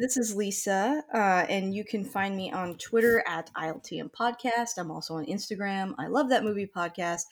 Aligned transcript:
This 0.00 0.18
is 0.18 0.36
Lisa, 0.36 1.02
uh, 1.14 1.46
and 1.48 1.74
you 1.74 1.82
can 1.82 2.04
find 2.04 2.36
me 2.36 2.52
on 2.52 2.76
Twitter 2.76 3.24
at 3.26 3.50
ILTM 3.54 4.10
Podcast. 4.12 4.76
I'm 4.76 4.90
also 4.90 5.14
on 5.14 5.24
Instagram. 5.24 5.94
I 5.98 6.08
love 6.08 6.28
that 6.28 6.44
movie 6.44 6.66
podcast. 6.66 7.22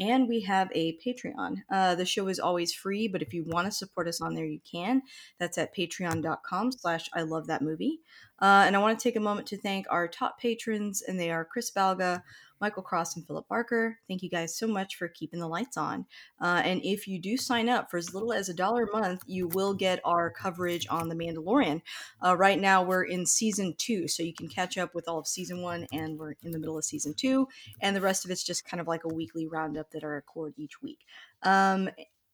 And 0.00 0.28
we 0.28 0.40
have 0.40 0.68
a 0.74 0.98
Patreon. 0.98 1.62
Uh, 1.70 1.94
the 1.94 2.04
show 2.04 2.26
is 2.26 2.40
always 2.40 2.72
free, 2.72 3.06
but 3.06 3.22
if 3.22 3.32
you 3.32 3.44
want 3.46 3.66
to 3.66 3.70
support 3.70 4.08
us 4.08 4.20
on 4.20 4.34
there, 4.34 4.44
you 4.44 4.58
can. 4.68 5.02
That's 5.38 5.58
at 5.58 5.74
patreon.com 5.76 6.72
slash 6.72 7.08
I 7.14 7.22
love 7.22 7.46
that 7.46 7.62
movie. 7.62 8.00
Uh, 8.40 8.64
and 8.66 8.74
I 8.74 8.80
want 8.80 8.98
to 8.98 9.02
take 9.02 9.16
a 9.16 9.20
moment 9.20 9.46
to 9.48 9.56
thank 9.56 9.86
our 9.88 10.08
top 10.08 10.40
patrons, 10.40 11.02
and 11.02 11.20
they 11.20 11.30
are 11.30 11.44
Chris 11.44 11.70
Balga, 11.70 12.22
Michael 12.60 12.82
Cross, 12.82 13.16
and 13.16 13.26
Philip 13.26 13.46
Barker. 13.48 13.98
Thank 14.08 14.22
you 14.22 14.30
guys 14.30 14.56
so 14.56 14.66
much 14.66 14.96
for 14.96 15.08
keeping 15.08 15.40
the 15.40 15.48
lights 15.48 15.76
on. 15.76 16.06
Uh, 16.40 16.62
and 16.64 16.80
if 16.84 17.06
you 17.06 17.18
do 17.18 17.36
sign 17.36 17.68
up 17.68 17.90
for 17.90 17.98
as 17.98 18.14
little 18.14 18.32
as 18.32 18.48
a 18.48 18.54
dollar 18.54 18.84
a 18.84 18.92
month, 18.92 19.22
you 19.26 19.48
will 19.48 19.74
get 19.74 20.00
our 20.04 20.30
coverage 20.30 20.86
on 20.90 21.08
The 21.08 21.14
Mandalorian. 21.14 21.82
Uh, 22.24 22.36
right 22.36 22.60
now, 22.60 22.82
we're 22.82 23.04
in 23.04 23.26
season 23.26 23.74
two, 23.78 24.08
so 24.08 24.22
you 24.22 24.34
can 24.34 24.48
catch 24.48 24.78
up 24.78 24.94
with 24.94 25.08
all 25.08 25.18
of 25.18 25.26
season 25.26 25.62
one, 25.62 25.86
and 25.92 26.18
we're 26.18 26.34
in 26.42 26.52
the 26.52 26.58
middle 26.58 26.78
of 26.78 26.84
season 26.84 27.14
two. 27.14 27.48
And 27.80 27.94
the 27.94 28.00
rest 28.00 28.24
of 28.24 28.30
it's 28.30 28.44
just 28.44 28.64
kind 28.64 28.80
of 28.80 28.88
like 28.88 29.04
a 29.04 29.14
weekly 29.14 29.46
roundup 29.46 29.90
that 29.90 30.04
I 30.04 30.08
record 30.08 30.54
each 30.56 30.82
week. 30.82 31.00
Um, 31.42 31.88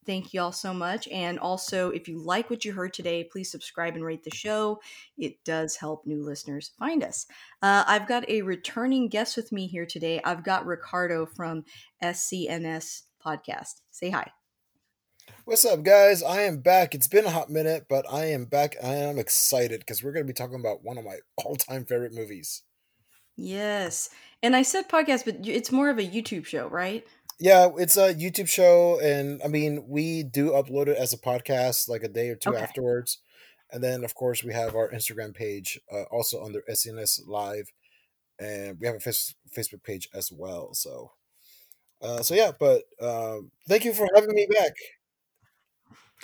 Thank 0.07 0.35
you 0.35 0.41
all 0.41 0.53
so 0.53 0.75
much. 0.75 1.09
And 1.09 1.39
also, 1.39 1.91
if 1.91 2.09
you 2.09 2.19
like 2.19 2.51
what 2.51 2.65
you 2.65 2.73
heard 2.73 2.93
today, 2.93 3.25
please 3.25 3.51
subscribe 3.51 3.95
and 3.95 4.05
rate 4.05 4.25
the 4.25 4.35
show. 4.35 4.81
It 5.17 5.43
does 5.45 5.77
help 5.77 6.07
new 6.07 6.23
listeners 6.23 6.73
find 6.79 7.03
us. 7.03 7.27
Uh, 7.63 7.85
I've 7.87 8.07
got 8.07 8.29
a 8.29 8.43
returning 8.43 9.09
guest 9.09 9.37
with 9.37 9.53
me 9.53 9.67
here 9.67 9.87
today. 9.87 10.21
I've 10.25 10.45
got 10.45 10.67
Ricardo 10.67 11.27
from 11.27 11.65
SCNS 12.03 13.03
Podcast. 13.25 13.81
Say 13.91 14.11
hi. 14.11 14.31
What's 15.45 15.65
up, 15.65 15.83
guys? 15.83 16.23
I 16.23 16.43
am 16.43 16.59
back. 16.61 16.95
It's 16.95 17.09
been 17.09 17.25
a 17.25 17.31
hot 17.31 17.51
minute, 17.51 17.87
but 17.89 18.05
I 18.11 18.27
am 18.27 18.45
back. 18.45 18.77
I 18.83 18.95
am 18.95 19.19
excited 19.19 19.81
because 19.81 20.03
we're 20.03 20.13
going 20.13 20.25
to 20.27 20.31
be 20.31 20.35
talking 20.35 20.61
about 20.61 20.83
one 20.83 20.99
of 20.99 21.05
my 21.05 21.19
all 21.45 21.57
time 21.57 21.85
favorite 21.85 22.15
movies. 22.15 22.63
Yes. 23.37 24.11
And 24.43 24.55
I 24.55 24.63
said 24.63 24.89
podcast, 24.89 25.25
but 25.25 25.37
it's 25.47 25.73
more 25.73 25.91
of 25.91 25.99
a 25.99 26.07
YouTube 26.07 26.45
show, 26.45 26.69
right? 26.69 27.07
Yeah, 27.41 27.71
it's 27.77 27.97
a 27.97 28.15
YouTube 28.15 28.49
show, 28.49 29.01
and 29.01 29.43
I 29.43 29.49
mean, 29.49 29.87
we 29.89 30.23
do 30.23 30.51
upload 30.51 30.87
it 30.87 30.97
as 30.97 31.13
a 31.13 31.19
podcast 31.19 31.89
like 31.89 32.03
a 32.05 32.09
day 32.09 32.29
or 32.29 32.37
two 32.37 32.51
Okay. 32.51 32.63
afterwards. 32.63 33.19
And 33.73 33.83
then, 33.83 34.05
of 34.05 34.15
course, 34.15 34.45
we 34.45 34.53
have 34.53 34.77
our 34.77 34.89
Instagram 34.91 35.35
page 35.35 35.81
uh, 35.93 36.05
also 36.05 36.45
under 36.45 36.63
SNS 36.69 37.21
Live, 37.27 37.73
and 38.39 38.79
we 38.81 38.87
have 38.87 38.97
a 38.97 39.01
face- 39.01 39.35
Facebook 39.57 39.83
page 39.85 40.09
as 40.15 40.33
well. 40.33 40.75
So, 40.75 41.13
uh, 42.03 42.23
so 42.23 42.35
yeah, 42.35 42.53
but 42.59 42.85
um, 43.01 43.53
thank 43.69 43.85
you 43.85 43.95
for 43.95 44.09
having 44.15 44.35
me 44.35 44.49
back. 44.53 44.75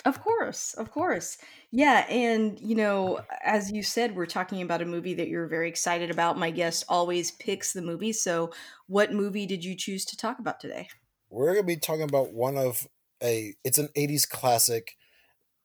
Of 0.05 0.21
course, 0.21 0.73
of 0.75 0.89
course. 0.91 1.37
Yeah, 1.71 2.05
and 2.09 2.59
you 2.59 2.75
know, 2.75 3.21
as 3.43 3.71
you 3.71 3.83
said, 3.83 4.15
we're 4.15 4.25
talking 4.25 4.61
about 4.61 4.81
a 4.81 4.85
movie 4.85 5.13
that 5.15 5.27
you're 5.27 5.47
very 5.47 5.67
excited 5.69 6.09
about. 6.09 6.37
My 6.39 6.49
guest 6.49 6.83
always 6.89 7.31
picks 7.31 7.73
the 7.73 7.81
movie. 7.83 8.13
So, 8.13 8.51
what 8.87 9.13
movie 9.13 9.45
did 9.45 9.63
you 9.63 9.75
choose 9.75 10.05
to 10.05 10.17
talk 10.17 10.39
about 10.39 10.59
today? 10.59 10.87
We're 11.31 11.53
gonna 11.53 11.65
be 11.65 11.77
talking 11.77 12.03
about 12.03 12.33
one 12.33 12.57
of 12.57 12.87
a. 13.23 13.55
It's 13.63 13.77
an 13.77 13.87
'80s 13.95 14.29
classic, 14.29 14.97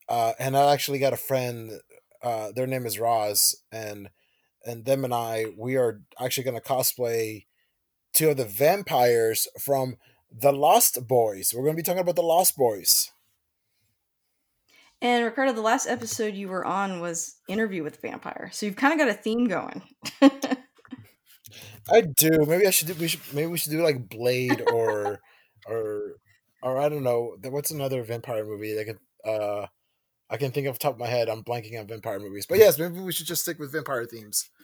uh, 0.09 0.33
and 0.39 0.57
I 0.57 0.73
actually 0.73 1.01
got 1.01 1.13
a 1.13 1.19
friend. 1.19 1.81
Uh, 2.23 2.53
their 2.53 2.69
name 2.69 2.87
is 2.87 3.01
Roz, 3.01 3.57
and 3.73 4.09
and 4.65 4.85
them 4.85 5.05
and 5.05 5.13
I 5.13 5.47
we 5.59 5.77
are 5.77 6.01
actually 6.21 6.45
gonna 6.45 6.61
cosplay 6.61 7.47
two 8.13 8.31
of 8.31 8.37
the 8.37 8.45
vampires 8.45 9.49
from 9.61 9.97
the 10.31 10.53
Lost 10.53 11.07
Boys. 11.09 11.53
We're 11.53 11.65
gonna 11.65 11.77
be 11.77 11.83
talking 11.83 12.01
about 12.01 12.17
the 12.17 12.23
Lost 12.23 12.57
Boys. 12.57 13.11
And 15.03 15.25
Ricardo, 15.25 15.53
the 15.53 15.61
last 15.61 15.87
episode 15.89 16.35
you 16.35 16.49
were 16.49 16.65
on 16.65 17.01
was 17.01 17.37
Interview 17.49 17.83
with 17.83 18.01
Vampire. 18.01 18.49
So, 18.53 18.65
you've 18.65 18.77
kind 18.77 18.95
of 18.95 18.99
got 18.99 19.09
a 19.09 19.15
theme 19.15 19.47
going. 19.47 19.83
I 21.91 22.01
do. 22.01 22.45
Maybe 22.47 22.67
I 22.67 22.71
should 22.71 22.89
do. 22.89 22.95
We 22.95 23.09
should. 23.09 23.21
Maybe 23.33 23.49
we 23.49 23.59
should 23.59 23.73
do 23.73 23.83
like 23.83 24.09
Blade 24.09 24.63
or 24.73 25.21
or 25.69 26.17
or 26.63 26.79
I 26.79 26.89
don't 26.89 27.05
know. 27.05 27.37
What's 27.45 27.71
another 27.71 28.03
vampire 28.03 28.45
movie 28.45 28.75
that 28.75 28.85
could 28.85 28.99
uh 29.25 29.67
I 30.29 30.37
can 30.37 30.51
think 30.51 30.67
of 30.67 30.79
top 30.79 30.95
of 30.95 30.99
my 30.99 31.07
head. 31.07 31.29
I'm 31.29 31.45
blanking 31.45 31.79
on 31.79 31.87
vampire 31.87 32.19
movies. 32.19 32.47
But 32.47 32.59
yes, 32.59 32.79
maybe 32.79 33.01
we 33.01 33.13
should 33.13 33.27
just 33.27 33.43
stick 33.43 33.59
with 33.59 33.73
vampire 33.73 34.07
themes. 34.07 34.51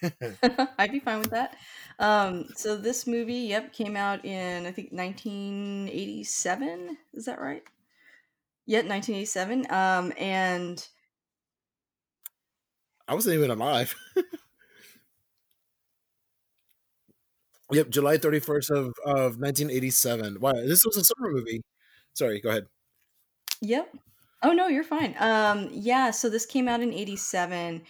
I'd 0.78 0.92
be 0.92 1.00
fine 1.00 1.20
with 1.20 1.30
that. 1.30 1.56
Um, 1.98 2.48
so, 2.56 2.76
this 2.76 3.06
movie, 3.06 3.34
yep, 3.34 3.72
came 3.72 3.96
out 3.96 4.24
in, 4.24 4.66
I 4.66 4.72
think, 4.72 4.92
1987. 4.92 6.96
Is 7.14 7.24
that 7.26 7.40
right? 7.40 7.62
Yep, 8.66 8.86
1987. 8.86 9.66
Um, 9.70 10.12
and 10.16 10.86
I 13.08 13.14
wasn't 13.14 13.36
even 13.36 13.50
alive. 13.50 13.94
yep, 17.72 17.90
July 17.90 18.18
31st 18.18 18.70
of, 18.70 18.94
of 19.04 19.38
1987. 19.38 20.40
Wow, 20.40 20.52
this 20.52 20.84
was 20.84 20.96
a 20.96 21.04
summer 21.04 21.30
movie. 21.30 21.62
Sorry, 22.14 22.40
go 22.40 22.50
ahead. 22.50 22.66
Yep. 23.60 23.94
Oh 24.42 24.52
no, 24.52 24.66
you're 24.66 24.84
fine. 24.84 25.14
Um, 25.18 25.68
yeah, 25.72 26.10
so 26.10 26.28
this 26.28 26.46
came 26.46 26.68
out 26.68 26.80
in 26.80 26.92
87 26.92 27.82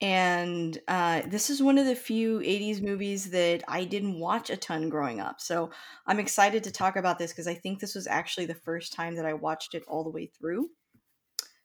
and 0.00 0.78
uh, 0.88 1.22
this 1.26 1.50
is 1.50 1.62
one 1.62 1.78
of 1.78 1.86
the 1.86 1.94
few 1.94 2.40
80s 2.40 2.82
movies 2.82 3.30
that 3.30 3.62
I 3.68 3.84
didn't 3.84 4.18
watch 4.18 4.48
a 4.50 4.56
ton 4.56 4.88
growing 4.88 5.20
up. 5.20 5.40
So 5.40 5.70
I'm 6.06 6.18
excited 6.18 6.64
to 6.64 6.70
talk 6.72 6.96
about 6.96 7.18
this 7.18 7.32
because 7.32 7.46
I 7.46 7.54
think 7.54 7.78
this 7.80 7.94
was 7.94 8.06
actually 8.06 8.46
the 8.46 8.54
first 8.54 8.92
time 8.94 9.14
that 9.16 9.26
I 9.26 9.34
watched 9.34 9.74
it 9.74 9.84
all 9.86 10.02
the 10.02 10.10
way 10.10 10.26
through. 10.26 10.70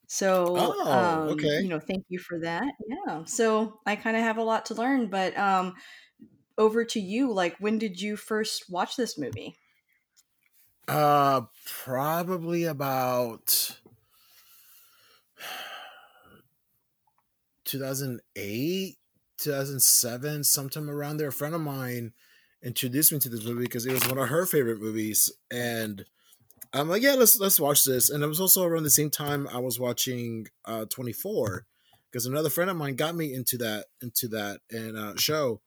So, 0.08 0.54
Oh, 0.58 0.92
um, 0.92 1.30
okay. 1.30 1.62
you 1.62 1.70
know, 1.70 1.80
thank 1.80 2.06
you 2.10 2.20
for 2.20 2.40
that. 2.42 2.66
Yeah. 2.88 3.24
So 3.26 3.80
I 3.86 3.96
kind 3.96 4.16
of 4.18 4.24
have 4.24 4.38
a 4.38 4.44
lot 4.44 4.66
to 4.68 4.76
learn, 4.76 5.08
but 5.10 5.36
um, 5.38 5.74
over 6.58 6.86
to 6.86 7.00
you. 7.00 7.32
Like, 7.32 7.58
when 7.60 7.78
did 7.78 8.02
you 8.02 8.16
first 8.16 8.70
watch 8.70 8.96
this 8.96 9.18
movie? 9.18 9.58
Uh 10.88 11.42
probably 11.66 12.66
about 12.66 13.80
2008, 17.66 18.98
2007, 19.38 20.44
sometime 20.44 20.90
around 20.90 21.18
there. 21.18 21.30
A 21.30 21.34
friend 21.34 21.56
of 21.56 21.62
mine 21.62 22.14
introduced 22.64 23.12
me 23.12 23.20
to 23.20 23.30
this 23.30 23.46
movie 23.46 23.64
because 23.64 23.86
it 23.86 23.94
was 23.94 24.08
one 24.08 24.18
of 24.18 24.30
her 24.30 24.46
favorite 24.46 24.80
movies, 24.80 25.32
and 25.52 26.06
I'm 26.74 26.90
like, 26.90 27.02
yeah, 27.02 27.14
let's 27.16 27.40
let's 27.40 27.60
watch 27.60 27.84
this. 27.86 28.10
And 28.10 28.24
it 28.24 28.28
was 28.28 28.42
also 28.42 28.66
around 28.66 28.84
the 28.84 28.90
same 28.90 29.10
time 29.10 29.48
I 29.48 29.60
was 29.60 29.80
watching 29.80 30.48
uh 30.66 30.86
24 30.86 31.66
because 32.12 32.26
another 32.26 32.50
friend 32.50 32.70
of 32.70 32.78
mine 32.78 32.96
got 32.96 33.16
me 33.16 33.34
into 33.34 33.58
that 33.60 33.86
into 34.02 34.28
that 34.30 34.62
and 34.70 34.98
uh, 34.98 35.16
show. 35.18 35.62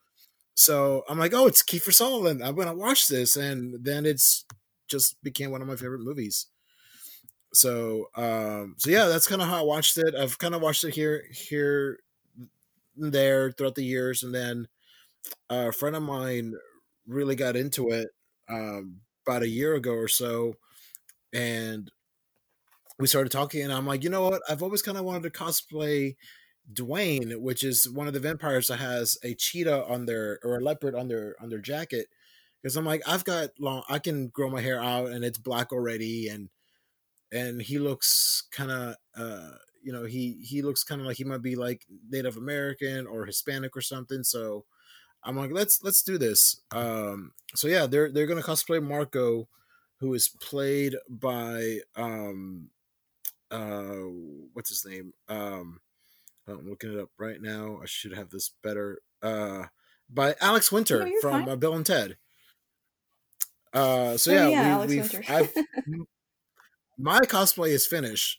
So 0.59 1.05
I'm 1.09 1.21
like, 1.21 1.33
oh, 1.35 1.47
it's 1.47 1.63
Kiefer 1.63 1.95
Sutherland. 1.95 2.43
I'm 2.43 2.57
gonna 2.57 2.75
watch 2.75 3.07
this, 3.07 3.37
and 3.37 3.77
then 3.85 4.05
it's 4.05 4.45
just 4.89 5.23
became 5.23 5.53
one 5.53 5.63
of 5.63 5.69
my 5.69 5.77
favorite 5.77 6.01
movies. 6.01 6.49
So 7.55 8.07
um, 8.17 8.75
so 8.77 8.91
yeah, 8.91 9.07
that's 9.07 9.29
kind 9.29 9.41
of 9.41 9.47
how 9.47 9.61
I 9.61 9.63
watched 9.63 9.97
it. 9.99 10.17
I've 10.17 10.37
kind 10.39 10.57
of 10.57 10.61
watched 10.61 10.83
it 10.83 10.95
here 10.95 11.23
here 11.31 12.01
there 12.97 13.53
throughout 13.53 13.77
the 13.77 13.85
years, 13.85 14.25
and 14.25 14.35
then 14.35 14.67
a 15.49 15.71
friend 15.71 15.95
of 15.95 16.03
mine 16.03 16.55
really 17.07 17.37
got 17.37 17.55
into 17.55 17.91
it 17.91 18.09
um, 18.51 18.97
about 19.29 19.45
a 19.45 19.49
year 19.49 19.77
ago 19.77 19.93
or 19.93 20.09
so, 20.09 20.55
and 21.33 21.89
we 22.99 23.07
started 23.07 23.31
talking, 23.31 23.63
and 23.63 23.73
I'm 23.73 23.87
like, 23.87 24.03
you 24.03 24.11
know 24.11 24.29
what? 24.29 24.43
I've 24.49 24.65
always 24.65 24.83
kind 24.83 24.99
of 24.99 25.05
wanted 25.05 25.23
to 25.23 25.31
cosplay 25.31 26.17
Dwayne, 26.73 27.41
which 27.41 27.65
is 27.65 27.89
one 27.89 28.07
of 28.07 28.13
the 28.13 28.21
vampires 28.21 28.69
that 28.69 28.79
has 28.79 29.17
a 29.23 29.35
cheetah 29.35 29.87
on 29.87 30.07
their 30.07 30.39
or 30.43 30.59
a 30.59 30.61
leopard 30.61 30.95
on 30.95 31.09
their 31.09 31.35
on 31.41 31.49
their 31.49 31.61
jacket. 31.61 32.09
Because 32.63 32.77
I'm 32.77 32.85
like, 32.85 33.03
I've 33.07 33.25
got 33.25 33.51
long, 33.61 33.85
I 33.89 33.99
can 34.01 34.29
grow 34.29 34.51
my 34.51 34.61
hair 34.61 34.83
out 34.83 35.11
and 35.11 35.25
it's 35.25 35.39
black 35.39 35.73
already, 35.73 36.29
and 36.29 36.51
and 37.33 37.63
he 37.63 37.79
looks 37.79 38.45
kind 38.51 38.71
of, 38.71 38.97
uh, 39.17 39.51
you 39.83 39.93
know, 39.93 40.05
he 40.05 40.39
he 40.45 40.63
looks 40.63 40.85
kind 40.85 41.01
of 41.01 41.07
like 41.07 41.17
he 41.17 41.25
might 41.25 41.43
be 41.43 41.57
like 41.57 41.87
Native 42.11 42.37
American 42.37 43.07
or 43.07 43.27
Hispanic 43.27 43.77
or 43.77 43.81
something. 43.81 44.25
So 44.25 44.65
I'm 45.23 45.37
like, 45.37 45.53
let's 45.53 45.83
let's 45.83 46.03
do 46.03 46.19
this. 46.19 46.61
Um, 46.73 47.33
so 47.55 47.69
yeah, 47.69 47.87
they're 47.87 48.11
they're 48.11 48.27
gonna 48.27 48.43
cosplay 48.43 48.83
Marco, 48.83 49.49
who 50.01 50.15
is 50.15 50.29
played 50.29 50.97
by 51.09 51.81
um, 51.97 52.71
uh, 53.51 54.05
what's 54.53 54.71
his 54.71 54.85
name? 54.85 55.13
Um, 55.29 55.81
I'm 56.49 56.69
looking 56.69 56.93
it 56.95 57.01
up 57.01 57.11
right 57.19 57.41
now. 57.41 57.79
I 57.83 57.87
should 57.87 58.13
have 58.17 58.31
this 58.31 58.51
better. 58.63 59.01
Uh, 59.23 59.65
by 60.11 60.35
Alex 60.41 60.73
Winter 60.73 61.05
No, 61.05 61.13
from 61.21 61.49
uh, 61.49 61.57
Bill 61.57 61.75
and 61.75 61.85
Ted. 61.85 62.17
Uh, 63.75 64.17
so 64.17 64.31
Oh, 64.33 64.35
yeah, 64.35 64.49
yeah, 64.49 64.63
we, 64.65 64.71
Alex 64.71 64.91
we've 64.91 65.13
Winter. 65.13 65.33
I've 65.33 65.53
my 66.99 67.21
cosplay 67.21 67.69
is 67.71 67.87
finished. 67.87 68.39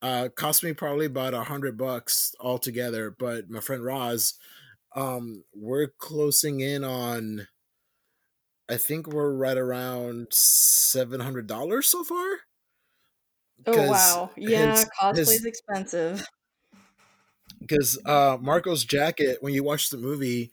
Uh, 0.00 0.28
cost 0.34 0.62
me 0.62 0.72
probably 0.72 1.06
about 1.06 1.34
a 1.34 1.42
hundred 1.42 1.76
bucks 1.76 2.34
altogether, 2.38 3.10
but 3.18 3.50
my 3.50 3.58
friend 3.60 3.82
Roz, 3.84 4.34
um, 4.94 5.42
we're 5.54 5.88
closing 5.98 6.60
in 6.60 6.84
on. 6.84 7.48
I 8.70 8.76
think 8.76 9.08
we're 9.08 9.32
right 9.32 9.56
around 9.56 10.28
seven 10.30 11.18
hundred 11.20 11.46
dollars 11.48 11.88
so 11.88 12.04
far. 12.04 12.26
Oh 13.66 13.88
wow. 13.90 14.30
Yeah, 14.36 14.70
his- 14.76 14.88
cosplay's 15.00 15.28
his- 15.30 15.44
expensive. 15.46 16.24
Because 17.60 17.98
uh 18.06 18.36
Marco's 18.40 18.84
jacket 18.84 19.38
when 19.40 19.54
you 19.54 19.62
watch 19.64 19.90
the 19.90 19.96
movie 19.98 20.50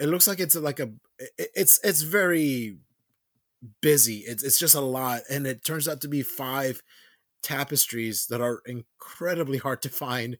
it 0.00 0.06
looks 0.08 0.26
like 0.28 0.40
it's 0.40 0.56
like 0.56 0.80
a 0.80 0.92
it- 1.38 1.50
it's 1.54 1.80
it's 1.84 2.02
very 2.02 2.78
busy. 3.80 4.18
It's 4.18 4.42
it's 4.42 4.58
just 4.58 4.74
a 4.74 4.80
lot 4.80 5.22
and 5.30 5.46
it 5.46 5.64
turns 5.64 5.88
out 5.88 6.00
to 6.02 6.08
be 6.08 6.22
five 6.22 6.82
tapestries 7.42 8.26
that 8.28 8.40
are 8.40 8.62
incredibly 8.66 9.58
hard 9.58 9.82
to 9.82 9.88
find 9.90 10.38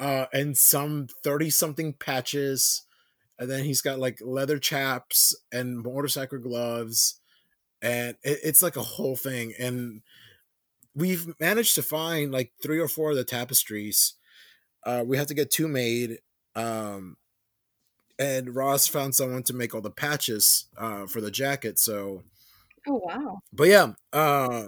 uh 0.00 0.26
and 0.32 0.56
some 0.58 1.08
30 1.24 1.50
something 1.50 1.94
patches 1.94 2.82
and 3.38 3.50
then 3.50 3.64
he's 3.64 3.82
got 3.82 3.98
like 4.00 4.18
leather 4.22 4.58
chaps 4.58 5.34
and 5.52 5.78
motorcycle 5.78 6.38
gloves 6.38 7.20
and 7.82 8.16
it, 8.24 8.40
it's 8.44 8.62
like 8.62 8.76
a 8.76 8.82
whole 8.82 9.16
thing 9.16 9.54
and 9.58 10.02
we've 10.94 11.38
managed 11.40 11.74
to 11.74 11.82
find 11.82 12.32
like 12.32 12.52
three 12.62 12.78
or 12.78 12.88
four 12.88 13.10
of 13.10 13.16
the 13.16 13.24
tapestries 13.24 14.14
uh, 14.86 15.04
we 15.06 15.16
have 15.16 15.26
to 15.28 15.34
get 15.34 15.50
two 15.50 15.68
made. 15.68 16.18
Um, 16.54 17.16
and 18.18 18.54
Ross 18.54 18.86
found 18.86 19.14
someone 19.14 19.42
to 19.44 19.52
make 19.54 19.74
all 19.74 19.80
the 19.80 19.90
patches 19.90 20.66
uh, 20.78 21.06
for 21.06 21.20
the 21.20 21.30
jacket. 21.30 21.78
So, 21.78 22.22
Oh, 22.86 23.00
wow. 23.04 23.38
but 23.52 23.68
yeah, 23.68 23.92
uh, 24.12 24.66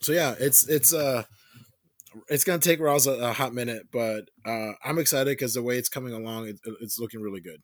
so 0.00 0.12
yeah, 0.12 0.34
it's 0.38 0.68
it's 0.68 0.92
uh, 0.92 1.22
it's 2.28 2.44
gonna 2.44 2.58
take 2.58 2.80
Ross 2.80 3.06
a, 3.06 3.12
a 3.12 3.32
hot 3.32 3.54
minute, 3.54 3.86
but 3.92 4.28
uh, 4.44 4.72
I'm 4.84 4.98
excited 4.98 5.30
because 5.30 5.54
the 5.54 5.62
way 5.62 5.78
it's 5.78 5.88
coming 5.88 6.12
along, 6.12 6.48
it, 6.48 6.56
it's 6.80 6.98
looking 6.98 7.20
really 7.20 7.40
good. 7.40 7.60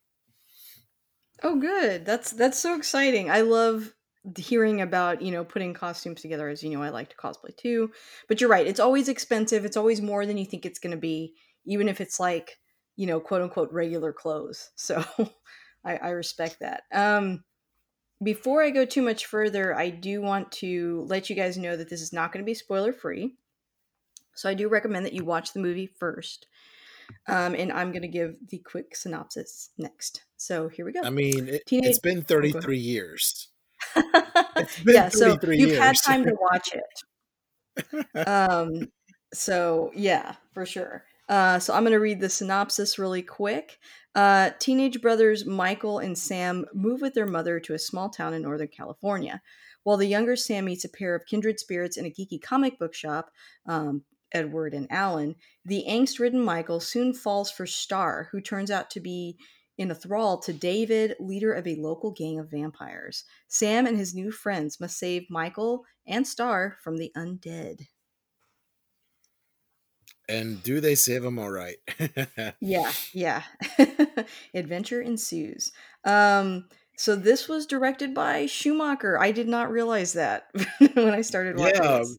Oh, 1.42 1.56
good. 1.56 2.04
That's 2.04 2.30
that's 2.32 2.58
so 2.58 2.76
exciting. 2.76 3.30
I 3.30 3.40
love 3.42 3.92
hearing 4.36 4.80
about 4.80 5.22
you 5.22 5.32
know 5.32 5.44
putting 5.44 5.74
costumes 5.74 6.20
together. 6.20 6.48
As 6.48 6.62
you 6.62 6.70
know, 6.70 6.82
I 6.82 6.90
like 6.90 7.10
to 7.10 7.16
cosplay 7.16 7.56
too. 7.56 7.90
But 8.28 8.40
you're 8.40 8.50
right. 8.50 8.66
It's 8.66 8.80
always 8.80 9.08
expensive. 9.08 9.64
It's 9.64 9.76
always 9.76 10.00
more 10.00 10.26
than 10.26 10.36
you 10.36 10.44
think 10.44 10.66
it's 10.66 10.78
going 10.78 10.90
to 10.92 10.96
be, 11.00 11.34
even 11.70 11.88
if 11.88 12.00
it's 12.00 12.20
like 12.20 12.58
you 12.96 13.06
know 13.06 13.20
quote 13.20 13.40
unquote 13.40 13.72
regular 13.72 14.12
clothes. 14.12 14.70
So 14.76 15.02
I, 15.82 15.96
I 15.96 16.10
respect 16.10 16.58
that. 16.60 16.82
Um, 16.92 17.44
before 18.22 18.62
I 18.62 18.68
go 18.68 18.84
too 18.84 19.00
much 19.00 19.24
further, 19.24 19.74
I 19.74 19.88
do 19.88 20.20
want 20.20 20.52
to 20.52 21.06
let 21.08 21.30
you 21.30 21.36
guys 21.36 21.56
know 21.56 21.74
that 21.74 21.88
this 21.88 22.02
is 22.02 22.12
not 22.12 22.32
going 22.32 22.44
to 22.44 22.46
be 22.46 22.52
spoiler 22.52 22.92
free. 22.92 23.36
So 24.34 24.50
I 24.50 24.54
do 24.54 24.68
recommend 24.68 25.06
that 25.06 25.14
you 25.14 25.24
watch 25.24 25.54
the 25.54 25.60
movie 25.60 25.86
first. 25.86 26.46
Um, 27.26 27.54
and 27.54 27.72
I'm 27.72 27.92
going 27.92 28.02
to 28.02 28.08
give 28.08 28.36
the 28.48 28.58
quick 28.58 28.94
synopsis 28.94 29.70
next. 29.78 30.24
So 30.36 30.68
here 30.68 30.84
we 30.84 30.92
go. 30.92 31.00
I 31.02 31.10
mean, 31.10 31.48
it, 31.48 31.62
it's 31.70 31.98
been 31.98 32.22
33 32.22 32.78
years. 32.78 33.48
been 33.94 34.04
yeah, 34.86 35.08
so 35.08 35.30
33 35.36 35.56
you've 35.58 35.78
had 35.78 35.96
time 36.04 36.24
to 36.24 36.36
watch 36.38 36.70
it. 37.94 38.26
um, 38.28 38.88
so 39.32 39.90
yeah, 39.94 40.34
for 40.52 40.66
sure. 40.66 41.04
Uh, 41.30 41.60
so 41.60 41.72
I'm 41.72 41.84
going 41.84 41.92
to 41.92 42.00
read 42.00 42.20
the 42.20 42.28
synopsis 42.28 42.98
really 42.98 43.22
quick. 43.22 43.78
Uh, 44.16 44.50
teenage 44.58 45.00
brothers 45.00 45.46
Michael 45.46 46.00
and 46.00 46.18
Sam 46.18 46.66
move 46.74 47.00
with 47.00 47.14
their 47.14 47.26
mother 47.26 47.60
to 47.60 47.74
a 47.74 47.78
small 47.78 48.10
town 48.10 48.34
in 48.34 48.42
Northern 48.42 48.66
California. 48.66 49.40
While 49.84 49.96
the 49.96 50.06
younger 50.06 50.34
Sam 50.34 50.64
meets 50.64 50.84
a 50.84 50.88
pair 50.88 51.14
of 51.14 51.26
kindred 51.26 51.60
spirits 51.60 51.96
in 51.96 52.04
a 52.04 52.10
geeky 52.10 52.42
comic 52.42 52.80
book 52.80 52.94
shop, 52.94 53.30
um, 53.64 54.02
Edward 54.32 54.74
and 54.74 54.90
Alan, 54.90 55.36
the 55.64 55.84
angst 55.88 56.18
ridden 56.18 56.42
Michael 56.42 56.80
soon 56.80 57.14
falls 57.14 57.48
for 57.48 57.64
Star, 57.64 58.28
who 58.32 58.40
turns 58.40 58.70
out 58.70 58.90
to 58.90 59.00
be 59.00 59.38
in 59.78 59.92
a 59.92 59.94
thrall 59.94 60.38
to 60.40 60.52
David, 60.52 61.14
leader 61.20 61.52
of 61.52 61.66
a 61.66 61.76
local 61.76 62.10
gang 62.10 62.40
of 62.40 62.50
vampires. 62.50 63.24
Sam 63.46 63.86
and 63.86 63.96
his 63.96 64.14
new 64.14 64.32
friends 64.32 64.80
must 64.80 64.98
save 64.98 65.30
Michael 65.30 65.84
and 66.08 66.26
Star 66.26 66.76
from 66.82 66.96
the 66.96 67.12
undead. 67.16 67.86
And 70.30 70.62
do 70.62 70.80
they 70.80 70.94
save 70.94 71.24
him 71.24 71.38
all 71.38 71.50
right? 71.50 71.76
Yeah, 72.60 72.92
yeah. 73.12 73.42
Adventure 74.54 75.00
ensues. 75.00 75.72
Um, 76.04 76.68
so 76.96 77.16
this 77.16 77.48
was 77.48 77.66
directed 77.66 78.14
by 78.14 78.46
Schumacher. 78.46 79.18
I 79.18 79.32
did 79.32 79.48
not 79.48 79.70
realize 79.70 80.12
that 80.12 80.50
when 80.94 81.14
I 81.14 81.22
started 81.22 81.56
watching 81.56 81.92
Yeah, 81.92 81.98
this. 81.98 82.18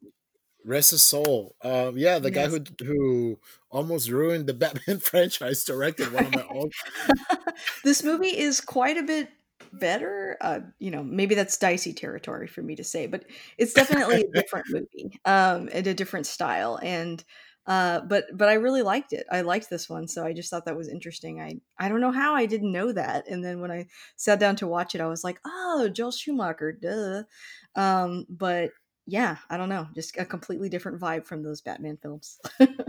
Rest 0.65 0.91
his 0.91 1.03
soul. 1.03 1.55
Um, 1.63 1.97
yeah, 1.97 2.19
the 2.19 2.31
guy 2.31 2.47
who 2.47 2.59
who 2.85 3.39
almost 3.71 4.09
ruined 4.09 4.47
the 4.47 4.53
Batman 4.53 4.99
franchise 4.99 5.63
directed 5.63 6.11
one 6.13 6.25
of 6.25 6.33
my 6.33 6.45
old. 6.49 6.73
this 7.83 8.03
movie 8.03 8.37
is 8.37 8.61
quite 8.61 8.97
a 8.97 9.03
bit 9.03 9.29
better. 9.73 10.37
Uh, 10.41 10.59
you 10.79 10.91
know, 10.91 11.03
maybe 11.03 11.35
that's 11.35 11.57
dicey 11.57 11.93
territory 11.93 12.47
for 12.47 12.61
me 12.61 12.75
to 12.75 12.83
say, 12.83 13.07
but 13.07 13.25
it's 13.57 13.73
definitely 13.73 14.21
a 14.21 14.31
different 14.33 14.67
movie, 14.69 15.19
um, 15.25 15.69
and 15.73 15.87
a 15.87 15.93
different 15.93 16.27
style. 16.27 16.79
And 16.81 17.23
uh, 17.67 18.01
but 18.01 18.25
but 18.33 18.49
I 18.49 18.53
really 18.53 18.81
liked 18.81 19.13
it. 19.13 19.25
I 19.31 19.41
liked 19.41 19.69
this 19.69 19.89
one, 19.89 20.07
so 20.07 20.25
I 20.25 20.33
just 20.33 20.49
thought 20.49 20.65
that 20.65 20.77
was 20.77 20.89
interesting. 20.89 21.39
I 21.39 21.59
I 21.77 21.89
don't 21.89 22.01
know 22.01 22.11
how 22.11 22.33
I 22.33 22.45
didn't 22.45 22.71
know 22.71 22.91
that, 22.91 23.27
and 23.27 23.43
then 23.43 23.61
when 23.61 23.71
I 23.71 23.87
sat 24.15 24.39
down 24.39 24.55
to 24.57 24.67
watch 24.67 24.95
it, 24.95 25.01
I 25.01 25.07
was 25.07 25.23
like, 25.23 25.39
oh, 25.45 25.89
Joel 25.89 26.11
Schumacher, 26.11 26.71
duh. 26.71 27.23
Um, 27.75 28.25
but 28.29 28.71
yeah, 29.05 29.37
I 29.49 29.57
don't 29.57 29.69
know, 29.69 29.87
just 29.93 30.17
a 30.17 30.25
completely 30.25 30.69
different 30.69 30.99
vibe 30.99 31.25
from 31.25 31.43
those 31.43 31.61
Batman 31.61 31.97
films. 32.01 32.39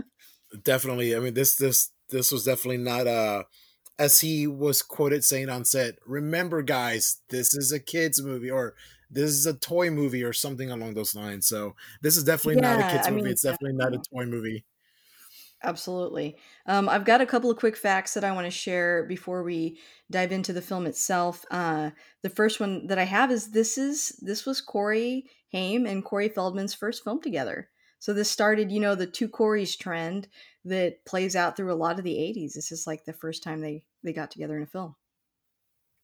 Definitely, 0.63 1.15
I 1.15 1.19
mean 1.19 1.33
this 1.33 1.55
this 1.55 1.91
this 2.09 2.31
was 2.31 2.45
definitely 2.45 2.77
not 2.77 3.07
uh 3.07 3.43
as 3.99 4.21
he 4.21 4.47
was 4.47 4.81
quoted 4.81 5.23
saying 5.23 5.49
on 5.49 5.65
set. 5.65 5.95
Remember, 6.05 6.61
guys, 6.61 7.21
this 7.29 7.55
is 7.55 7.71
a 7.71 7.79
kids 7.79 8.21
movie 8.21 8.49
or 8.49 8.75
this 9.13 9.31
is 9.31 9.45
a 9.45 9.53
toy 9.53 9.89
movie 9.89 10.23
or 10.23 10.33
something 10.33 10.71
along 10.71 10.93
those 10.95 11.15
lines. 11.15 11.47
So 11.47 11.75
this 12.01 12.17
is 12.17 12.23
definitely 12.23 12.61
not 12.61 12.79
a 12.79 12.83
kids 12.83 13.07
I 13.07 13.11
movie. 13.11 13.23
mean, 13.23 13.31
it's 13.31 13.43
definitely 13.43 13.77
not 13.77 13.93
a 13.93 13.99
toy 14.13 14.25
movie. 14.25 14.65
Absolutely. 15.63 16.35
Um, 16.65 16.89
I've 16.89 17.05
got 17.05 17.21
a 17.21 17.25
couple 17.25 17.49
of 17.49 17.57
quick 17.57 17.77
facts 17.77 18.13
that 18.15 18.25
I 18.25 18.33
want 18.33 18.45
to 18.45 18.51
share 18.51 19.03
before 19.05 19.43
we 19.43 19.79
dive 20.11 20.33
into 20.33 20.51
the 20.51 20.61
film 20.61 20.85
itself. 20.85 21.45
Uh, 21.49 21.91
the 22.21 22.29
first 22.29 22.59
one 22.59 22.87
that 22.87 22.99
I 22.99 23.05
have 23.05 23.31
is 23.31 23.51
this 23.51 23.77
is 23.77 24.09
this 24.21 24.45
was 24.45 24.59
Corey 24.59 25.25
Haim 25.53 25.85
and 25.85 26.03
Corey 26.03 26.27
Feldman's 26.27 26.73
first 26.73 27.03
film 27.05 27.21
together. 27.21 27.69
So 27.99 28.13
this 28.13 28.29
started, 28.29 28.73
you 28.73 28.81
know, 28.81 28.95
the 28.95 29.07
two 29.07 29.29
Corys 29.29 29.77
trend 29.79 30.27
that 30.65 31.05
plays 31.05 31.33
out 31.33 31.55
through 31.55 31.71
a 31.71 31.75
lot 31.75 31.97
of 31.97 32.03
the 32.03 32.15
'80s. 32.15 32.53
This 32.53 32.73
is 32.73 32.85
like 32.85 33.05
the 33.05 33.13
first 33.13 33.41
time 33.41 33.61
they 33.61 33.83
they 34.03 34.11
got 34.11 34.31
together 34.31 34.57
in 34.57 34.63
a 34.63 34.67
film. 34.67 34.95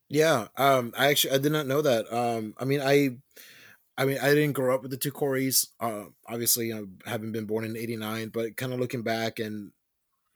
Yeah, 0.10 0.48
um, 0.58 0.94
I 0.98 1.08
actually 1.10 1.34
I 1.36 1.38
did 1.38 1.51
not 1.51 1.68
know 1.68 1.82
that. 1.82 2.12
Um, 2.12 2.56
I 2.58 2.66
mean, 2.66 2.82
I, 2.82 3.18
I 3.98 4.06
mean, 4.06 4.20
I 4.20 4.30
didn't 4.34 4.54
grow 4.54 4.75
up 4.75 4.82
with 4.84 4.92
the 4.92 4.98
two 4.98 5.12
Corys. 5.12 5.70
Uh, 5.80 6.08
obviously, 6.28 6.74
I 6.74 6.84
haven't 7.06 7.34
been 7.34 7.46
born 7.46 7.66
in 7.66 7.78
'89, 7.78 8.30
but 8.30 8.58
kind 8.58 8.74
of 8.74 8.80
looking 8.80 9.04
back 9.04 9.39
and 9.39 9.74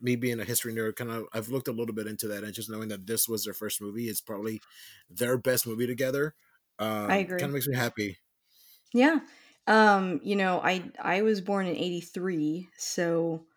me 0.01 0.15
being 0.17 0.39
a 0.39 0.45
history 0.45 0.73
nerd, 0.73 0.97
kind 0.97 1.11
of 1.11 1.25
I've 1.33 1.49
looked 1.49 1.69
a 1.69 1.73
little 1.73 1.95
bit 1.95 2.07
into 2.07 2.27
that 2.29 2.43
and 2.43 2.53
just 2.53 2.69
knowing 2.69 2.89
that 2.89 3.07
this 3.07 3.29
was 3.29 3.45
their 3.45 3.53
first 3.55 3.81
movie, 3.81 4.09
it's 4.09 4.21
probably 4.21 4.61
their 5.09 5.37
best 5.37 5.67
movie 5.67 5.87
together. 5.87 6.35
Um, 6.79 7.19
agree. 7.19 7.39
Kind 7.39 7.51
of 7.51 7.55
makes 7.55 7.67
me 7.67 7.75
happy. 7.77 8.17
Yeah. 8.93 9.19
Um, 9.67 10.19
you 10.23 10.35
know, 10.35 10.59
I 10.61 10.91
I 10.99 11.21
was 11.21 11.41
born 11.41 11.65
in 11.67 11.75
83, 11.75 12.69
so 12.77 13.47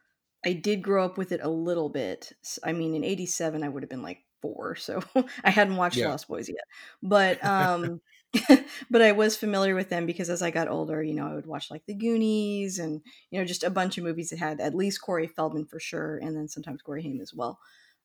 I 0.45 0.53
did 0.55 0.83
grow 0.83 1.05
up 1.05 1.19
with 1.19 1.33
it 1.33 1.41
a 1.43 1.51
little 1.51 1.89
bit. 1.91 2.33
I 2.65 2.73
mean, 2.73 2.95
in 2.95 3.05
87 3.05 3.63
I 3.65 3.69
would 3.69 3.83
have 3.83 3.91
been 3.91 4.03
like 4.03 4.26
4, 4.55 4.77
so 4.77 5.03
I 5.45 5.51
hadn't 5.51 5.77
watched 5.77 5.97
Yeah. 5.97 6.09
Lost 6.09 6.29
Boys 6.29 6.49
yet. 6.49 6.65
But 7.03 7.45
um 7.45 8.01
but 8.91 9.03
I 9.03 9.13
was 9.13 9.37
familiar 9.37 9.75
with 9.75 9.89
them 9.89 10.05
because 10.05 10.29
as 10.29 10.43
I 10.43 10.51
got 10.51 10.69
older, 10.69 11.03
you 11.03 11.15
know, 11.15 11.27
I 11.27 11.35
would 11.35 11.47
watch 11.47 11.71
like 11.71 11.87
The 11.87 11.95
Goonies 11.95 12.79
and 12.79 13.01
you 13.31 13.39
know 13.39 13.47
just 13.47 13.65
a 13.65 13.71
bunch 13.71 13.99
of 13.99 14.05
movies 14.05 14.31
that 14.31 14.39
had 14.39 14.61
at 14.61 14.75
least 14.75 15.01
Corey 15.01 15.27
Feldman 15.27 15.67
for 15.67 15.81
sure, 15.81 16.19
and 16.19 16.37
then 16.37 16.49
sometimes 16.49 16.83
Corey 16.83 17.03
Haim 17.03 17.21
as 17.21 17.33
well. 17.35 17.59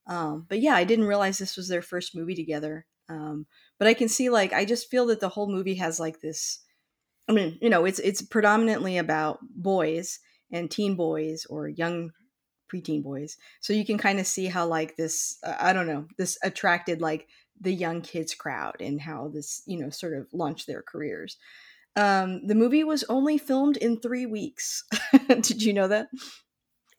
Um, 0.08 0.46
but 0.50 0.60
yeah, 0.62 0.76
I 0.76 0.84
didn't 0.84 1.06
realize 1.08 1.38
this 1.38 1.58
was 1.58 1.68
their 1.68 1.82
first 1.82 2.16
movie 2.16 2.36
together. 2.36 2.86
Um, 3.10 3.46
but 3.78 3.88
I 3.88 3.94
can 3.94 4.08
see 4.08 4.30
like 4.30 4.54
I 4.54 4.66
just 4.66 4.90
feel 4.90 5.06
that 5.08 5.20
the 5.20 5.30
whole 5.30 5.52
movie 5.52 5.76
has 5.76 6.00
like 6.00 6.22
this. 6.22 6.60
I 7.28 7.34
mean, 7.34 7.58
you 7.62 7.70
know, 7.70 7.86
it's 7.86 8.00
it's 8.00 8.22
predominantly 8.22 8.98
about 8.98 9.40
boys 9.42 10.20
and 10.52 10.70
teen 10.70 10.96
boys 10.96 11.46
or 11.46 11.68
young 11.68 12.12
preteen 12.72 13.04
boys. 13.04 13.38
So 13.60 13.74
you 13.74 13.86
can 13.86 13.98
kind 13.98 14.20
of 14.20 14.28
see 14.28 14.46
how 14.48 14.66
like 14.68 14.96
this 14.96 15.38
uh, 15.44 15.56
I 15.60 15.74
don't 15.74 15.88
know, 15.88 16.08
this 16.18 16.38
attracted 16.44 17.02
like 17.02 17.28
the 17.60 17.74
young 17.74 18.02
kids 18.02 18.34
crowd 18.34 18.78
and 18.80 19.00
how 19.02 19.28
this, 19.34 19.62
you 19.66 19.78
know, 19.80 19.90
sort 19.90 20.14
of 20.14 20.28
launched 20.34 20.68
their 20.68 20.82
careers. 20.82 21.38
Um, 21.96 22.48
the 22.48 22.56
movie 22.56 22.84
was 22.84 23.04
only 23.10 23.38
filmed 23.38 23.78
in 23.78 24.00
3 24.00 24.26
weeks. 24.26 24.86
Did 25.28 25.62
you 25.62 25.74
know 25.74 25.88
that? 25.90 26.08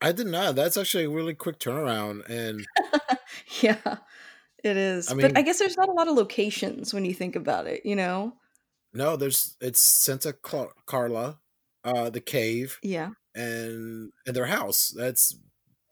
I 0.01 0.13
did 0.13 0.27
not. 0.27 0.55
That's 0.57 0.77
actually 0.77 1.05
a 1.05 1.11
really 1.11 1.35
quick 1.35 1.59
turnaround 1.59 2.29
and 2.29 2.67
yeah. 3.63 3.97
It 4.65 4.77
is. 4.77 5.11
I 5.11 5.15
but 5.15 5.37
I 5.37 5.43
guess 5.43 5.59
there's 5.59 5.77
not 5.77 5.89
a 5.89 5.93
lot 5.93 6.09
of 6.09 6.15
locations 6.17 6.93
when 6.95 7.05
you 7.05 7.15
think 7.15 7.37
about 7.37 7.67
it, 7.67 7.85
you 7.87 7.97
know? 7.97 8.35
no, 8.93 9.17
there's 9.17 9.57
it's 9.61 9.81
Santa 9.81 10.33
Cla- 10.33 10.73
Carla, 10.87 11.39
uh 11.85 12.11
the 12.11 12.21
cave 12.21 12.79
Yeah. 12.83 13.11
and 13.35 14.13
and 14.27 14.37
their 14.37 14.47
house. 14.47 14.93
That's 14.97 15.37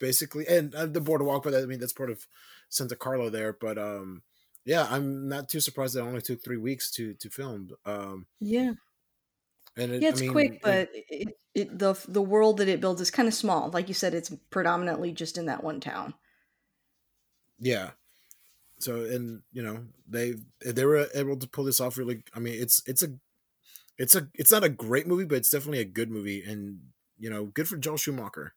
basically 0.01 0.47
and 0.49 0.75
uh, 0.75 0.87
the 0.87 1.01
boardwalk, 1.01 1.43
but 1.45 1.55
I 1.55 1.65
mean 1.67 1.79
that's 1.79 1.93
part 1.93 2.11
of 2.11 2.27
Santa 2.69 2.97
Carla 2.97 3.31
there. 3.31 3.53
But 3.53 3.79
um, 3.79 4.23
yeah, 4.65 4.87
I'm 4.89 5.29
not 5.29 5.49
too 5.49 5.61
surprised 5.61 5.95
that 5.95 6.01
it 6.01 6.07
only 6.09 6.21
took 6.23 6.43
three 6.43 6.57
weeks 6.57 6.91
to 6.93 7.15
to 7.15 7.29
film. 7.31 7.71
Um, 7.85 8.27
Yeah. 8.41 8.73
and 9.77 9.91
it, 9.91 9.99
Yeah, 9.99 10.09
I 10.11 10.13
it's 10.13 10.21
quick, 10.21 10.51
mean, 10.51 10.59
it, 10.63 10.63
but 10.63 10.89
it, 10.93 11.37
it 11.53 11.77
the 11.79 11.93
the 12.07 12.21
world 12.21 12.57
that 12.57 12.67
it 12.67 12.81
builds 12.81 13.01
is 13.01 13.11
kind 13.11 13.27
of 13.27 13.33
small. 13.33 13.69
Like 13.69 13.87
you 13.87 13.93
said, 13.93 14.13
it's 14.13 14.33
predominantly 14.49 15.11
just 15.11 15.37
in 15.37 15.45
that 15.45 15.63
one 15.63 15.79
town. 15.79 16.13
yeah. 17.59 17.91
So 18.79 19.05
and 19.05 19.43
you 19.51 19.63
know 19.63 19.87
they 20.07 20.35
they 20.65 20.85
were 20.85 21.07
able 21.15 21.37
to 21.37 21.49
pull 21.49 21.65
this 21.65 21.79
off 21.81 21.97
really. 21.97 22.23
I 22.33 22.39
mean, 22.39 22.61
it's 22.61 22.83
it's 22.87 23.03
a 23.03 23.09
it's 23.97 24.15
a 24.15 24.29
it's 24.35 24.51
not 24.51 24.63
a 24.65 24.69
great 24.69 25.07
movie, 25.07 25.25
but 25.25 25.37
it's 25.37 25.49
definitely 25.51 25.79
a 25.81 25.85
good 25.85 26.11
movie, 26.11 26.43
and 26.43 26.91
you 27.19 27.29
know, 27.29 27.47
good 27.47 27.67
for 27.69 27.77
Joel 27.77 27.97
Schumacher. 27.97 28.55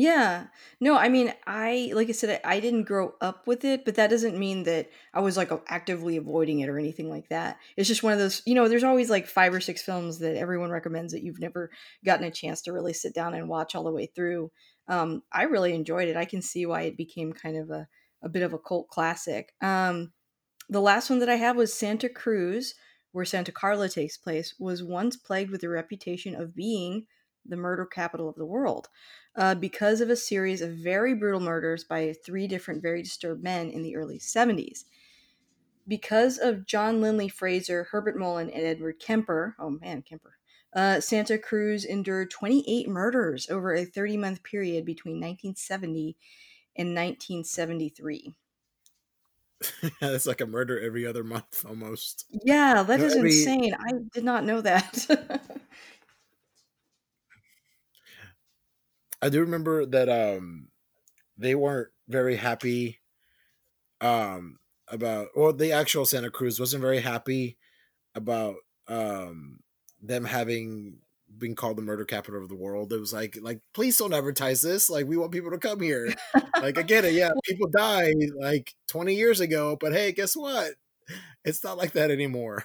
Yeah. 0.00 0.46
No, 0.80 0.96
I 0.96 1.10
mean, 1.10 1.34
I 1.46 1.90
like 1.94 2.08
I 2.08 2.12
said, 2.12 2.40
I 2.42 2.56
I 2.56 2.60
didn't 2.60 2.84
grow 2.84 3.14
up 3.20 3.46
with 3.46 3.66
it, 3.66 3.84
but 3.84 3.96
that 3.96 4.08
doesn't 4.08 4.38
mean 4.38 4.62
that 4.62 4.88
I 5.12 5.20
was 5.20 5.36
like 5.36 5.50
actively 5.68 6.16
avoiding 6.16 6.60
it 6.60 6.70
or 6.70 6.78
anything 6.78 7.10
like 7.10 7.28
that. 7.28 7.58
It's 7.76 7.86
just 7.86 8.02
one 8.02 8.14
of 8.14 8.18
those, 8.18 8.40
you 8.46 8.54
know, 8.54 8.66
there's 8.66 8.82
always 8.84 9.10
like 9.10 9.26
five 9.26 9.52
or 9.52 9.60
six 9.60 9.82
films 9.82 10.18
that 10.20 10.36
everyone 10.36 10.70
recommends 10.70 11.12
that 11.12 11.22
you've 11.22 11.38
never 11.38 11.70
gotten 12.02 12.24
a 12.24 12.30
chance 12.30 12.62
to 12.62 12.72
really 12.72 12.94
sit 12.94 13.14
down 13.14 13.34
and 13.34 13.46
watch 13.48 13.74
all 13.74 13.84
the 13.84 13.92
way 13.92 14.06
through. 14.06 14.50
Um, 14.88 15.22
I 15.32 15.42
really 15.42 15.74
enjoyed 15.74 16.08
it. 16.08 16.16
I 16.16 16.24
can 16.24 16.40
see 16.40 16.64
why 16.64 16.82
it 16.82 16.96
became 16.96 17.32
kind 17.34 17.58
of 17.58 17.70
a, 17.70 17.86
a 18.22 18.28
bit 18.30 18.42
of 18.42 18.54
a 18.54 18.58
cult 18.58 18.88
classic. 18.88 19.52
Um, 19.60 20.12
the 20.70 20.80
last 20.80 21.10
one 21.10 21.18
that 21.20 21.28
I 21.28 21.36
have 21.36 21.56
was 21.56 21.74
Santa 21.74 22.08
Cruz, 22.08 22.74
where 23.12 23.24
Santa 23.26 23.52
Carla 23.52 23.88
takes 23.88 24.16
place, 24.16 24.54
was 24.58 24.82
once 24.82 25.16
plagued 25.16 25.50
with 25.50 25.60
the 25.60 25.68
reputation 25.68 26.34
of 26.34 26.54
being 26.56 27.06
the 27.44 27.56
murder 27.56 27.86
capital 27.86 28.28
of 28.28 28.36
the 28.36 28.46
world 28.46 28.88
uh, 29.36 29.54
because 29.54 30.00
of 30.00 30.10
a 30.10 30.16
series 30.16 30.60
of 30.60 30.72
very 30.76 31.14
brutal 31.14 31.40
murders 31.40 31.84
by 31.84 32.12
three 32.12 32.46
different, 32.46 32.82
very 32.82 33.02
disturbed 33.02 33.42
men 33.42 33.70
in 33.70 33.82
the 33.82 33.96
early 33.96 34.18
70s. 34.18 34.84
Because 35.86 36.38
of 36.38 36.64
John 36.66 37.02
Linley 37.02 37.28
Frazier, 37.28 37.84
Herbert 37.90 38.16
Mullin, 38.18 38.48
and 38.50 38.64
Edward 38.64 38.98
Kemper, 38.98 39.56
oh 39.58 39.70
man, 39.70 40.02
Kemper, 40.02 40.38
uh, 40.72 41.00
Santa 41.00 41.36
Cruz 41.38 41.84
endured 41.84 42.30
28 42.30 42.88
murders 42.88 43.50
over 43.50 43.74
a 43.74 43.84
30 43.84 44.16
month 44.16 44.42
period 44.42 44.86
between 44.86 45.20
1970 45.20 46.16
and 46.76 46.94
1973. 46.94 48.34
it's 50.02 50.26
like 50.26 50.40
a 50.40 50.46
murder 50.46 50.78
every 50.80 51.06
other 51.06 51.24
month 51.24 51.64
almost. 51.66 52.26
Yeah, 52.44 52.82
that 52.84 53.00
No, 53.00 53.02
is 53.02 53.16
insane. 53.16 53.74
I 53.74 53.92
did 54.12 54.24
not 54.24 54.44
know 54.44 54.60
that. 54.60 55.06
I 59.22 59.28
do 59.28 59.40
remember 59.40 59.86
that 59.86 60.08
um 60.08 60.68
they 61.38 61.54
weren't 61.54 61.90
very 62.08 62.36
happy 62.36 63.00
um 64.00 64.58
about 64.88 65.28
well 65.36 65.52
the 65.52 65.72
actual 65.72 66.06
Santa 66.06 66.30
Cruz 66.30 66.58
wasn't 66.58 66.82
very 66.82 67.00
happy 67.00 67.56
about 68.14 68.56
um 68.88 69.60
them 70.02 70.24
having 70.24 70.98
been 71.38 71.54
called 71.56 71.78
the 71.78 71.82
murder 71.82 72.04
capital 72.04 72.42
of 72.42 72.48
the 72.48 72.56
world. 72.56 72.92
It 72.92 73.00
was 73.00 73.12
like 73.12 73.38
like 73.42 73.60
please 73.74 73.98
don't 73.98 74.14
advertise 74.14 74.62
this. 74.62 74.90
Like 74.90 75.06
we 75.06 75.16
want 75.16 75.32
people 75.32 75.50
to 75.52 75.58
come 75.58 75.80
here. 75.80 76.14
Like 76.62 76.78
I 76.78 76.82
get 76.82 77.04
it, 77.04 77.14
yeah, 77.14 77.30
people 77.46 77.68
died 77.70 78.16
like 78.40 78.74
20 78.88 79.14
years 79.16 79.40
ago, 79.40 79.76
but 79.80 79.92
hey, 79.92 80.12
guess 80.12 80.36
what? 80.36 80.72
It's 81.44 81.64
not 81.64 81.78
like 81.78 81.92
that 81.92 82.10
anymore. 82.10 82.64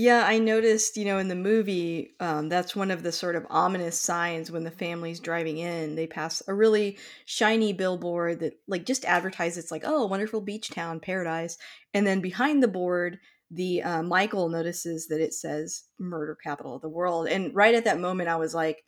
Yeah, 0.00 0.24
I 0.24 0.38
noticed, 0.38 0.96
you 0.96 1.04
know, 1.04 1.18
in 1.18 1.26
the 1.26 1.34
movie, 1.34 2.14
um, 2.20 2.48
that's 2.48 2.76
one 2.76 2.92
of 2.92 3.02
the 3.02 3.10
sort 3.10 3.34
of 3.34 3.44
ominous 3.50 3.98
signs 3.98 4.48
when 4.48 4.62
the 4.62 4.70
family's 4.70 5.18
driving 5.18 5.58
in. 5.58 5.96
They 5.96 6.06
pass 6.06 6.40
a 6.46 6.54
really 6.54 6.98
shiny 7.24 7.72
billboard 7.72 8.38
that, 8.38 8.52
like, 8.68 8.86
just 8.86 9.04
advertises, 9.04 9.72
like, 9.72 9.82
oh, 9.84 10.06
wonderful 10.06 10.40
beach 10.40 10.70
town, 10.70 11.00
paradise. 11.00 11.58
And 11.94 12.06
then 12.06 12.20
behind 12.20 12.62
the 12.62 12.68
board, 12.68 13.18
the 13.50 13.82
uh, 13.82 14.04
Michael 14.04 14.48
notices 14.48 15.08
that 15.08 15.20
it 15.20 15.34
says 15.34 15.82
murder 15.98 16.38
capital 16.44 16.76
of 16.76 16.82
the 16.82 16.88
world. 16.88 17.26
And 17.26 17.52
right 17.52 17.74
at 17.74 17.82
that 17.86 17.98
moment, 17.98 18.28
I 18.28 18.36
was 18.36 18.54
like, 18.54 18.84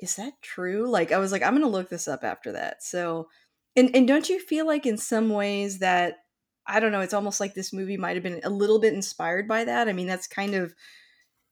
is 0.00 0.16
that 0.16 0.32
true? 0.42 0.90
Like, 0.90 1.12
I 1.12 1.18
was 1.18 1.30
like, 1.30 1.44
I'm 1.44 1.52
going 1.52 1.62
to 1.62 1.68
look 1.68 1.90
this 1.90 2.08
up 2.08 2.24
after 2.24 2.50
that. 2.50 2.82
So, 2.82 3.28
and, 3.76 3.94
and 3.94 4.08
don't 4.08 4.28
you 4.28 4.40
feel 4.40 4.66
like 4.66 4.84
in 4.84 4.96
some 4.96 5.28
ways 5.28 5.78
that 5.78 6.16
I 6.66 6.80
don't 6.80 6.92
know, 6.92 7.00
it's 7.00 7.14
almost 7.14 7.40
like 7.40 7.54
this 7.54 7.72
movie 7.72 7.96
might 7.96 8.16
have 8.16 8.22
been 8.22 8.40
a 8.44 8.50
little 8.50 8.78
bit 8.78 8.94
inspired 8.94 9.48
by 9.48 9.64
that. 9.64 9.88
I 9.88 9.92
mean, 9.92 10.06
that's 10.06 10.26
kind 10.26 10.54
of 10.54 10.74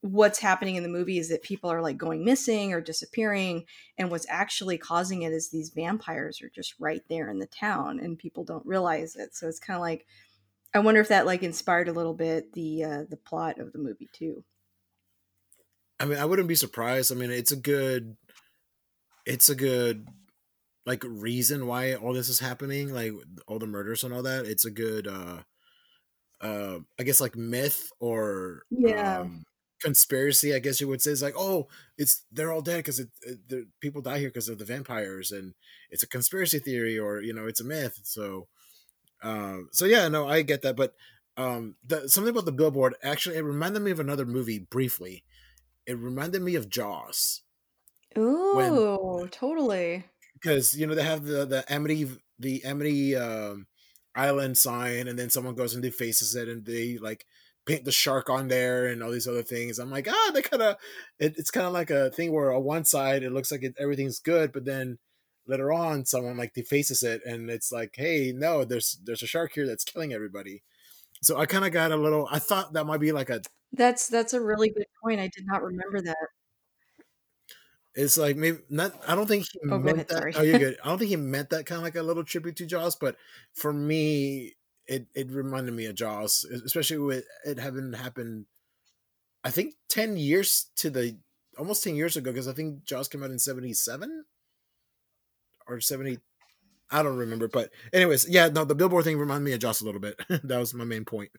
what's 0.01 0.39
happening 0.39 0.77
in 0.77 0.83
the 0.85 0.89
movie 0.89 1.19
is 1.19 1.29
that 1.29 1.43
people 1.43 1.71
are 1.71 1.83
like 1.83 1.97
going 1.97 2.25
missing 2.25 2.73
or 2.73 2.81
disappearing 2.81 3.65
and 3.97 4.11
what's 4.11 4.27
actually 4.29 4.79
causing 4.79 5.23
it 5.23 5.33
is 5.33 5.51
these 5.51 5.71
vampires 5.71 6.41
are 6.41 6.51
just 6.51 6.75
right 6.79 7.03
there 7.09 7.29
in 7.29 7.39
the 7.39 7.47
town 7.47 7.99
and 7.99 8.19
people 8.19 8.45
don't 8.45 8.65
realize 8.65 9.17
it. 9.17 9.35
So 9.35 9.49
it's 9.49 9.59
kind 9.59 9.77
of 9.77 9.81
like 9.81 10.07
I 10.73 10.79
wonder 10.81 11.01
if 11.01 11.09
that 11.09 11.27
like 11.27 11.43
inspired 11.43 11.89
a 11.89 11.93
little 11.93 12.15
bit 12.15 12.53
the 12.53 12.85
uh 12.85 13.05
the 13.09 13.17
plot 13.17 13.59
of 13.59 13.73
the 13.73 13.79
movie 13.79 14.09
too. 14.13 14.45
I 15.99 16.05
mean, 16.05 16.19
I 16.19 16.25
wouldn't 16.27 16.49
be 16.49 16.55
surprised. 16.55 17.11
I 17.11 17.17
mean, 17.17 17.33
it's 17.33 17.53
a 17.53 17.57
good 17.57 18.17
it's 19.27 19.49
a 19.49 19.57
good 19.57 20.07
like 20.89 21.05
reason 21.07 21.69
why 21.69 21.95
all 21.95 22.15
this 22.15 22.31
is 22.31 22.41
happening, 22.41 22.95
like 22.95 23.13
all 23.49 23.61
the 23.61 23.69
murders 23.69 24.05
and 24.05 24.15
all 24.15 24.23
that. 24.25 24.47
It's 24.47 24.67
a 24.67 24.73
good 24.73 25.07
uh 25.09 25.43
uh 26.41 26.79
I 26.99 27.03
guess 27.03 27.21
like 27.21 27.37
myth 27.37 27.91
or 28.01 28.65
Yeah. 28.71 29.21
um 29.23 29.45
conspiracy, 29.83 30.55
I 30.55 30.61
guess 30.61 30.81
you 30.81 30.89
would 30.89 31.03
say. 31.03 31.13
It's 31.13 31.23
like, 31.23 31.35
oh, 31.39 31.69
it's 31.99 32.25
they're 32.33 32.53
all 32.53 32.63
dead 32.63 32.79
because 32.79 33.01
it, 33.01 33.11
it 33.23 33.49
the 33.49 33.69
people 33.81 34.03
die 34.03 34.19
here 34.21 34.31
because 34.31 34.49
of 34.49 34.59
the 34.59 34.65
vampires 34.65 35.33
and 35.33 35.55
it's 35.91 36.03
a 36.03 36.09
conspiracy 36.09 36.61
theory 36.61 36.99
or 36.99 37.21
you 37.23 37.33
know, 37.35 37.47
it's 37.47 37.61
a 37.61 37.65
myth. 37.65 38.01
So 38.05 38.49
um 39.23 39.69
so 39.73 39.87
yeah, 39.87 40.09
no, 40.09 40.29
I 40.29 40.43
get 40.43 40.63
that, 40.63 40.77
but 40.77 40.95
um 41.37 41.77
the 41.87 42.09
something 42.09 42.33
about 42.33 42.47
the 42.47 42.53
billboard 42.53 42.97
actually 43.03 43.37
it 43.39 43.43
reminded 43.43 43.83
me 43.83 43.93
of 43.93 44.01
another 44.01 44.27
movie 44.27 44.61
briefly. 44.61 45.25
It 45.87 45.99
reminded 45.99 46.43
me 46.43 46.57
of 46.57 46.71
Jaws 46.71 47.43
when 48.53 48.85
totally. 49.31 50.05
Because 50.41 50.77
you 50.77 50.87
know 50.87 50.95
they 50.95 51.03
have 51.03 51.25
the 51.25 51.45
the 51.47 51.65
Amity 51.73 52.09
the 52.39 52.65
Amity 52.65 53.17
um, 53.17 53.67
Island 54.15 54.59
sign, 54.59 55.09
and 55.09 55.19
then 55.19 55.31
someone 55.31 55.55
goes 55.55 55.75
and 55.75 55.83
defaces 55.83 56.35
it, 56.35 56.49
and 56.49 56.65
they 56.65 56.99
like 56.99 57.27
paint 57.67 57.85
the 57.85 57.93
shark 57.93 58.31
on 58.31 58.49
there 58.49 58.87
and 58.87 59.03
all 59.03 59.11
these 59.11 59.29
other 59.29 59.43
things. 59.43 59.79
I'm 59.79 59.91
like, 59.91 60.09
ah, 60.11 60.31
they 60.35 60.43
kind 60.43 60.63
of 60.63 60.77
it, 61.19 61.35
it's 61.37 61.51
kind 61.51 61.67
of 61.67 61.73
like 61.73 61.91
a 61.91 62.11
thing 62.11 62.33
where 62.33 62.53
on 62.53 62.65
one 62.65 62.85
side 62.85 63.23
it 63.23 63.33
looks 63.33 63.53
like 63.53 63.63
it, 63.63 63.75
everything's 63.79 64.21
good, 64.21 64.53
but 64.53 64.65
then 64.65 64.99
later 65.47 65.73
on 65.73 66.05
someone 66.05 66.37
like 66.37 66.55
defaces 66.55 67.03
it, 67.03 67.23
and 67.27 67.51
it's 67.51 67.73
like, 67.73 67.95
hey, 67.97 68.33
no, 68.35 68.65
there's 68.65 68.99
there's 69.05 69.23
a 69.23 69.27
shark 69.27 69.53
here 69.55 69.67
that's 69.67 69.85
killing 69.85 70.13
everybody. 70.13 70.63
So 71.23 71.39
I 71.39 71.47
kind 71.47 71.65
of 71.65 71.73
got 71.73 71.93
a 71.93 71.97
little. 71.97 72.29
I 72.31 72.39
thought 72.39 72.73
that 72.75 72.87
might 72.87 73.01
be 73.01 73.13
like 73.13 73.31
a 73.31 73.43
That's 73.73 74.09
that's 74.09 74.35
a 74.35 74.41
really 74.41 74.71
good 74.71 74.87
point. 75.03 75.21
I 75.21 75.29
did 75.29 75.47
not 75.47 75.63
remember 75.63 76.01
that. 76.03 76.17
It's 77.99 78.17
like 78.17 78.37
maybe 78.37 78.61
not. 78.71 78.95
I 79.09 79.17
don't 79.17 79.27
think 79.27 79.47
he 79.53 79.61
Oh, 79.71 79.79
meant 79.79 79.99
ahead, 79.99 80.09
that. 80.09 80.19
sorry. 80.19 80.35
Oh, 80.37 80.43
you're 80.43 80.59
good. 80.59 80.79
I 80.85 80.89
don't 80.89 80.99
think 80.99 81.11
he 81.11 81.17
meant 81.17 81.51
that 81.51 81.67
kind 81.67 81.79
of 81.81 81.83
like 81.85 81.97
a 81.97 82.03
little 82.03 82.25
tribute 82.25 82.57
to 82.59 82.67
Jaws, 82.67 82.97
but 82.97 83.17
for 83.55 83.73
me, 83.73 84.57
it 84.87 85.09
it 85.15 85.31
reminded 85.31 85.75
me 85.75 85.87
of 85.87 85.97
Jaws, 85.97 86.45
especially 86.45 86.99
with 86.99 87.25
it 87.45 87.59
having 87.59 87.93
happened. 87.95 88.47
I 89.45 89.51
think 89.51 89.75
ten 89.89 90.17
years 90.17 90.71
to 90.77 90.91
the 90.91 91.19
almost 91.59 91.85
ten 91.85 91.97
years 91.97 92.17
ago, 92.17 92.33
because 92.33 92.49
I 92.49 92.55
think 92.55 92.85
Jaws 92.85 93.09
came 93.09 93.25
out 93.25 93.31
in 93.33 93.39
seventy 93.41 93.75
seven 93.75 94.27
or 95.67 95.81
seventy. 95.81 96.19
I 96.91 97.03
don't 97.03 97.17
remember, 97.19 97.49
but 97.49 97.71
anyways, 97.93 98.29
yeah, 98.29 98.49
no, 98.49 98.65
the 98.65 98.75
billboard 98.75 99.05
thing 99.05 99.19
reminded 99.19 99.45
me 99.45 99.53
of 99.55 99.61
Jaws 99.61 99.83
a 99.83 99.87
little 99.87 100.01
bit. 100.01 100.21
that 100.29 100.59
was 100.59 100.75
my 100.75 100.85
main 100.85 101.05
point. 101.05 101.31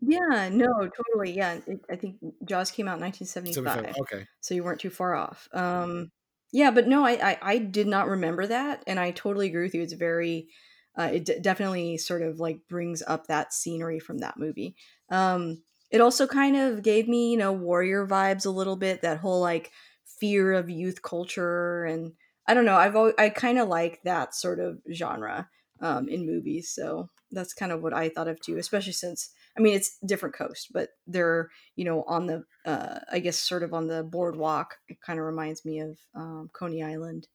Yeah, 0.00 0.48
no, 0.52 0.88
totally, 0.88 1.32
yeah, 1.32 1.60
it 1.66 1.80
I 1.90 1.96
think 1.96 2.18
Jaws 2.44 2.70
came 2.70 2.86
out 2.86 2.94
in 2.96 3.00
75, 3.02 3.02
1975, 3.02 4.00
okay. 4.00 4.28
so 4.40 4.54
you 4.54 4.62
weren't 4.62 4.80
too 4.80 4.90
far 4.90 5.14
off. 5.14 5.48
Um, 5.52 6.12
yeah, 6.52 6.70
but 6.70 6.86
no, 6.86 7.04
I 7.04 7.32
I 7.32 7.38
I 7.42 7.58
did 7.58 7.88
not 7.88 8.06
remember 8.08 8.46
that, 8.46 8.84
and 8.86 9.00
I 9.00 9.10
totally 9.10 9.48
agree 9.48 9.64
with 9.64 9.74
you, 9.74 9.82
it's 9.82 9.92
very 9.94 10.50
uh, 10.96 11.10
it 11.14 11.24
d 11.26 11.38
definitely 11.40 11.96
sort 11.98 12.22
of, 12.22 12.38
like, 12.40 12.66
brings 12.68 13.02
up 13.02 13.26
that 13.28 13.52
scenery 13.52 13.98
from 14.00 14.18
that 14.18 14.36
movie. 14.36 14.74
Um, 15.10 15.62
it 15.90 16.00
also 16.00 16.26
kind 16.26 16.56
of 16.56 16.82
gave 16.82 17.06
me, 17.08 17.30
you 17.30 17.36
know, 17.36 17.52
Warrior 17.52 18.04
vibes 18.06 18.44
a 18.46 18.50
little 18.50 18.74
bit, 18.76 19.02
that 19.02 19.18
whole, 19.18 19.40
like, 19.40 19.70
fear 20.04 20.52
of 20.52 20.68
youth 20.70 21.02
culture, 21.02 21.84
and 21.84 22.14
I 22.46 22.54
don't 22.54 22.64
know, 22.64 22.76
I've 22.76 22.94
alw 22.94 23.12
I 23.18 23.30
kinda 23.30 23.64
like 23.64 24.02
that 24.04 24.34
sort 24.34 24.58
of 24.60 24.80
genre, 24.92 25.48
um, 25.80 26.08
in 26.08 26.24
movies, 26.26 26.70
so 26.70 27.10
that's 27.32 27.52
kind 27.54 27.72
of 27.72 27.82
what 27.82 27.92
I 27.94 28.08
thought 28.08 28.28
of 28.28 28.40
too, 28.40 28.56
especially 28.58 28.92
since 28.92 29.30
I 29.58 29.62
mean, 29.62 29.74
it's 29.76 29.98
different 30.06 30.34
coast, 30.36 30.72
but 30.72 30.90
they're, 31.06 31.50
you 31.76 31.84
know, 31.84 32.04
on 32.04 32.26
the, 32.26 32.44
uh, 32.64 33.00
I 33.12 33.18
guess, 33.20 33.38
sort 33.38 33.62
of 33.64 33.74
on 33.74 33.88
the 33.88 34.04
boardwalk. 34.04 34.78
It 34.88 35.02
kinda 35.04 35.22
reminds 35.22 35.64
me 35.64 35.80
of, 35.80 35.98
um, 36.14 36.50
Coney 36.54 36.82
Island 36.82 37.28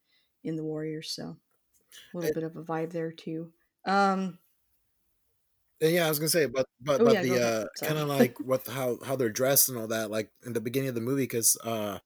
in 0.44 0.56
The 0.58 0.64
Warriors, 0.64 1.12
so 1.12 1.24
a 1.26 1.38
little 2.18 2.30
Eh 2.30 2.34
bit 2.34 2.44
of 2.44 2.56
a 2.58 2.64
vibe 2.64 2.92
there 2.92 3.12
too. 3.14 3.54
Um 3.86 4.40
Eh, 5.82 5.90
yeah, 5.90 6.06
I 6.06 6.10
was 6.10 6.20
gonna 6.20 6.30
say, 6.30 6.46
but 6.46 6.68
but 6.80 7.00
Oh, 7.00 7.04
but 7.04 7.20
yeah, 7.22 7.22
the, 7.22 7.38
uh, 7.38 7.66
kinda 7.82 8.06
like 8.06 8.40
what 8.40 8.66
how 8.68 9.00
how 9.04 9.16
they're 9.16 9.30
dressed 9.30 9.70
and 9.70 9.78
all 9.78 9.88
that, 9.88 10.12
like, 10.12 10.32
in 10.46 10.54
the 10.54 10.62
beginning 10.62 10.90
of 10.90 10.96
the 10.96 11.02
movie 11.02 11.28
'cause, 11.28 11.58
uh, 11.64 12.00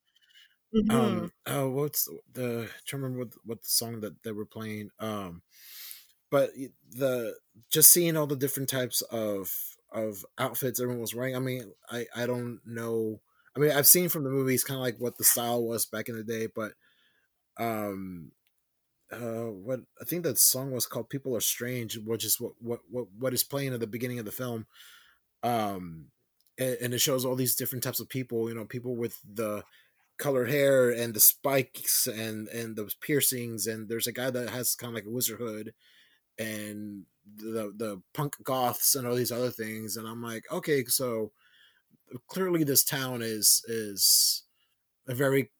um, 0.90 1.28
Mhm. 1.28 1.32
oh, 1.48 1.70
what's 1.72 2.08
the 2.32 2.70
trying 2.86 3.02
to 3.02 3.08
remember 3.08 3.20
what 3.26 3.36
what 3.46 3.64
the 3.64 3.70
song 3.70 4.02
that 4.02 4.24
they 4.24 4.34
were 4.34 4.46
playing, 4.48 4.92
um, 5.00 5.44
but 6.32 6.52
the 6.90 7.40
just 7.70 7.92
seeing 7.92 8.18
all 8.18 8.28
the 8.28 8.36
different 8.38 8.70
types 8.70 9.02
of 9.04 9.77
of 9.92 10.26
outfits 10.38 10.80
everyone 10.82 11.02
was 11.02 11.16
wearing, 11.16 11.36
I 11.36 11.40
mean, 11.40 11.74
I 11.90 12.08
I 12.16 12.26
don't 12.28 12.62
know 12.66 13.22
I 13.56 13.60
mean, 13.60 13.72
I've 13.72 13.88
seen 13.88 14.10
from 14.10 14.24
the 14.24 14.30
movies 14.32 14.64
kinda 14.64 14.80
like 14.82 14.98
what 15.00 15.18
the 15.18 15.24
style 15.24 15.64
was 15.66 15.86
back 15.88 16.10
in 16.10 16.16
the 16.16 16.24
day, 16.24 16.48
but, 16.48 16.74
um, 17.58 18.32
uh, 19.12 19.46
what 19.52 19.82
I 20.02 20.06
think 20.06 20.24
that 20.24 20.38
song 20.40 20.72
was 20.72 20.88
called 20.88 21.10
"People 21.10 21.36
Are 21.38 21.42
Strange," 21.42 21.98
which 22.00 22.26
is 22.26 22.40
what 22.42 22.54
what 22.62 22.82
what 22.90 23.08
what 23.18 23.34
is 23.34 23.44
playing 23.44 23.74
at 23.74 23.80
the 23.82 23.88
beginning 23.88 24.20
of 24.20 24.26
the 24.26 24.32
film. 24.34 24.68
Um, 25.44 26.08
a 26.60 26.84
and 26.84 26.94
it 26.94 27.00
shows 27.00 27.26
all 27.26 27.36
these 27.36 27.56
different 27.56 27.84
types 27.84 28.00
of 28.00 28.10
people, 28.10 28.50
you 28.50 28.56
know, 28.56 28.66
people 28.66 28.96
with 28.96 29.20
the 29.24 29.64
colored 30.18 30.50
hair 30.50 30.92
and 30.92 31.14
the 31.14 31.20
spikes 31.22 32.08
and 32.08 32.48
and 32.50 32.76
those 32.78 32.96
piercings, 32.96 33.68
and 33.68 33.90
there's 33.90 34.08
a 34.08 34.14
guy 34.14 34.32
that 34.32 34.50
has 34.52 34.76
kinda 34.76 34.96
like 34.96 35.06
a 35.06 35.12
wizard 35.12 35.40
hood, 35.40 35.74
and 36.40 37.06
the 37.36 37.74
the 37.76 38.02
punk 38.14 38.36
goths 38.44 38.96
and 38.96 39.08
all 39.08 39.16
these 39.16 39.32
other 39.32 39.52
things, 39.52 39.98
and 39.98 40.08
I'm 40.08 40.22
like, 40.24 40.46
"Okay, 40.52 40.86
so 40.86 41.32
clearly 42.28 42.64
this 42.66 42.84
town 42.86 43.22
is 43.24 43.64
is 43.68 44.44
a 45.08 45.16
very 45.16 45.52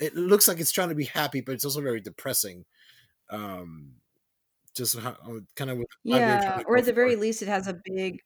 it 0.00 0.14
looks 0.16 0.48
like 0.48 0.60
it's 0.60 0.72
trying 0.72 0.90
to 0.90 0.96
be 0.96 1.06
happy, 1.06 1.40
but 1.42 1.54
it's 1.54 1.64
also 1.66 1.82
very 1.82 2.00
depressing." 2.02 2.66
Um, 3.30 3.96
just 4.76 4.98
how 4.98 5.12
uh, 5.12 5.40
kinda 5.56 5.76
with 5.76 5.88
the 6.10 6.16
vibe 6.16 6.26
they're 6.26 6.38
trying 6.38 6.54
Yeah, 6.54 6.62
or 6.66 6.76
at 6.76 6.84
the 6.84 6.92
very 6.92 7.16
least, 7.16 7.42
it 7.42 7.48
has 7.48 7.66
a 7.66 7.80
big 7.84 8.20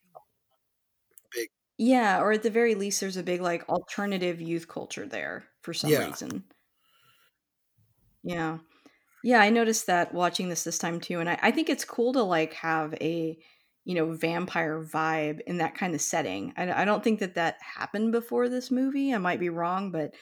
Big 1.33 1.51
Yeah, 1.79 2.21
or 2.21 2.33
at 2.33 2.43
the 2.43 2.51
very 2.51 2.75
least, 2.75 3.01
there's 3.01 3.17
a 3.17 3.23
big, 3.23 3.41
like, 3.41 3.69
alternative 3.69 4.41
youth 4.41 4.69
culture 4.69 5.07
there 5.07 5.49
for 5.63 5.73
some 5.75 5.95
Yeah. 5.95 5.97
reason. 5.97 6.45
Yeah. 8.25 8.59
Yeah, 9.25 9.41
I 9.41 9.51
noticed 9.51 9.87
that 9.87 10.15
watching 10.15 10.49
this 10.49 10.65
this 10.65 10.79
time 10.79 11.01
too, 11.01 11.21
and 11.21 11.29
I 11.29 11.39
I 11.43 11.51
think 11.51 11.69
it's 11.69 11.85
cool 11.85 12.13
to, 12.15 12.23
like, 12.23 12.55
have 12.55 12.95
a, 12.95 13.39
you 13.85 13.95
know, 13.95 14.13
vampire 14.15 14.83
vibe 14.83 15.41
in 15.47 15.59
that 15.59 15.77
kinda 15.77 15.99
setting. 15.99 16.53
I 16.57 16.83
I 16.83 16.85
don't 16.85 17.05
think 17.05 17.21
that 17.21 17.35
that 17.35 17.57
happened 17.61 18.13
before 18.13 18.49
this 18.49 18.71
movie, 18.71 19.13
I 19.15 19.19
might 19.19 19.41
be 19.41 19.51
wrong, 19.51 19.93
but 19.93 20.15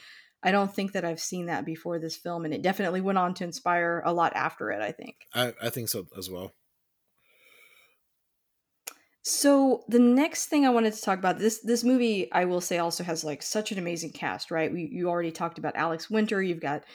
I 0.43 0.51
don't 0.51 0.73
think 0.73 0.93
that 0.93 1.05
I've 1.05 1.19
seen 1.21 1.45
that 1.47 1.65
before 1.65 1.99
this 1.99 2.17
film, 2.17 2.45
and 2.45 2.53
it 2.53 2.61
definitely 2.61 3.01
went 3.01 3.17
on 3.17 3.33
to 3.35 3.43
inspire 3.45 4.01
a 4.05 4.13
lot 4.13 4.33
after 4.35 4.69
it, 4.71 4.81
I 4.81 4.91
think. 4.91 5.27
I 5.33 5.53
I 5.61 5.69
think 5.69 5.89
so 5.89 6.07
as 6.17 6.29
well. 6.29 6.53
So, 9.23 9.83
the 9.89 9.99
next 9.99 10.45
thing 10.47 10.65
I 10.65 10.69
wanted 10.69 10.93
to 10.93 11.01
talk 11.01 11.19
about 11.19 11.39
this 11.39 11.59
this 11.59 11.83
movie, 11.83 12.31
I 12.31 12.45
will 12.45 12.61
say, 12.61 12.77
also 12.77 13.03
has, 13.03 13.23
like, 13.23 13.41
such 13.43 13.71
an 13.71 13.77
amazing 13.77 14.11
cast, 14.13 14.49
right? 14.49 14.71
We 14.71 14.87
you 14.91 15.09
already 15.09 15.31
talked 15.31 15.57
about 15.59 15.75
Alex 15.75 16.09
Winter, 16.09 16.41
you've 16.41 16.61
got, 16.61 16.85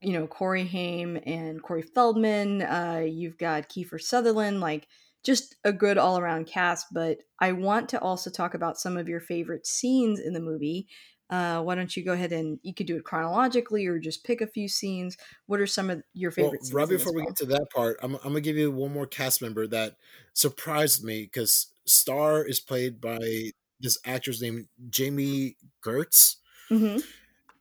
you 0.00 0.12
know, 0.12 0.26
Corey 0.26 0.66
Haim 0.66 1.18
and 1.26 1.62
Corey 1.62 1.82
Feldman, 1.82 2.62
uh, 2.62 3.02
you've 3.06 3.38
got 3.38 3.68
Kiefer 3.68 4.00
Sutherland, 4.00 4.60
like, 4.60 4.88
just 5.24 5.56
a 5.64 5.72
good 5.72 5.98
all-around 5.98 6.46
cast, 6.46 6.86
but 6.92 7.18
I 7.40 7.52
want 7.52 7.88
to 7.90 8.00
also 8.00 8.30
talk 8.30 8.54
about 8.54 8.78
some 8.78 8.96
of 8.96 9.08
your 9.08 9.20
favorite 9.20 9.66
scenes 9.66 10.20
in 10.20 10.32
the 10.32 10.40
movie. 10.40 10.88
Uh, 11.28 11.60
why 11.62 11.74
don't 11.74 11.96
you 11.96 12.04
go 12.04 12.12
ahead 12.12 12.32
and 12.32 12.58
you 12.62 12.72
could 12.72 12.86
do 12.86 12.96
it 12.96 13.04
chronologically 13.04 13.86
or 13.86 13.98
just 13.98 14.24
pick 14.24 14.40
a 14.40 14.46
few 14.46 14.68
scenes. 14.68 15.16
What 15.46 15.60
are 15.60 15.66
some 15.66 15.90
of 15.90 16.02
your 16.14 16.30
Well, 16.36 16.54
favorite 16.54 16.64
right 16.70 16.88
scenes 16.88 16.90
in 16.92 16.98
before 16.98 17.12
we 17.12 17.24
get 17.24 17.36
to 17.38 17.46
that 17.46 17.66
part, 17.74 17.98
I'm 18.02 18.16
Imma 18.24 18.40
give 18.40 18.56
you 18.56 18.70
one 18.70 18.92
more 18.92 19.06
cast 19.06 19.42
member 19.42 19.66
that 19.66 19.96
surprised 20.34 21.02
me 21.02 21.24
because 21.24 21.72
Star 21.86 22.44
is 22.46 22.60
played 22.60 23.00
by 23.00 23.50
this 23.80 23.98
actress 24.04 24.40
named 24.40 24.68
Jami 24.88 25.56
Gertz 25.82 26.36
Mhm. 26.70 27.08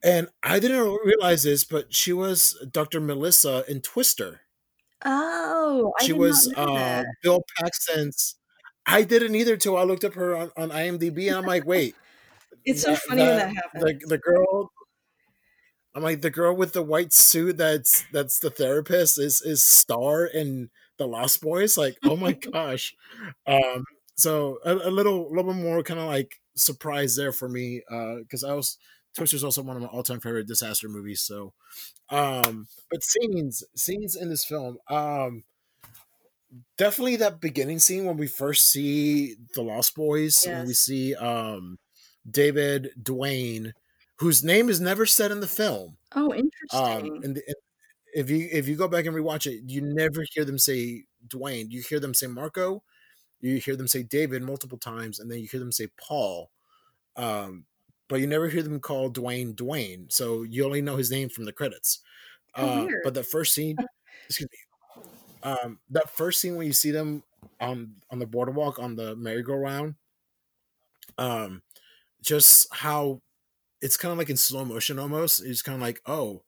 And 0.03 0.29
I 0.43 0.59
didn't 0.59 0.97
realize 1.05 1.43
this, 1.43 1.63
but 1.63 1.93
she 1.93 2.13
was 2.13 2.57
Dr. 2.71 2.99
Melissa 3.01 3.63
in 3.67 3.81
Twister. 3.81 4.41
Oh, 5.05 5.93
I 5.99 6.03
She 6.03 6.13
was, 6.13 6.51
uh, 6.55 7.03
that. 7.03 7.05
Bill 7.21 7.41
Paxton's 7.57 8.35
I 8.85 9.03
didn't 9.03 9.35
either 9.35 9.57
till 9.57 9.75
I 9.77 9.83
looked 9.83 10.05
up 10.05 10.13
her 10.13 10.35
on 10.35 10.51
on 10.55 10.69
IMDb, 10.69 11.27
and 11.27 11.35
I'm 11.37 11.45
like, 11.45 11.65
"Wait, 11.65 11.97
It's 12.65 12.81
so 12.83 12.93
that 12.93 13.01
funny 13.09 13.27
when 13.29 13.35
that 13.35 13.53
that 13.73 13.83
the 13.85 13.99
the 14.07 14.17
girl" 14.19 14.71
I'm 15.95 16.03
like, 16.03 16.21
"The 16.21 16.29
girl 16.29 16.55
with 16.55 16.73
the 16.73 16.83
white 16.83 17.13
suit 17.13 17.57
that's 17.57 18.03
that's 18.11 18.39
the 18.39 18.49
therapist 18.49 19.19
is 19.19 19.41
is 19.41 19.63
Star 19.63 20.25
in 20.25 20.69
The 20.97 21.07
Lost 21.07 21.41
Boys?" 21.41 21.77
Like, 21.77 21.97
"Oh 22.05 22.15
my 22.15 22.33
gosh." 22.53 22.95
Um, 23.47 23.83
so 24.15 24.59
a 24.65 24.75
a 24.75 24.91
little 24.91 25.29
little 25.29 25.53
bit 25.53 25.61
more 25.61 25.83
kinda, 25.83 26.05
like, 26.05 26.35
surprise 26.55 27.15
there 27.15 27.31
for 27.31 27.49
me, 27.49 27.83
uh, 27.91 28.17
'cause 28.29 28.43
I 28.43 28.53
was 28.53 28.77
Twister's 29.17 29.43
also 29.43 29.61
one 29.63 29.75
of 29.75 29.81
my 29.81 29.89
all-time 29.89 30.19
favorite 30.21 30.47
disaster 30.47 30.87
movies, 30.89 31.21
so, 31.21 31.53
um, 32.09 32.67
but 32.91 33.03
scenes 33.03 33.63
scenes 33.75 34.15
in 34.15 34.29
this 34.29 34.45
film, 34.45 34.77
um 34.89 35.43
definitely 36.77 37.17
that 37.17 37.41
beginning 37.41 37.79
scene 37.79 38.05
when 38.05 38.17
we 38.17 38.27
first 38.27 38.69
see 38.71 39.35
the 39.53 39.61
Lost 39.61 39.95
Boys, 39.95 40.45
when 40.45 40.67
we 40.67 40.73
see, 40.73 41.15
um, 41.15 41.77
David 42.29 42.91
Dwayne, 43.01 43.73
whose 44.19 44.43
name 44.43 44.69
is 44.69 44.79
never 44.79 45.05
said 45.05 45.31
in 45.31 45.39
the 45.39 45.47
film. 45.47 45.97
Oh, 46.15 46.31
Um, 46.33 46.39
interesting. 46.39 47.23
and 47.23 47.35
the 47.35 47.43
and 47.47 47.55
if 48.13 48.29
you 48.29 48.47
if 48.51 48.67
you 48.67 48.75
go 48.75 48.87
back 48.87 49.05
and 49.05 49.15
rewatch 49.15 49.45
it, 49.45 49.63
you 49.69 49.81
never 49.81 50.23
hear 50.33 50.45
them 50.45 50.57
say 50.57 51.05
Dwayne, 51.27 51.69
you 51.69 51.81
hear 51.81 51.99
them 51.99 52.13
say 52.13 52.27
Marco, 52.27 52.83
you 53.41 53.57
hear 53.57 53.75
them 53.75 53.87
say 53.87 54.03
David 54.03 54.41
multiple 54.41 54.77
times, 54.77 55.19
and 55.19 55.29
then 55.29 55.39
you 55.39 55.47
hear 55.47 55.59
them 55.59 55.71
say 55.71 55.89
Paul, 55.99 56.49
um, 57.17 57.65
but 58.09 58.19
you 58.21 58.27
never 58.27 58.49
hear 58.49 58.63
them 58.63 58.79
call 58.79 59.11
Dwayne 59.11 59.55
Duane, 59.55 60.09
so 60.09 60.43
you 60.43 60.65
only 60.65 60.81
know 60.81 60.97
his 60.97 61.11
name 61.11 61.29
from 61.29 61.45
the 61.45 61.53
credits. 61.53 62.01
How 62.55 62.67
Uh, 62.67 62.89
but 63.03 63.13
the 63.15 63.23
first 63.23 63.53
scene 63.53 63.79
excuse 64.29 64.49
me, 64.51 64.59
um, 65.51 65.79
that 65.89 66.09
first 66.11 66.41
scene 66.41 66.55
when 66.57 66.67
you 66.67 66.73
see 66.73 66.91
them 66.91 67.23
on 67.59 67.97
on 68.11 68.19
the 68.19 68.27
boardwalk 68.27 68.79
on 68.79 68.95
the 68.95 69.15
merry-go-round 69.15 69.95
um, 71.17 71.63
just 72.21 72.73
how 72.73 73.21
it's 73.81 73.97
kinda 73.97 74.15
like 74.15 74.29
in 74.29 74.37
slow 74.37 74.65
motion 74.65 74.99
almost, 74.99 75.41
it's 75.43 75.61
kinda 75.61 75.79
like, 75.79 76.01
"Oh, 76.05 76.45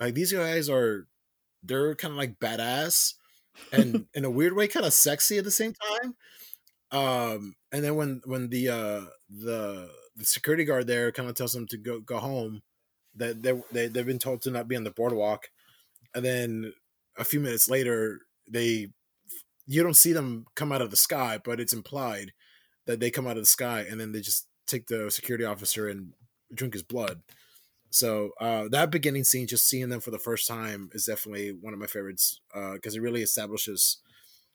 like, 0.00 0.14
these 0.14 0.32
guys 0.32 0.68
are 0.70 1.08
they're 1.64 1.94
kinda, 1.96 2.16
like, 2.16 2.38
badass 2.40 3.14
and 3.72 4.06
in 4.14 4.24
a 4.26 4.30
weird 4.30 4.54
way, 4.54 4.68
kinda 4.68 4.90
sexy 4.92 5.38
at 5.38 5.44
the 5.44 5.50
same 5.52 5.74
time." 5.74 6.16
Um, 6.92 7.56
and 7.72 7.84
then 7.84 7.96
when 7.96 8.22
when 8.26 8.50
the, 8.50 8.68
uh, 8.70 9.06
the 9.40 9.90
the 10.16 10.24
security 10.24 10.64
guard 10.64 10.86
there 10.86 11.12
kinda 11.12 11.32
tells 11.34 11.52
them 11.54 11.66
to 11.68 11.78
go 11.78 12.00
go 12.00 12.18
home, 12.18 12.62
that 13.16 13.42
they 13.42 13.52
they 13.72 13.88
they've 13.88 14.06
been 14.06 14.18
told 14.20 14.42
to 14.42 14.50
not 14.50 14.68
be 14.68 14.76
on 14.76 14.84
the 14.84 14.90
boardwalk, 14.92 15.50
and 16.14 16.24
then 16.24 16.74
a 17.18 17.24
few 17.24 17.40
minutes 17.40 17.68
later, 17.70 18.20
they 18.48 18.88
you 19.66 19.82
don't 19.82 19.94
see 19.96 20.12
them 20.12 20.46
come 20.56 20.72
out 20.72 20.82
of 20.82 20.90
the 20.90 20.96
sky, 20.96 21.38
but 21.44 21.60
it's 21.60 21.72
implied 21.74 22.32
that 22.86 23.00
they 23.00 23.10
come 23.10 23.26
out 23.28 23.36
of 23.38 23.42
the 23.44 23.46
sky, 23.46 23.82
and 23.90 24.00
then 24.00 24.12
they 24.12 24.20
just 24.22 24.48
take 24.66 24.86
the 24.88 25.10
security 25.10 25.44
officer 25.44 25.88
and 25.88 26.14
drink 26.54 26.74
his 26.74 26.82
blood. 26.84 27.22
So, 27.90 28.32
uh, 28.40 28.68
that 28.70 28.90
beginning 28.90 29.24
scene, 29.24 29.46
just 29.48 29.68
seeing 29.68 29.88
them 29.90 30.00
for 30.00 30.10
the 30.12 30.18
first 30.18 30.48
time 30.48 30.90
is 30.94 31.06
definitely 31.06 31.52
one 31.52 31.74
of 31.74 31.80
my 31.80 31.86
favorites, 31.88 32.40
uh, 32.54 32.78
'cause 32.82 32.96
it 32.96 33.02
really 33.02 33.22
establishes 33.22 33.98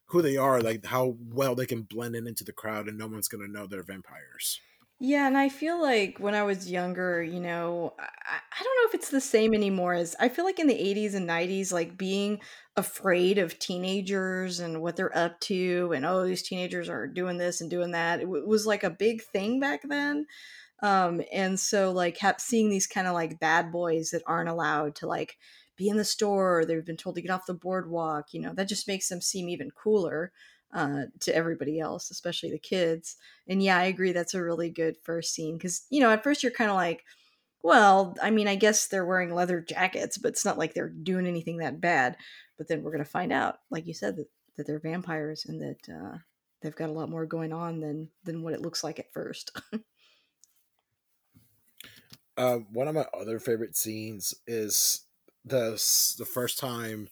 who 0.07 0.21
they 0.21 0.37
are, 0.37 0.61
like, 0.61 0.85
how 0.85 1.17
well 1.21 1.55
they 1.55 1.65
can 1.67 1.83
blend 1.83 2.15
in 2.15 2.27
into 2.27 2.43
the 2.45 2.53
crowd, 2.53 2.87
and 2.89 2.97
no 2.97 3.07
one's 3.07 3.27
gonna 3.29 3.47
know 3.47 3.67
they're 3.67 3.83
vampires. 3.83 4.61
Yeah, 5.01 5.27
and 5.27 5.37
I 5.37 5.47
feel 5.47 5.81
like 5.81 6.17
when 6.19 6.35
I 6.35 6.43
was 6.43 6.69
younger, 6.69 7.23
you 7.23 7.39
know, 7.39 7.93
I, 7.99 8.03
I 8.03 8.63
don't 8.63 8.75
know 8.83 8.89
if 8.89 8.95
it's 8.95 9.09
the 9.09 9.21
same 9.21 9.53
anymore 9.53 9.93
as 9.93 10.13
I 10.19 10.27
feel 10.27 10.43
like 10.43 10.59
in 10.59 10.67
the 10.67 10.73
80s 10.77 11.13
and 11.15 11.25
90s, 11.25 11.71
like 11.71 11.97
being 11.97 12.41
afraid 12.75 13.37
of 13.37 13.57
teenagers 13.59 14.59
and 14.59 14.81
what 14.81 14.97
they're 14.97 15.17
up 15.17 15.39
to, 15.41 15.93
and 15.95 16.05
oh, 16.05 16.25
these 16.25 16.41
teenagers 16.43 16.89
are 16.89 17.07
doing 17.07 17.37
this 17.37 17.61
and 17.61 17.69
doing 17.69 17.91
that. 17.91 18.19
It 18.19 18.23
w- 18.25 18.45
was 18.45 18.65
like 18.67 18.83
a 18.83 18.89
big 18.89 19.21
thing 19.23 19.61
back 19.61 19.81
then. 19.87 20.25
Um, 20.81 21.21
and 21.33 21.59
so 21.59 21.91
like 21.91 22.17
seeing 22.39 22.69
these 22.69 22.87
kind 22.87 23.07
of 23.07 23.13
like 23.13 23.39
bad 23.39 23.71
boys 23.71 24.11
that 24.11 24.23
aren't 24.27 24.49
allowed 24.49 24.95
to 24.97 25.07
like 25.07 25.37
be 25.77 25.89
in 25.89 25.97
the 25.97 26.05
store, 26.05 26.59
or 26.59 26.65
they've 26.65 26.85
been 26.85 26.97
told 26.97 27.15
to 27.15 27.21
get 27.21 27.31
off 27.31 27.45
the 27.45 27.53
boardwalk, 27.53 28.33
you 28.33 28.41
know, 28.41 28.53
that 28.53 28.67
just 28.67 28.87
makes 28.87 29.09
them 29.09 29.21
seem 29.21 29.49
even 29.49 29.71
cooler 29.71 30.31
uh, 30.73 31.03
to 31.21 31.35
everybody 31.35 31.79
else, 31.79 32.11
especially 32.11 32.51
the 32.51 32.59
kids. 32.59 33.17
And 33.47 33.61
yeah, 33.61 33.77
I 33.77 33.85
agree. 33.85 34.11
That's 34.11 34.33
a 34.33 34.43
really 34.43 34.69
good 34.69 34.97
first 35.03 35.33
scene 35.33 35.57
because 35.57 35.85
you 35.89 35.99
know 35.99 36.11
at 36.11 36.23
first 36.23 36.43
you're 36.43 36.51
kind 36.51 36.69
of 36.69 36.75
like, 36.75 37.03
well, 37.63 38.15
I 38.21 38.29
mean, 38.29 38.47
I 38.47 38.55
guess 38.55 38.87
they're 38.87 39.05
wearing 39.05 39.33
leather 39.33 39.61
jackets, 39.61 40.17
but 40.17 40.29
it's 40.29 40.45
not 40.45 40.57
like 40.57 40.73
they're 40.73 40.89
doing 40.89 41.27
anything 41.27 41.57
that 41.57 41.81
bad. 41.81 42.17
But 42.57 42.67
then 42.67 42.83
we're 42.83 42.91
gonna 42.91 43.05
find 43.05 43.31
out, 43.31 43.59
like 43.69 43.87
you 43.87 43.93
said, 43.93 44.17
that, 44.17 44.27
that 44.57 44.67
they're 44.67 44.79
vampires 44.79 45.45
and 45.45 45.61
that 45.61 45.89
uh, 45.93 46.17
they've 46.61 46.75
got 46.75 46.89
a 46.89 46.93
lot 46.93 47.09
more 47.09 47.25
going 47.25 47.53
on 47.53 47.79
than 47.79 48.09
than 48.23 48.43
what 48.43 48.53
it 48.53 48.61
looks 48.61 48.83
like 48.83 48.99
at 48.99 49.13
first. 49.13 49.57
Um, 52.37 52.67
one 52.71 52.87
of 52.87 52.95
my 52.95 53.05
other 53.19 53.39
favorite 53.39 53.75
scenes 53.75 54.35
is 54.45 55.05
the 55.45 55.71
the 56.17 56.25
first 56.25 56.59
time 56.59 57.09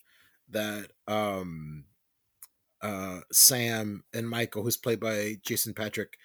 that 0.50 0.92
um, 1.08 1.86
uh, 2.82 3.20
Sam 3.32 4.04
and 4.14 4.30
Michael, 4.30 4.64
who's 4.64 4.78
played 4.78 5.00
by 5.00 5.38
Jason 5.44 5.74
Patric, 5.74 6.18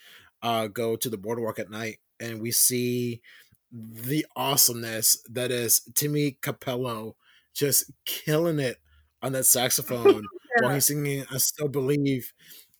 uh, 0.42 0.66
go 0.66 0.96
to 0.96 1.08
the 1.08 1.16
boardwalk 1.16 1.58
at 1.58 1.70
night, 1.70 1.98
and 2.20 2.40
we 2.40 2.50
see 2.50 3.22
the 3.70 4.26
awesomeness 4.36 5.22
that 5.30 5.50
is 5.50 5.80
Timmy 5.94 6.38
Cappello 6.42 7.14
just 7.54 7.90
killing 8.04 8.58
it 8.58 8.76
on 9.22 9.32
that 9.32 9.46
saxophone 9.46 10.24
while 10.60 10.74
he's 10.74 10.86
singing 10.86 11.24
"I 11.30 11.38
Still 11.38 11.68
Believe." 11.68 12.32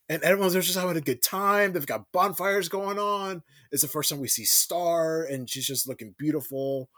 And 0.08 0.22
everyone's 0.22 0.52
just 0.54 0.78
having 0.78 0.96
a 0.96 1.00
good 1.00 1.22
time. 1.22 1.72
They've 1.72 1.86
got 1.86 2.12
bonfires 2.12 2.68
going 2.68 2.98
on. 2.98 3.42
It's 3.70 3.82
the 3.82 3.88
first 3.88 4.10
time 4.10 4.20
we 4.20 4.28
see 4.28 4.44
Star, 4.44 5.22
and 5.22 5.48
she's 5.48 5.66
just 5.66 5.88
looking 5.88 6.14
beautiful. 6.18 6.90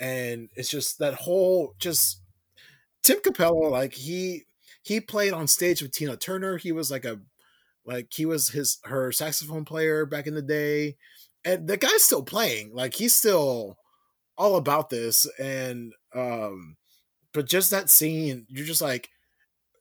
And 0.00 0.48
it's 0.56 0.70
just 0.70 0.98
that 0.98 1.14
whole 1.14 1.74
just 1.78 2.20
Tim 3.02 3.20
Cappello, 3.20 3.70
like 3.70 3.94
he 3.94 4.46
he 4.88 5.00
played 5.00 5.34
on 5.34 5.46
stage 5.46 5.82
with 5.82 5.92
Tina 5.92 6.16
Turner. 6.16 6.56
He 6.56 6.72
was 6.72 6.90
like 6.90 7.04
a 7.04 7.20
like 7.84 8.08
he 8.10 8.24
was 8.24 8.48
his 8.48 8.78
her 8.84 9.12
saxophone 9.12 9.64
player 9.64 10.06
back 10.06 10.26
in 10.26 10.34
the 10.34 10.42
day. 10.42 10.96
And 11.44 11.68
the 11.68 11.76
guy's 11.76 12.02
still 12.02 12.22
playing. 12.22 12.74
Like 12.74 12.94
he's 12.94 13.14
still 13.14 13.76
all 14.36 14.56
about 14.56 14.88
this. 14.88 15.26
And 15.38 15.92
um 16.14 16.76
but 17.34 17.46
just 17.46 17.70
that 17.70 17.90
scene, 17.90 18.46
you're 18.48 18.66
just 18.66 18.80
like, 18.80 19.10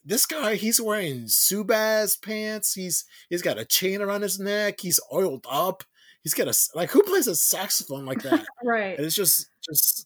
this 0.04 0.26
guy, 0.26 0.56
he's 0.56 0.82
wearing 0.82 1.24
Zubaz 1.24 2.22
pants. 2.22 2.74
He's 2.74 3.06
he's 3.30 3.41
got 3.41 3.58
a 3.58 3.65
chain 3.65 4.02
around 4.02 4.24
his 4.24 4.39
neck. 4.39 4.82
He's 4.82 5.00
oiled 5.13 5.46
up. 5.50 5.84
He's 6.22 6.34
got 6.34 6.50
a 6.50 6.58
like 6.76 6.91
who 6.91 7.02
plays 7.04 7.28
a 7.28 7.36
saxophone 7.36 8.06
like 8.06 8.24
that? 8.24 8.46
right. 8.63 8.98
And 8.98 9.06
it's 9.06 9.15
just 9.15 9.48
just 9.63 10.06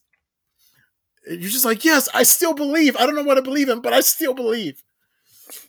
you're 1.26 1.50
just 1.50 1.64
like, 1.64 1.84
yes, 1.84 2.08
I 2.14 2.22
still 2.22 2.54
believe. 2.54 2.96
I 2.96 3.06
don't 3.06 3.16
know 3.16 3.22
what 3.22 3.38
I 3.38 3.42
believe 3.42 3.68
in, 3.68 3.80
but 3.80 3.92
I 3.92 4.00
still 4.00 4.34
believe. 4.34 4.82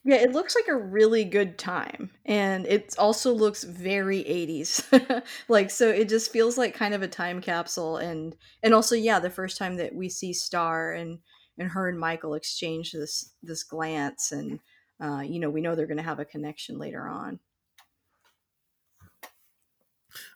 Yeah, 0.03 0.17
it 0.17 0.31
looks 0.31 0.55
like 0.55 0.67
a 0.67 0.75
really 0.75 1.23
good 1.25 1.57
time. 1.57 2.11
And 2.25 2.65
it 2.65 2.95
also 2.97 3.33
looks 3.33 3.63
very 3.63 4.19
80s. 4.23 5.23
like 5.47 5.69
so 5.69 5.89
it 5.89 6.09
just 6.09 6.31
feels 6.31 6.57
like 6.57 6.73
kind 6.73 6.93
of 6.93 7.01
a 7.01 7.07
time 7.07 7.41
capsule 7.41 7.97
and 7.97 8.35
and 8.61 8.73
also 8.73 8.95
yeah, 8.95 9.19
the 9.19 9.29
first 9.29 9.57
time 9.57 9.77
that 9.77 9.93
we 9.95 10.09
see 10.09 10.33
Star 10.33 10.93
and 10.93 11.19
and 11.57 11.69
her 11.69 11.89
and 11.89 11.99
Michael 11.99 12.33
exchange 12.33 12.91
this 12.91 13.31
this 13.41 13.63
glance 13.63 14.31
and 14.31 14.59
uh, 15.01 15.21
you 15.21 15.39
know, 15.39 15.49
we 15.49 15.61
know 15.61 15.75
they're 15.75 15.87
going 15.87 15.97
to 15.97 16.03
have 16.03 16.19
a 16.19 16.25
connection 16.25 16.77
later 16.77 17.07
on. 17.07 17.39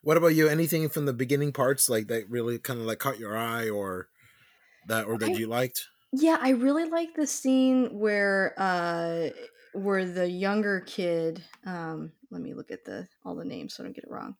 What 0.02 0.18
about 0.18 0.36
you? 0.36 0.48
Anything 0.48 0.90
from 0.90 1.06
the 1.06 1.14
beginning 1.14 1.54
parts 1.54 1.90
like 1.90 2.08
that 2.08 2.30
really 2.30 2.58
kind 2.58 2.80
of 2.80 2.86
like 2.86 3.00
caught 3.00 3.20
your 3.20 3.38
eye 3.38 3.70
or 3.70 4.10
that 4.88 5.06
or 5.06 5.18
that 5.18 5.30
I, 5.30 5.34
you 5.34 5.48
liked? 5.48 5.88
Yeah, 6.14 6.38
I 6.42 6.52
really 6.52 6.86
like 6.86 7.16
the 7.16 7.28
scene 7.28 8.00
where 8.00 8.54
uh 8.58 9.30
where 9.74 10.06
the 10.06 10.30
younger 10.30 10.82
kid 10.82 11.44
um 11.66 12.12
let 12.32 12.42
me 12.42 12.54
look 12.54 12.72
at 12.72 12.86
the 12.86 13.08
all 13.26 13.36
the 13.36 13.46
names 13.46 13.76
so 13.76 13.84
I 13.84 13.86
don't 13.86 13.96
get 13.96 14.06
it 14.06 14.12
wrong 14.12 14.36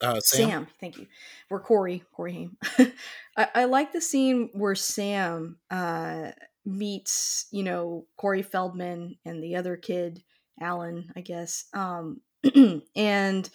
Uh 0.00 0.20
Sam? 0.20 0.48
Sam, 0.50 0.68
thank 0.80 0.98
you. 0.98 1.06
Where 1.48 1.60
Corey, 1.60 2.04
Corey 2.12 2.32
Haim. 2.32 2.56
I, 3.36 3.48
I 3.54 3.64
like 3.64 3.92
the 3.92 4.00
scene 4.00 4.50
where 4.52 4.74
Sam 4.74 5.58
uh, 5.70 6.32
meets, 6.64 7.46
you 7.52 7.62
know, 7.62 8.06
Corey 8.16 8.42
Feldman 8.42 9.16
and 9.24 9.42
the 9.42 9.56
other 9.56 9.76
kid, 9.76 10.22
Alan, 10.60 11.12
I 11.16 11.20
guess. 11.20 11.66
Um, 11.74 12.20
and 12.96 13.48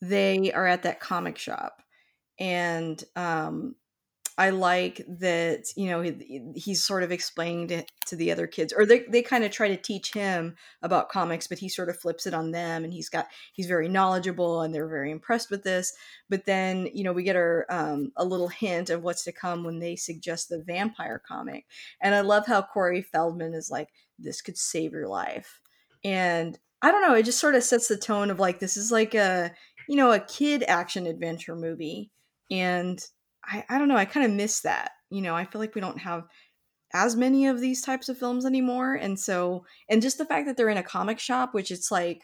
they 0.00 0.52
are 0.52 0.66
at 0.66 0.82
that 0.84 1.00
comic 1.00 1.38
shop. 1.38 1.82
And 2.38 3.02
um, 3.16 3.76
I 4.38 4.50
like 4.50 5.02
that, 5.20 5.64
you 5.76 5.88
know, 5.88 6.02
he, 6.02 6.52
he's 6.54 6.84
sort 6.84 7.02
of 7.02 7.10
explaining 7.10 7.68
to, 7.68 7.84
to 8.08 8.16
the 8.16 8.30
other 8.30 8.46
kids, 8.46 8.74
or 8.76 8.84
they, 8.84 9.04
they 9.08 9.22
kind 9.22 9.44
of 9.44 9.50
try 9.50 9.68
to 9.68 9.76
teach 9.78 10.12
him 10.12 10.56
about 10.82 11.08
comics, 11.08 11.46
but 11.46 11.58
he 11.58 11.70
sort 11.70 11.88
of 11.88 11.98
flips 11.98 12.26
it 12.26 12.34
on 12.34 12.50
them 12.50 12.84
and 12.84 12.92
he's 12.92 13.08
got, 13.08 13.28
he's 13.54 13.66
very 13.66 13.88
knowledgeable 13.88 14.60
and 14.60 14.74
they're 14.74 14.88
very 14.88 15.10
impressed 15.10 15.50
with 15.50 15.64
this. 15.64 15.94
But 16.28 16.44
then, 16.44 16.88
you 16.92 17.02
know, 17.02 17.14
we 17.14 17.22
get 17.22 17.36
our, 17.36 17.64
um, 17.70 18.12
a 18.16 18.24
little 18.26 18.48
hint 18.48 18.90
of 18.90 19.02
what's 19.02 19.24
to 19.24 19.32
come 19.32 19.64
when 19.64 19.78
they 19.78 19.96
suggest 19.96 20.50
the 20.50 20.62
vampire 20.62 21.22
comic. 21.26 21.64
And 22.02 22.14
I 22.14 22.20
love 22.20 22.46
how 22.46 22.60
Corey 22.60 23.00
Feldman 23.00 23.54
is 23.54 23.70
like, 23.70 23.88
this 24.18 24.42
could 24.42 24.58
save 24.58 24.92
your 24.92 25.08
life. 25.08 25.60
And 26.04 26.58
I 26.82 26.90
don't 26.90 27.02
know, 27.02 27.14
it 27.14 27.24
just 27.24 27.40
sort 27.40 27.54
of 27.54 27.64
sets 27.64 27.88
the 27.88 27.96
tone 27.96 28.30
of 28.30 28.38
like, 28.38 28.60
this 28.60 28.76
is 28.76 28.92
like 28.92 29.14
a, 29.14 29.52
you 29.88 29.96
know, 29.96 30.12
a 30.12 30.20
kid 30.20 30.62
action 30.68 31.06
adventure 31.06 31.56
movie. 31.56 32.10
And 32.50 33.02
I, 33.46 33.64
I 33.68 33.78
don't 33.78 33.88
know. 33.88 33.96
I 33.96 34.04
kind 34.04 34.26
of 34.26 34.32
miss 34.32 34.60
that. 34.60 34.92
You 35.10 35.22
know, 35.22 35.34
I 35.34 35.44
feel 35.44 35.60
like 35.60 35.74
we 35.74 35.80
don't 35.80 35.98
have 35.98 36.24
as 36.92 37.16
many 37.16 37.46
of 37.46 37.60
these 37.60 37.82
types 37.82 38.08
of 38.08 38.18
films 38.18 38.44
anymore. 38.44 38.94
And 38.94 39.18
so, 39.18 39.64
and 39.88 40.02
just 40.02 40.18
the 40.18 40.24
fact 40.24 40.46
that 40.46 40.56
they're 40.56 40.68
in 40.68 40.76
a 40.76 40.82
comic 40.82 41.18
shop, 41.18 41.54
which 41.54 41.70
it's 41.70 41.90
like, 41.90 42.22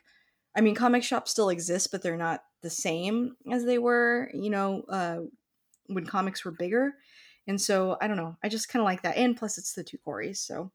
I 0.56 0.60
mean, 0.60 0.74
comic 0.74 1.02
shops 1.02 1.30
still 1.30 1.48
exist, 1.48 1.90
but 1.90 2.02
they're 2.02 2.16
not 2.16 2.42
the 2.62 2.70
same 2.70 3.36
as 3.50 3.64
they 3.64 3.78
were, 3.78 4.30
you 4.34 4.50
know, 4.50 4.82
uh, 4.88 5.18
when 5.86 6.06
comics 6.06 6.44
were 6.44 6.50
bigger. 6.52 6.94
And 7.46 7.60
so, 7.60 7.96
I 8.00 8.06
don't 8.06 8.16
know. 8.16 8.36
I 8.42 8.48
just 8.48 8.68
kind 8.68 8.80
of 8.80 8.84
like 8.84 9.02
that. 9.02 9.16
And 9.16 9.36
plus, 9.36 9.58
it's 9.58 9.72
the 9.72 9.82
two 9.82 9.98
Corys. 10.06 10.38
So 10.38 10.70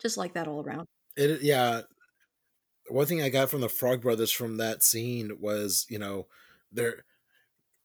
just 0.00 0.16
like 0.16 0.34
that 0.34 0.48
all 0.48 0.62
around. 0.62 0.86
It 1.16 1.42
yeah. 1.42 1.82
One 2.88 3.06
thing 3.06 3.22
I 3.22 3.28
got 3.28 3.50
from 3.50 3.60
the 3.60 3.68
Frog 3.68 4.02
Brothers 4.02 4.32
from 4.32 4.56
that 4.56 4.82
scene 4.82 5.38
was, 5.40 5.86
you 5.88 5.98
know, 5.98 6.26
they're 6.72 7.04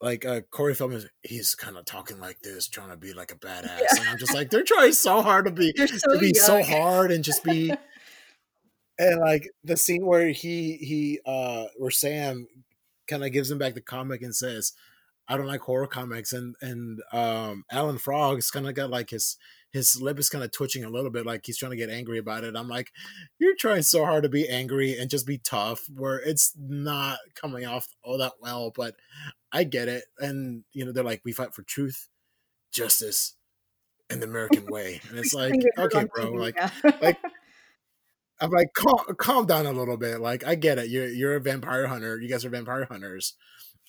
like 0.02 0.26
uh, 0.26 0.42
Corey 0.52 0.76
Feldman, 0.76 1.10
he's 1.24 1.56
kind 1.56 1.78
of 1.78 1.86
talking 1.86 2.20
like 2.20 2.40
this, 2.42 2.68
trying 2.68 2.90
to 2.90 2.98
be 2.98 3.14
like 3.14 3.32
a 3.32 3.36
badass, 3.40 3.80
Yeah. 3.80 4.00
and 4.02 4.10
I'm 4.10 4.18
just 4.18 4.34
like, 4.34 4.50
they're 4.50 4.64
trying 4.64 4.92
so 4.94 5.22
hard 5.22 5.46
to 5.46 5.52
be 5.52 5.74
so 5.78 6.14
to 6.14 6.20
be 6.20 6.34
so 6.34 6.62
hard 6.64 7.12
and 7.12 7.24
just 7.24 7.44
be, 7.44 7.74
and 9.00 9.20
like 9.20 9.50
the 9.64 9.78
scene 9.78 10.06
where 10.06 10.30
he 10.30 10.74
he 10.78 11.20
uh 11.26 11.66
where 11.78 11.92
Sam 11.92 12.48
kind 13.08 13.24
of 13.24 13.32
gives 13.32 13.52
him 13.52 13.58
back 13.58 13.74
the 13.74 13.82
comic 13.82 14.22
and 14.22 14.36
says, 14.36 14.74
I 15.28 15.38
don't 15.38 15.48
like 15.48 15.62
horror 15.62 15.88
comics, 15.88 16.34
and 16.34 16.56
and 16.62 17.02
um 17.12 17.64
Alan 17.72 17.98
Frog's 17.98 18.52
kind 18.52 18.68
of 18.68 18.76
got 18.76 18.90
like 18.90 19.10
his 19.10 19.38
his 19.72 20.02
lip 20.02 20.18
is 20.20 20.30
kind 20.30 20.42
of 20.44 20.52
twitching 20.54 20.86
a 20.86 20.90
little 20.90 21.10
bit, 21.10 21.26
like 21.26 21.46
he's 21.46 21.58
trying 21.58 21.72
to 21.72 21.76
get 21.78 21.90
angry 21.90 22.18
about 22.18 22.46
it. 22.46 22.56
I'm 22.56 22.70
like, 22.70 22.92
you're 23.40 23.56
trying 23.58 23.82
so 23.82 24.06
hard 24.06 24.24
to 24.24 24.30
be 24.30 24.48
angry 24.48 24.98
and 24.98 25.10
just 25.10 25.28
be 25.28 25.38
tough, 25.38 25.84
where 25.94 26.18
it's 26.20 26.54
not 26.58 27.18
coming 27.34 27.66
off 27.66 27.88
all 28.02 28.18
that 28.20 28.34
well, 28.40 28.72
but 28.74 28.96
I 29.52 29.64
get 29.64 29.88
it. 29.88 30.06
And 30.20 30.64
you 30.74 30.86
know, 30.86 30.92
they're 30.92 31.04
like, 31.04 31.22
we 31.24 31.32
fight 31.32 31.54
for 31.54 31.64
truth, 31.64 32.08
justice, 32.72 33.36
and 34.10 34.22
the 34.22 34.28
American 34.28 34.66
way, 34.70 35.02
and 35.10 35.20
it's 35.20 35.34
like, 35.34 35.52
Saying 35.52 35.62
it 35.62 35.80
heard 35.80 35.94
okay, 35.94 36.08
bro, 36.14 36.32
like 36.32 36.56
like 37.02 37.18
I'm 38.40 38.52
like, 38.52 38.74
calm, 38.74 39.00
calm 39.18 39.46
down 39.46 39.66
a 39.66 39.72
little 39.72 39.96
bit. 39.96 40.20
Like, 40.20 40.46
I 40.46 40.56
get 40.56 40.78
it. 40.78 40.90
You're 40.90 41.08
you're 41.08 41.36
a 41.36 41.40
vampire 41.40 41.88
hunter. 41.88 42.20
You 42.20 42.28
guys 42.28 42.44
are 42.44 42.50
vampire 42.50 42.86
hunters, 42.86 43.36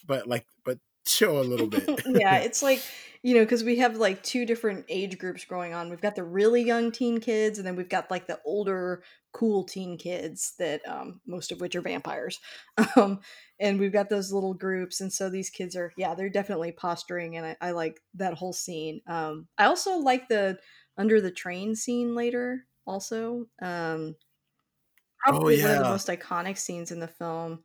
but 0.07 0.29
like, 0.29 0.47
but 0.65 0.79
chill 1.07 1.41
a 1.41 1.43
little 1.43 1.67
bit. 1.67 2.03
yeah, 2.07 2.39
it's 2.39 2.63
like, 2.63 2.83
you 3.23 3.35
know, 3.35 3.43
because 3.43 3.65
we 3.65 3.79
have 3.79 3.97
like 3.97 4.23
two 4.23 4.45
different 4.45 4.85
age 4.89 5.19
groups 5.19 5.45
going 5.45 5.73
on. 5.73 5.89
We've 5.89 6.01
got 6.01 6.17
the 6.17 6.25
really 6.25 6.63
young 6.63 6.93
teen 6.93 7.19
kids, 7.21 7.59
and 7.59 7.67
then 7.67 7.77
we've 7.77 7.89
got 7.89 8.11
like 8.11 8.27
the 8.27 8.41
older, 8.45 9.03
cool 9.33 9.65
teen 9.65 9.97
kids 9.97 10.55
that 10.59 10.87
um, 10.87 11.21
most 11.27 11.53
of 11.53 11.61
which 11.61 11.75
are 11.75 11.83
vampires. 11.83 12.39
Um, 12.97 13.21
and 13.59 13.79
we've 13.79 13.93
got 13.93 14.11
those 14.11 14.33
little 14.33 14.55
groups. 14.55 15.01
And 15.01 15.11
so 15.13 15.31
these 15.31 15.49
kids 15.49 15.77
are, 15.77 15.93
yeah, 15.97 16.15
they're 16.15 16.29
definitely 16.29 16.73
posturing. 16.73 17.37
And 17.37 17.47
I, 17.47 17.57
I 17.61 17.71
like 17.71 18.01
that 18.15 18.35
whole 18.35 18.53
scene. 18.53 19.01
Um, 19.07 19.49
I 19.57 19.65
also 19.67 19.97
like 19.97 20.29
the 20.29 20.59
under 20.99 21.21
the 21.21 21.31
train 21.31 21.75
scene 21.75 22.15
later, 22.15 22.67
also. 22.87 23.47
Um, 23.63 24.17
oh 25.27 25.31
probably 25.31 25.63
one 25.63 25.71
of 25.71 25.79
the 25.79 25.85
most 25.85 26.09
iconic 26.09 26.59
scenes 26.59 26.91
in 26.91 27.01
the 27.01 27.09
film. 27.09 27.61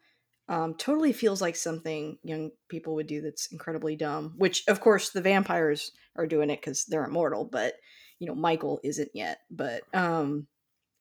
Um, 0.50 0.76
totally 0.76 1.14
feels 1.14 1.42
like 1.42 1.56
something 1.56 2.18
young 2.24 2.52
people 2.68 2.96
would 2.96 3.08
do 3.08 3.22
that's 3.22 3.48
incredibly 3.52 3.96
dumb. 3.96 4.34
Which, 4.38 4.64
of 4.68 4.82
course, 4.82 5.10
the 5.12 5.22
vampires 5.22 5.92
are 6.18 6.28
doing 6.28 6.50
it 6.50 6.60
because 6.60 6.86
they're 6.86 7.06
immortal, 7.06 7.46
but 7.46 7.76
you 8.20 8.28
know 8.28 8.36
Michael 8.36 8.80
isn't 8.84 9.12
yet. 9.14 9.40
But 9.50 9.84
um, 9.94 10.48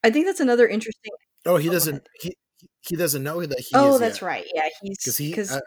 I 0.04 0.10
think 0.10 0.26
that's 0.26 0.40
another 0.40 0.68
interesting. 0.68 1.12
Oh, 1.46 1.56
he 1.56 1.68
Oh, 1.68 1.72
doesn't. 1.72 2.08
He 2.20 2.36
he 2.82 2.96
doesn't 2.96 3.22
know 3.22 3.44
that 3.46 3.60
he 3.60 3.76
Oh, 3.76 3.98
that's 3.98 4.18
yet 4.18 4.22
right. 4.22 4.46
Yeah, 4.54 4.68
he's 4.82 4.98
because 4.98 5.16
he 5.18 5.30
because 5.30 5.60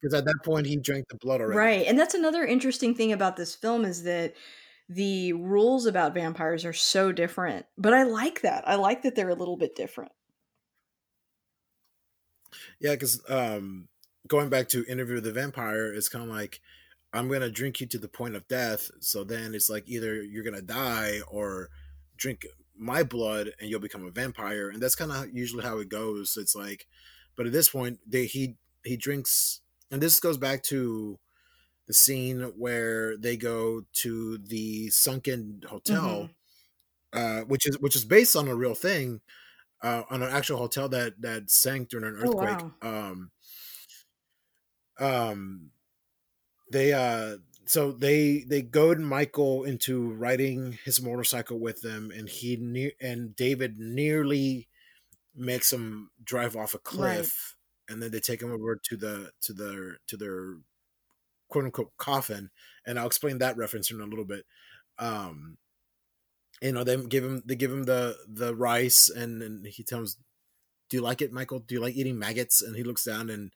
because 0.00 0.14
at 0.14 0.24
that 0.26 0.40
point 0.44 0.66
he 0.66 0.76
drank 0.76 1.08
the 1.08 1.16
blood 1.16 1.40
already. 1.40 1.56
right, 1.56 1.86
and 1.86 1.98
that's 1.98 2.14
another 2.14 2.44
interesting 2.44 2.94
thing 2.94 3.12
about 3.12 3.36
this 3.36 3.54
film 3.54 3.84
is 3.84 4.02
that 4.04 4.34
the 4.88 5.32
rules 5.34 5.86
about 5.86 6.14
vampires 6.14 6.64
are 6.64 6.72
so 6.72 7.12
different. 7.12 7.66
But 7.78 7.94
I 7.94 8.02
like 8.04 8.42
that. 8.42 8.68
I 8.68 8.74
like 8.76 9.02
that 9.02 9.14
they're 9.14 9.30
a 9.30 9.34
little 9.34 9.56
bit 9.56 9.74
different. 9.76 10.12
Yeah, 12.80 12.92
because 12.92 13.20
um, 13.28 13.88
going 14.28 14.48
back 14.48 14.68
to 14.70 14.84
Interview 14.86 15.16
with 15.16 15.24
the 15.24 15.32
Vampire, 15.32 15.92
it's 15.92 16.08
kind 16.08 16.24
of 16.24 16.30
like 16.30 16.60
I'm 17.12 17.28
gonna 17.28 17.50
drink 17.50 17.80
you 17.80 17.86
to 17.88 17.98
the 17.98 18.08
point 18.08 18.36
of 18.36 18.48
death. 18.48 18.90
So 19.00 19.24
then 19.24 19.54
it's 19.54 19.70
like 19.70 19.84
either 19.86 20.22
you're 20.22 20.44
gonna 20.44 20.62
die 20.62 21.20
or 21.28 21.70
drink 22.16 22.46
my 22.76 23.02
blood 23.02 23.52
and 23.60 23.70
you'll 23.70 23.80
become 23.80 24.04
a 24.06 24.10
vampire, 24.10 24.68
and 24.68 24.82
that's 24.82 24.96
kind 24.96 25.12
of 25.12 25.32
usually 25.32 25.64
how 25.64 25.78
it 25.78 25.88
goes. 25.88 26.36
It's 26.36 26.54
like, 26.56 26.86
but 27.36 27.46
at 27.46 27.52
this 27.52 27.68
point, 27.68 28.00
they 28.06 28.26
he 28.26 28.56
he 28.84 28.96
drinks, 28.96 29.60
and 29.90 30.02
this 30.02 30.20
goes 30.20 30.38
back 30.38 30.62
to 30.64 31.18
the 31.86 31.94
scene 31.94 32.40
where 32.56 33.16
they 33.16 33.36
go 33.36 33.84
to 33.92 34.38
the 34.38 34.88
sunken 34.90 35.62
hotel, 35.68 36.30
uh, 37.12 37.40
which 37.42 37.66
is 37.66 37.78
which 37.78 37.96
is 37.96 38.04
based 38.04 38.36
on 38.36 38.48
a 38.48 38.54
real 38.54 38.74
thing, 38.74 39.20
uh, 39.84 40.04
on 40.10 40.22
an 40.24 40.30
actual 40.30 40.58
hotel 40.58 40.88
that 40.90 41.22
that 41.22 41.50
sank 41.50 41.90
during 41.90 42.06
an 42.06 42.20
Oh, 42.20 42.32
earthquake. 42.32 42.64
wow. 42.72 42.74
Um, 42.82 43.32
um, 44.98 45.70
they 46.70 46.92
uh, 46.92 47.38
so 47.66 47.92
they 47.92 48.40
they 48.40 48.62
goad 48.62 48.98
Michael 49.00 49.64
into 49.64 50.12
riding 50.14 50.72
his 50.84 51.02
motorcycle 51.02 51.58
with 51.58 51.82
them, 51.82 52.10
and 52.10 52.28
he 52.28 52.56
near 52.56 52.92
and 53.00 53.36
David 53.36 53.78
nearly 53.78 54.68
makes 55.34 55.72
him 55.72 56.10
drive 56.24 56.56
off 56.56 56.74
a 56.74 56.78
Right. 56.90 57.30
cliff, 57.30 57.56
and 57.88 58.02
then 58.02 58.10
they 58.12 58.20
take 58.20 58.42
him 58.42 58.52
over 58.52 58.76
to 58.76 58.96
the 58.96 59.32
to 59.42 59.52
their 59.54 59.98
to 60.08 60.16
their 60.16 60.58
quote 61.48 61.66
unquote 61.66 61.96
coffin, 61.98 62.50
and 62.86 62.98
I'll 62.98 63.06
explain 63.06 63.38
that 63.38 63.56
reference 63.56 63.90
in 63.90 64.00
a 64.00 64.06
little 64.06 64.24
bit. 64.24 64.46
Um, 64.98 65.58
you 66.62 66.72
know, 66.72 66.84
they 66.84 66.96
give 66.96 67.24
him 67.24 67.42
they 67.44 67.54
give 67.54 67.72
him 67.72 67.84
the 67.84 68.16
the 68.28 68.54
rice, 68.54 69.08
and 69.08 69.42
and 69.42 69.66
he 69.66 69.82
tells, 69.82 70.16
"Do 70.88 70.96
you 70.96 71.02
like 71.02 71.22
it, 71.22 71.32
Michael? 71.32 71.60
Do 71.60 71.74
you 71.74 71.80
like 71.80 71.96
eating 71.96 72.18
maggots?" 72.18 72.62
And 72.62 72.76
he 72.76 72.82
looks 72.82 73.04
down 73.04 73.30
and 73.30 73.52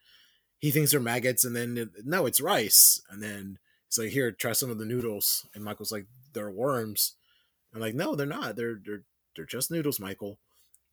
he 0.59 0.71
thinks 0.71 0.91
they're 0.91 1.01
maggots, 1.01 1.45
and 1.45 1.55
then 1.55 1.91
no, 2.05 2.27
it's 2.27 2.41
rice, 2.41 3.01
and 3.11 3.23
then 3.23 3.59
it's 3.87 3.99
like, 3.99 4.11
"Here, 4.11 4.33
try 4.33 4.53
some 4.53 4.71
of 4.71 4.79
the 4.79 4.85
noodles," 4.85 5.47
and 5.55 5.65
Michael's 5.65 5.93
like, 5.93 6.07
"They're 6.33 6.51
worms." 6.51 7.15
I'm 7.75 7.81
like, 7.81 7.95
"No, 7.95 8.15
they're 8.15 8.27
not. 8.27 8.57
They're 8.57 8.81
they're 8.85 9.03
they're 9.37 9.47
just 9.47 9.71
noodles, 9.71 10.01
Michael." 10.01 10.39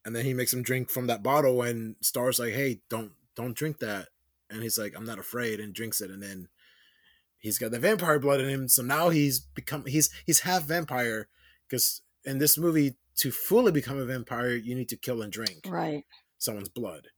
And 0.05 0.15
then 0.15 0.25
he 0.25 0.35
makes 0.35 0.53
him 0.53 0.61
drink 0.61 0.89
from 0.89 1.07
that 1.07 1.23
bottle, 1.23 1.61
and 1.63 1.95
Star's 2.01 2.39
like, 2.39 2.53
"Hey, 2.53 2.81
don't 2.89 3.13
don't 3.35 3.55
drink 3.55 3.79
that," 3.79 4.09
and 4.49 4.61
he's 4.61 4.77
like, 4.77 4.93
"I'm 4.95 5.05
not 5.05 5.19
afraid," 5.19 5.59
and 5.59 5.73
drinks 5.73 5.99
it, 5.99 6.11
and 6.11 6.21
then 6.21 6.47
he's 7.45 7.59
got 7.59 7.69
the 7.69 7.79
vampire 7.79 8.17
blood 8.17 8.41
in 8.41 8.49
him 8.49 8.67
so 8.67 8.81
now 8.81 9.09
he's 9.09 9.39
become 9.39 9.85
he's 9.85 10.09
he's 10.25 10.39
half 10.39 10.63
vampire 10.63 11.27
because 11.67 12.01
in 12.23 12.37
this 12.39 12.57
movie 12.57 12.95
to 13.15 13.31
fully 13.31 13.71
become 13.71 13.97
a 13.97 14.05
vampire 14.05 14.55
you 14.55 14.75
need 14.75 14.89
to 14.89 14.97
kill 14.97 15.21
and 15.21 15.31
drink 15.31 15.67
Right. 15.67 16.05
someone's 16.37 16.69
blood 16.69 17.09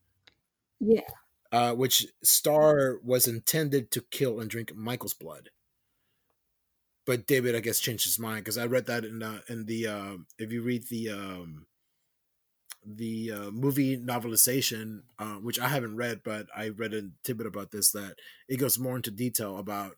Yeah. 0.80 1.02
uh, 1.52 1.74
which 1.74 2.06
star 2.24 3.00
was 3.04 3.28
intended 3.28 3.92
to 3.92 4.02
kill 4.02 4.40
and 4.40 4.50
drink 4.50 4.76
michael's 4.76 5.14
blood 5.14 5.50
but 7.06 7.26
david 7.28 7.56
i 7.56 7.60
guess 7.60 7.80
changed 7.80 8.06
his 8.06 8.20
mind 8.20 8.44
because 8.44 8.58
i 8.58 8.66
read 8.66 8.86
that 8.86 9.04
in 9.06 9.22
uh, 9.24 9.42
in 9.50 9.66
the 9.66 9.88
uh, 9.88 10.18
if 10.38 10.52
you 10.52 10.62
read 10.62 10.88
the 10.90 11.10
um 11.10 11.68
the 12.86 13.32
uh, 13.32 13.52
movie 13.52 13.98
novelization, 13.98 15.04
uh, 15.20 15.36
which 15.36 15.60
I 15.60 15.68
haven't 15.68 15.98
read, 15.98 16.22
but 16.24 16.48
I 16.56 16.70
read 16.70 16.94
a 16.94 17.10
tidbit 17.24 17.48
about 17.48 17.72
this 17.72 17.92
that 17.92 18.18
it 18.48 18.58
goes 18.58 18.80
more 18.80 18.96
into 18.96 19.12
detail 19.12 19.58
about 19.58 19.98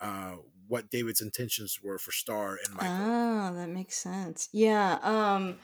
uh, 0.00 0.36
what 0.70 0.88
David's 0.88 1.20
intentions 1.20 1.80
were 1.82 1.98
for 1.98 2.12
Star 2.12 2.56
and 2.64 2.74
Michael. 2.74 2.88
Ah, 2.88 3.52
that 3.56 3.68
makes 3.68 3.96
sense. 3.96 4.48
Yeah. 4.52 4.98
Um 5.02 5.56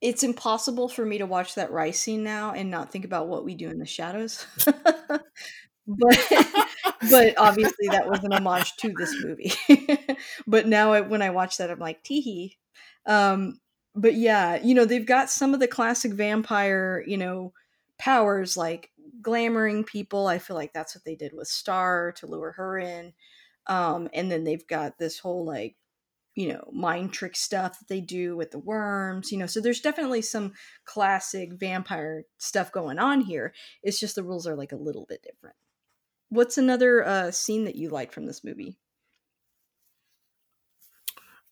it's 0.00 0.24
impossible 0.24 0.88
for 0.88 1.04
me 1.04 1.18
to 1.18 1.26
watch 1.26 1.54
that 1.54 1.70
rice 1.70 2.00
scene 2.00 2.24
now 2.24 2.52
and 2.52 2.70
not 2.70 2.90
think 2.90 3.04
about 3.04 3.28
what 3.28 3.44
we 3.44 3.54
do 3.54 3.68
in 3.68 3.78
the 3.78 3.86
shadows. 3.86 4.46
but 4.64 5.28
but 7.10 7.34
obviously 7.38 7.86
that 7.88 8.08
was 8.08 8.24
an 8.24 8.32
homage 8.32 8.74
to 8.76 8.94
this 8.96 9.14
movie. 9.22 9.52
but 10.46 10.66
now 10.66 10.94
I, 10.94 11.02
when 11.02 11.20
I 11.20 11.28
watch 11.28 11.58
that 11.58 11.70
I'm 11.70 11.78
like 11.78 12.02
teehee. 12.02 12.56
Um 13.06 13.60
but 13.94 14.14
yeah, 14.14 14.56
you 14.56 14.74
know, 14.74 14.86
they've 14.86 15.04
got 15.04 15.28
some 15.28 15.52
of 15.52 15.60
the 15.60 15.68
classic 15.68 16.14
vampire, 16.14 17.04
you 17.06 17.18
know, 17.18 17.52
powers 17.98 18.56
like 18.56 18.90
glamoring 19.20 19.84
people. 19.84 20.28
I 20.28 20.38
feel 20.38 20.56
like 20.56 20.72
that's 20.72 20.94
what 20.94 21.04
they 21.04 21.14
did 21.14 21.34
with 21.34 21.48
Star 21.48 22.12
to 22.12 22.26
lure 22.26 22.52
her 22.52 22.78
in. 22.78 23.12
Um 23.66 24.08
and 24.12 24.30
then 24.30 24.44
they've 24.44 24.66
got 24.66 24.98
this 24.98 25.18
whole 25.18 25.44
like 25.44 25.76
you 26.34 26.48
know 26.48 26.68
mind 26.72 27.12
trick 27.12 27.36
stuff 27.36 27.78
that 27.78 27.88
they 27.88 28.00
do 28.00 28.36
with 28.36 28.50
the 28.50 28.58
worms 28.58 29.30
you 29.30 29.36
know 29.38 29.46
so 29.46 29.60
there's 29.60 29.82
definitely 29.82 30.22
some 30.22 30.52
classic 30.86 31.52
vampire 31.52 32.24
stuff 32.38 32.72
going 32.72 32.98
on 32.98 33.20
here 33.20 33.52
it's 33.82 34.00
just 34.00 34.14
the 34.14 34.22
rules 34.22 34.46
are 34.46 34.56
like 34.56 34.72
a 34.72 34.76
little 34.76 35.06
bit 35.08 35.22
different. 35.22 35.56
What's 36.28 36.56
another 36.58 37.04
uh 37.04 37.30
scene 37.30 37.64
that 37.64 37.76
you 37.76 37.90
like 37.90 38.12
from 38.12 38.26
this 38.26 38.42
movie? 38.42 38.78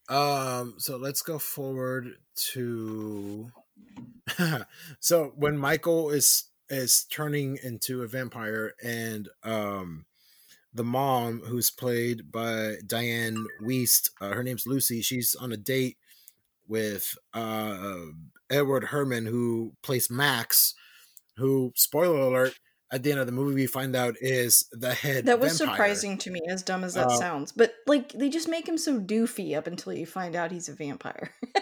Um, 0.09 0.75
so 0.79 0.96
let's 0.96 1.23
go 1.23 1.38
forward 1.38 2.16
to 2.53 3.53
so 5.01 5.33
when 5.37 5.57
Michael 5.57 6.11
is 6.11 6.44
is 6.68 7.05
turning 7.05 7.59
into 7.62 8.03
a 8.03 8.07
vampire 8.07 8.75
and 8.83 9.29
um 9.42 10.07
the 10.73 10.85
mom 10.85 11.41
who's 11.47 11.71
played 11.71 12.31
by 12.31 12.77
Dianne 12.87 13.45
Wiest, 13.63 14.11
uh, 14.21 14.31
her 14.31 14.43
name's 14.43 14.67
Lucy, 14.67 15.03
she's 15.03 15.35
on 15.35 15.53
a 15.53 15.57
date 15.57 15.97
with 16.69 17.15
uh 17.35 17.97
Edward 18.49 18.85
Herrmann 18.85 19.27
who 19.27 19.73
plays 19.83 20.11
Max, 20.11 20.75
who 21.37 21.73
spoiler 21.75 22.21
alert 22.21 22.55
at 22.93 23.03
the 23.05 23.11
end 23.13 23.21
of 23.21 23.27
the 23.27 23.33
movie 23.33 23.55
we 23.55 23.67
find 23.67 23.95
out 23.95 24.17
is 24.21 24.67
the 24.73 24.93
head 24.95 25.27
that 25.27 25.39
was 25.41 25.59
vampire. 25.59 25.75
surprising 25.77 26.19
to 26.19 26.31
me 26.31 26.41
as 26.49 26.63
dumb 26.63 26.83
as 26.85 26.95
that 26.95 27.07
Uh, 27.07 27.17
sounds. 27.17 27.53
But 27.53 27.75
like 27.87 28.13
they 28.13 28.29
just 28.29 28.49
make 28.49 28.69
him 28.69 28.79
so 28.79 29.01
doofy 29.01 29.57
up 29.57 29.67
until 29.69 29.93
you 29.93 30.07
find 30.07 30.35
out 30.37 30.51
he's 30.53 30.69
a 30.69 30.75
vampire. 30.75 31.31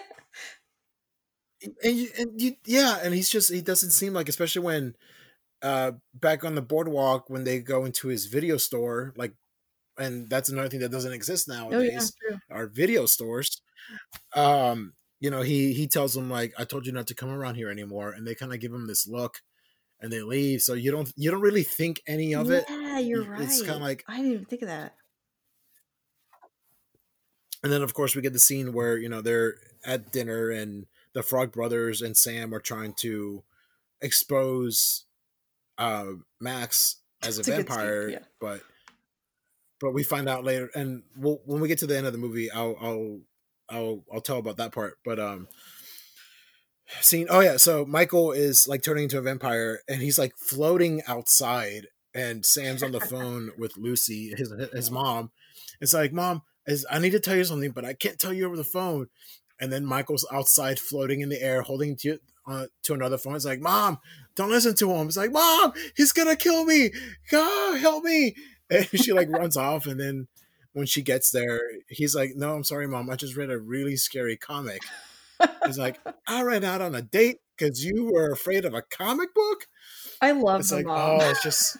And 1.82 1.96
you, 1.96 2.08
and 2.16 2.40
you, 2.40 2.54
yeah, 2.66 2.98
and 3.02 3.12
he's 3.12 3.28
just 3.28 3.52
he 3.52 3.60
doesn't 3.60 3.90
seem 3.90 4.12
like, 4.12 4.28
especially 4.28 4.62
when 4.62 4.94
uh 5.62 5.92
back 6.14 6.44
on 6.44 6.54
the 6.54 6.62
boardwalk 6.62 7.28
when 7.30 7.44
they 7.44 7.60
go 7.60 7.84
into 7.84 8.08
his 8.08 8.26
video 8.26 8.56
store, 8.56 9.12
like, 9.16 9.34
and 9.98 10.30
that's 10.30 10.48
another 10.48 10.68
thing 10.68 10.80
that 10.80 10.90
doesn't 10.90 11.12
exist 11.12 11.48
oh 11.50 11.54
yeah 11.54 11.60
nowadays. 11.70 12.12
Are 12.50 12.66
video 12.66 13.06
stores. 13.06 13.62
Um, 14.34 14.94
you 15.20 15.30
know, 15.30 15.42
he 15.42 15.72
he 15.74 15.86
tells 15.88 16.14
them 16.14 16.30
like, 16.30 16.54
"I 16.58 16.64
told 16.64 16.86
you 16.86 16.92
not 16.92 17.06
to 17.08 17.14
come 17.14 17.30
around 17.30 17.56
here 17.56 17.70
anymore," 17.70 18.10
and 18.12 18.26
they 18.26 18.34
kind 18.34 18.52
of 18.52 18.60
give 18.60 18.72
him 18.72 18.86
this 18.86 19.06
look, 19.08 19.42
and 20.00 20.12
they 20.12 20.22
leave. 20.22 20.62
So 20.62 20.74
you 20.74 20.90
don't 20.92 21.12
you 21.16 21.30
don't 21.30 21.40
really 21.42 21.64
think 21.64 22.02
any 22.06 22.34
of 22.34 22.50
it. 22.50 22.64
yeah 22.68 22.98
you're 22.98 23.24
right 23.24 23.42
It's 23.42 23.60
kind 23.62 23.76
of 23.76 23.82
like 23.82 24.04
i 24.08 24.16
didn't 24.16 24.32
even 24.32 24.44
think 24.46 24.62
of 24.62 24.68
that 24.68 24.94
and 27.62 27.72
then 27.72 27.82
of 27.82 27.94
course 27.94 28.14
we 28.14 28.22
get 28.22 28.32
the 28.32 28.38
scene 28.38 28.72
where 28.72 28.96
you 28.96 29.08
know 29.08 29.20
they're 29.20 29.56
at 29.84 30.12
dinner 30.12 30.50
and 30.50 30.86
the 31.12 31.22
frog 31.22 31.52
brothers 31.52 32.02
and 32.02 32.16
sam 32.16 32.54
are 32.54 32.60
trying 32.60 32.92
to 32.94 33.42
expose 34.00 35.06
uh 35.78 36.06
max 36.40 36.96
as 37.22 37.38
a 37.38 37.40
It's 37.40 37.48
a 37.48 37.52
vampire 37.52 38.08
yeah. 38.08 38.18
but 38.40 38.60
but 39.80 39.92
we 39.92 40.02
find 40.02 40.28
out 40.28 40.44
later 40.44 40.70
and 40.74 41.02
we'll, 41.16 41.40
when 41.44 41.60
we 41.60 41.68
get 41.68 41.78
to 41.78 41.86
the 41.86 41.96
end 41.96 42.06
of 42.06 42.12
the 42.12 42.18
movie 42.18 42.50
i'll 42.50 42.76
i'll 42.80 43.20
i'll 43.70 44.04
i'll 44.12 44.20
tell 44.20 44.38
about 44.38 44.56
that 44.56 44.72
part 44.72 44.98
but 45.04 45.18
um 45.18 45.48
scene 47.00 47.26
oh 47.30 47.40
yeah 47.40 47.56
so 47.56 47.84
michael 47.84 48.32
is 48.32 48.66
like 48.66 48.82
turning 48.82 49.04
into 49.04 49.18
a 49.18 49.22
vampire 49.22 49.80
and 49.88 50.00
he's 50.00 50.18
like 50.18 50.34
floating 50.36 51.02
outside 51.06 51.86
and 52.14 52.44
sam's 52.44 52.82
on 52.82 52.92
the 52.92 53.00
phone 53.12 53.50
with 53.58 53.76
lucy 53.76 54.32
his 54.36 54.52
his 54.72 54.90
mom 54.90 55.30
it's 55.80 55.94
like 55.94 56.12
mom 56.12 56.42
is 56.66 56.86
i 56.90 56.98
need 56.98 57.10
to 57.10 57.20
tell 57.20 57.36
you 57.36 57.44
something 57.44 57.70
but 57.70 57.84
i 57.84 57.92
can't 57.92 58.18
tell 58.18 58.32
you 58.32 58.46
over 58.46 58.56
the 58.56 58.64
phone 58.64 59.06
and 59.60 59.72
then 59.72 59.84
michael's 59.84 60.26
outside 60.32 60.78
floating 60.78 61.20
in 61.20 61.28
the 61.28 61.42
air 61.42 61.62
holding 61.62 61.94
to 61.94 62.18
uh, 62.46 62.66
to 62.82 62.94
another 62.94 63.18
phone 63.18 63.36
it's 63.36 63.44
like 63.44 63.60
mom 63.60 63.98
don't 64.38 64.50
listen 64.50 64.74
to 64.74 64.90
him 64.90 65.06
it's 65.06 65.16
like 65.16 65.32
mom 65.32 65.72
he's 65.96 66.12
gonna 66.12 66.36
kill 66.36 66.64
me 66.64 66.90
god 67.30 67.78
help 67.78 68.02
me 68.04 68.34
and 68.70 68.86
she 68.94 69.12
like 69.12 69.28
runs 69.30 69.56
off 69.56 69.86
and 69.86 70.00
then 70.00 70.26
when 70.72 70.86
she 70.86 71.02
gets 71.02 71.30
there 71.30 71.60
he's 71.88 72.14
like 72.14 72.32
no 72.36 72.54
i'm 72.54 72.64
sorry 72.64 72.86
mom 72.86 73.10
i 73.10 73.16
just 73.16 73.36
read 73.36 73.50
a 73.50 73.58
really 73.58 73.96
scary 73.96 74.36
comic 74.36 74.80
He's 75.64 75.78
like, 75.78 76.00
I 76.26 76.42
ran 76.42 76.64
out 76.64 76.80
on 76.80 76.94
a 76.94 77.02
date 77.02 77.38
because 77.56 77.84
you 77.84 78.06
were 78.12 78.30
afraid 78.32 78.64
of 78.64 78.74
a 78.74 78.82
comic 78.82 79.34
book. 79.34 79.66
I 80.20 80.32
love 80.32 80.60
It's 80.60 80.72
like, 80.72 80.86
mom. 80.86 81.20
oh, 81.20 81.30
it's 81.30 81.42
just 81.44 81.76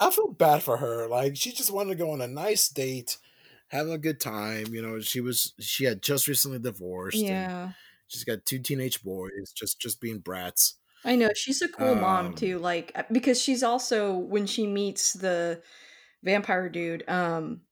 I 0.00 0.10
feel 0.10 0.28
bad 0.28 0.62
for 0.62 0.76
her. 0.76 1.08
Like 1.08 1.36
she 1.36 1.52
just 1.52 1.72
wanted 1.72 1.90
to 1.90 1.96
go 1.96 2.12
on 2.12 2.20
a 2.20 2.28
nice 2.28 2.68
date, 2.68 3.18
have 3.68 3.88
a 3.88 3.98
good 3.98 4.20
time. 4.20 4.66
You 4.72 4.82
know, 4.82 5.00
she 5.00 5.20
was 5.20 5.52
she 5.58 5.84
had 5.84 6.02
just 6.02 6.28
recently 6.28 6.58
divorced 6.60 7.18
and 7.18 7.26
yeah. 7.26 7.72
She's 8.08 8.24
got 8.24 8.44
two 8.44 8.58
teenage 8.58 9.02
boys, 9.02 9.52
just 9.54 9.80
just 9.80 10.00
being 10.00 10.18
brats. 10.18 10.74
I 11.04 11.14
know, 11.16 11.30
she's 11.34 11.62
a 11.62 11.68
cool 11.68 11.94
mom 11.94 12.34
too, 12.34 12.56
Um, 12.56 12.62
like, 12.62 12.92
uh, 12.94 13.04
because 13.12 13.40
she's 13.40 13.62
also 13.62 14.12
when 14.16 14.46
she 14.46 14.66
meets 14.66 15.12
the 15.12 15.62
vampire 16.24 16.68
dude, 16.68 17.08
um, 17.08 17.62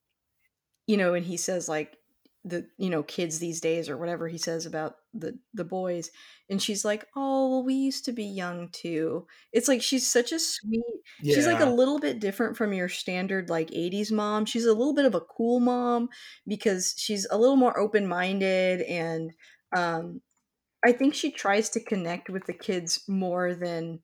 you 0.87 0.97
know, 0.97 1.15
and 1.15 1.27
he 1.27 1.37
says 1.37 1.69
like 1.69 1.97
the 2.45 2.65
you 2.79 2.89
know 2.91 3.03
kids 3.03 3.41
these 3.41 3.61
days 3.61 3.89
or 3.89 3.97
whatever 3.97 4.29
he 4.29 4.39
says 4.39 4.67
about 4.67 4.97
the 5.13 5.37
the 5.55 5.65
boys, 5.65 6.11
and 6.49 6.63
she's 6.63 6.85
like, 6.85 7.07
"Oh, 7.17 7.51
well, 7.51 7.65
we 7.65 7.75
used 7.75 8.05
to 8.05 8.13
be 8.13 8.25
young 8.25 8.69
too." 8.71 9.27
It's 9.53 9.67
like 9.69 9.83
she's 9.83 10.09
such 10.09 10.31
a 10.33 10.39
sweet. 10.39 10.85
She's 11.25 11.47
like 11.47 11.61
a 11.61 11.67
little 11.71 11.99
bit 11.99 12.21
different 12.21 12.57
from 12.57 12.73
your 12.73 12.89
standard 12.89 13.51
like 13.51 13.71
'80s 13.73 14.13
mom. 14.13 14.45
She's 14.47 14.67
a 14.67 14.75
little 14.75 14.95
bit 14.95 15.07
of 15.07 15.15
a 15.17 15.21
cool 15.21 15.59
mom 15.61 16.09
because 16.47 16.95
she's 16.97 17.27
a 17.31 17.39
little 17.39 17.57
more 17.57 17.77
open 17.79 18.07
minded 18.07 18.83
and 18.83 19.33
um 19.75 20.21
I 20.85 20.93
think 20.93 21.15
she 21.15 21.33
tries 21.33 21.71
to 21.71 21.85
connect 21.85 22.31
with 22.31 22.47
the 22.47 22.53
kids 22.55 23.05
more 23.09 23.55
than 23.55 24.03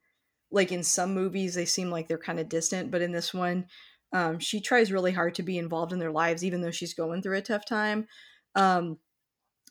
like 0.51 0.73
in 0.73 0.83
some 0.83 1.15
movies 1.15 1.55
they 1.55 1.65
seem 1.67 1.91
like 1.91 2.09
they're 2.09 2.19
kind 2.19 2.41
of 2.41 2.49
distant, 2.49 2.91
but 2.91 3.03
in 3.03 3.13
this 3.13 3.33
one, 3.35 3.67
um, 4.13 4.39
she 4.39 4.61
tries 4.61 4.93
really 4.93 5.13
hard 5.13 5.35
to 5.37 5.43
be 5.43 5.59
involved 5.59 5.93
in 5.93 5.99
their 5.99 6.13
lives, 6.13 6.45
even 6.45 6.61
though 6.61 6.71
she's 6.71 6.95
going 6.95 7.23
through 7.23 7.39
a 7.39 7.43
tough 7.43 7.65
time. 7.67 8.07
Um, 8.55 8.99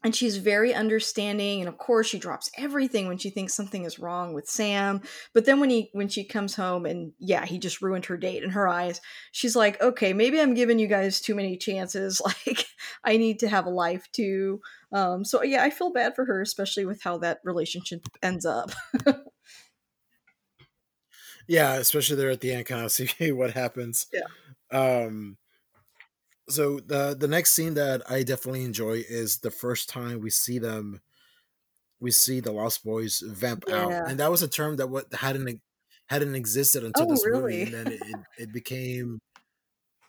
and 0.04 0.16
she's 0.16 0.38
very 0.38 0.74
understanding 0.74 1.60
and 1.60 1.70
of 1.70 1.78
course 1.78 2.08
she 2.08 2.20
drops 2.20 2.50
everything 2.58 3.08
when 3.08 3.18
she 3.18 3.30
thinks 3.30 3.54
something 3.54 3.86
is 3.86 4.00
wrong 4.00 4.34
with 4.34 4.48
sam 4.50 5.02
but 5.34 5.46
then 5.46 5.60
when 5.60 5.70
he 5.70 5.90
when 5.94 6.08
she 6.08 6.24
comes 6.24 6.56
home 6.56 6.86
and 6.86 7.12
yeah 7.20 7.46
he 7.46 7.60
just 7.60 7.82
ruined 7.82 8.06
her 8.06 8.18
date 8.18 8.44
in 8.44 8.50
her 8.50 8.68
eyes 8.68 9.02
she's 9.32 9.56
like 9.56 9.82
okay 9.82 10.14
maybe 10.14 10.40
i'm 10.40 10.54
giving 10.54 10.80
you 10.80 10.88
guys 10.88 11.22
too 11.22 11.36
many 11.36 11.58
chances 11.58 12.22
like 12.48 12.66
i 13.04 13.18
need 13.18 13.40
to 13.40 13.48
have 13.48 13.66
a 13.66 13.70
life 13.70 14.08
too 14.12 14.60
um 14.92 15.24
so 15.24 15.44
yeah 15.44 15.64
i 15.64 15.70
feel 15.70 15.92
bad 15.92 16.16
for 16.16 16.26
her 16.26 16.42
especially 16.42 16.86
with 16.86 17.02
how 17.02 17.18
that 17.18 17.40
relationship 17.44 18.02
ends 18.24 18.46
up 18.46 18.72
yeah. 21.48 21.74
Especially 21.76 22.16
there 22.16 22.30
at 22.30 22.42
the 22.42 22.54
end, 22.54 22.66
kind 22.66 22.86
of 22.86 22.92
see 22.94 23.32
what 23.32 23.52
happens. 23.52 24.08
yeah 24.14 24.28
Um, 24.72 25.38
so 26.52 26.80
the 26.80 27.16
the 27.18 27.28
next 27.28 27.54
scene 27.54 27.74
that 27.76 28.10
I 28.10 28.24
definitely 28.24 28.64
enjoy 28.64 29.04
is 29.08 29.40
the 29.40 29.52
first 29.52 29.90
time 29.90 30.22
we 30.22 30.30
see 30.30 30.60
them 30.60 31.02
we 32.00 32.12
see 32.12 32.40
the 32.40 32.52
Lost 32.52 32.84
Boys 32.84 33.24
vamp 33.26 33.70
out, 33.70 33.92
and 33.92 34.20
that 34.20 34.32
was 34.32 34.42
a 34.42 34.48
term 34.48 34.76
that 34.78 34.88
what 34.88 35.14
hadn't 35.14 35.62
hadn't 36.08 36.36
existed 36.36 36.84
until 36.84 37.06
oh 37.06 37.10
this 37.10 37.26
movie, 37.26 37.62
and 37.64 37.74
then 37.74 37.88
it 37.88 38.02
it 38.38 38.54
became 38.54 39.22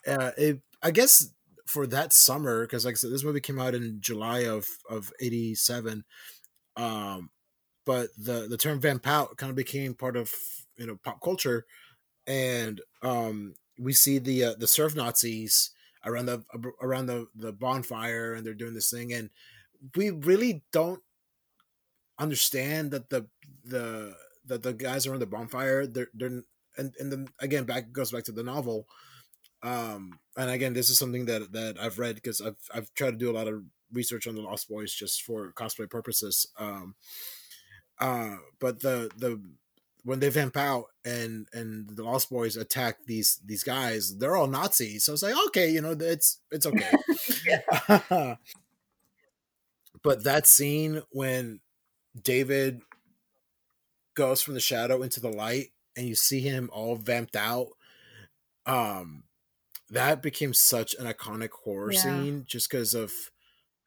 uh, 0.06 0.32
it 0.36 0.60
I 0.82 0.90
guess 0.90 1.30
for 1.66 1.86
that 1.86 2.12
summer 2.12 2.62
because 2.62 2.84
like 2.84 2.94
I 2.94 2.96
said, 2.96 3.10
this 3.10 3.24
movie 3.24 3.40
came 3.40 3.60
out 3.60 3.74
in 3.74 3.98
July 4.00 4.40
of 4.40 4.66
of 4.90 5.12
'87. 5.20 6.04
Um, 6.76 7.30
but 7.84 8.08
the 8.16 8.46
the 8.48 8.56
term 8.56 8.80
vamp 8.80 9.06
out 9.06 9.36
kind 9.36 9.50
of 9.50 9.56
became 9.56 9.94
part 9.94 10.16
of 10.16 10.32
you 10.76 10.86
know 10.86 10.98
pop 11.04 11.20
culture, 11.22 11.66
and 12.26 12.80
um, 13.02 13.54
we 13.78 13.92
see 13.92 14.18
the 14.18 14.44
uh, 14.44 14.54
the 14.58 14.66
surf 14.66 14.96
Nazis 14.96 15.70
around 16.04 16.26
the 16.26 16.44
around 16.80 17.06
the 17.06 17.26
the 17.34 17.52
bonfire, 17.52 18.34
and 18.34 18.46
they're 18.46 18.54
doing 18.54 18.74
this 18.74 18.90
thing, 18.90 19.12
and 19.12 19.30
we 19.96 20.10
really 20.10 20.62
don't 20.72 21.02
understand 22.18 22.90
that 22.90 23.10
the 23.10 23.26
the 23.64 24.14
that 24.46 24.62
the 24.62 24.72
guys 24.72 25.06
around 25.06 25.20
the 25.20 25.26
bonfire 25.26 25.86
they're 25.86 26.08
they're 26.14 26.42
and 26.76 26.94
and 26.98 27.12
then 27.12 27.28
again 27.40 27.64
back 27.64 27.92
goes 27.92 28.10
back 28.12 28.24
to 28.24 28.32
the 28.32 28.42
novel 28.42 28.86
um 29.62 30.18
and 30.36 30.50
again 30.50 30.72
this 30.72 30.90
is 30.90 30.98
something 30.98 31.26
that 31.26 31.52
that 31.52 31.76
i've 31.80 31.98
read 31.98 32.14
because 32.16 32.40
i've 32.40 32.56
i've 32.74 32.92
tried 32.94 33.12
to 33.12 33.16
do 33.16 33.30
a 33.30 33.36
lot 33.36 33.48
of 33.48 33.62
research 33.92 34.26
on 34.26 34.34
the 34.34 34.40
lost 34.40 34.68
boys 34.68 34.92
just 34.92 35.22
for 35.22 35.52
cosplay 35.52 35.88
purposes 35.88 36.46
um 36.58 36.94
uh 38.00 38.36
but 38.60 38.80
the 38.80 39.10
the 39.16 39.40
when 40.04 40.20
they 40.20 40.28
vamp 40.28 40.56
out 40.56 40.86
and 41.04 41.46
and 41.52 41.88
the 41.96 42.02
lost 42.02 42.30
boys 42.30 42.56
attack 42.56 42.96
these 43.06 43.40
these 43.44 43.62
guys 43.62 44.16
they're 44.18 44.36
all 44.36 44.46
nazis. 44.46 45.04
So 45.04 45.12
it's 45.12 45.22
like 45.22 45.34
okay 45.48 45.70
you 45.70 45.80
know 45.80 45.96
it's 45.98 46.38
it's 46.50 46.66
okay. 46.66 48.36
But 50.04 50.24
that 50.24 50.48
scene 50.48 51.02
when 51.10 51.60
david 52.20 52.82
goes 54.14 54.42
from 54.42 54.54
the 54.54 54.60
shadow 54.60 55.02
into 55.02 55.20
the 55.20 55.30
light 55.30 55.68
and 55.96 56.08
you 56.08 56.16
see 56.16 56.40
him 56.40 56.68
all 56.72 56.96
vamped 56.96 57.36
out 57.36 57.68
um 58.66 59.22
that 59.90 60.22
became 60.22 60.52
such 60.52 60.94
an 60.98 61.06
iconic 61.06 61.50
horror 61.50 61.92
yeah. 61.92 62.00
scene 62.00 62.44
just 62.46 62.68
because 62.68 62.94
of 62.94 63.12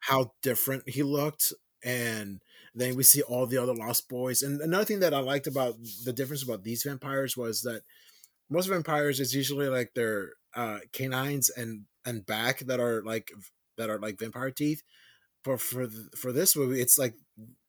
how 0.00 0.32
different 0.42 0.88
he 0.88 1.02
looked 1.02 1.52
and 1.84 2.40
then 2.76 2.94
we 2.94 3.02
see 3.02 3.22
all 3.22 3.46
the 3.46 3.56
other 3.56 3.74
lost 3.74 4.08
boys. 4.08 4.42
And 4.42 4.60
another 4.60 4.84
thing 4.84 5.00
that 5.00 5.14
i 5.14 5.18
liked 5.18 5.46
about 5.46 5.76
the 6.04 6.12
difference 6.12 6.42
about 6.42 6.62
these 6.62 6.82
vampires 6.82 7.36
was 7.36 7.62
that 7.62 7.82
most 8.50 8.66
vampires 8.66 9.18
is 9.18 9.34
usually 9.34 9.68
like 9.68 9.94
their 9.94 10.32
uh 10.54 10.78
canines 10.92 11.50
and 11.50 11.86
and 12.04 12.24
back 12.26 12.60
that 12.60 12.78
are 12.78 13.02
like 13.02 13.32
that 13.78 13.90
are 13.90 13.98
like 13.98 14.18
vampire 14.18 14.50
teeth. 14.50 14.82
But 15.42 15.60
for 15.60 15.88
for 16.16 16.32
this 16.32 16.54
movie 16.54 16.80
it's 16.80 16.98
like 16.98 17.14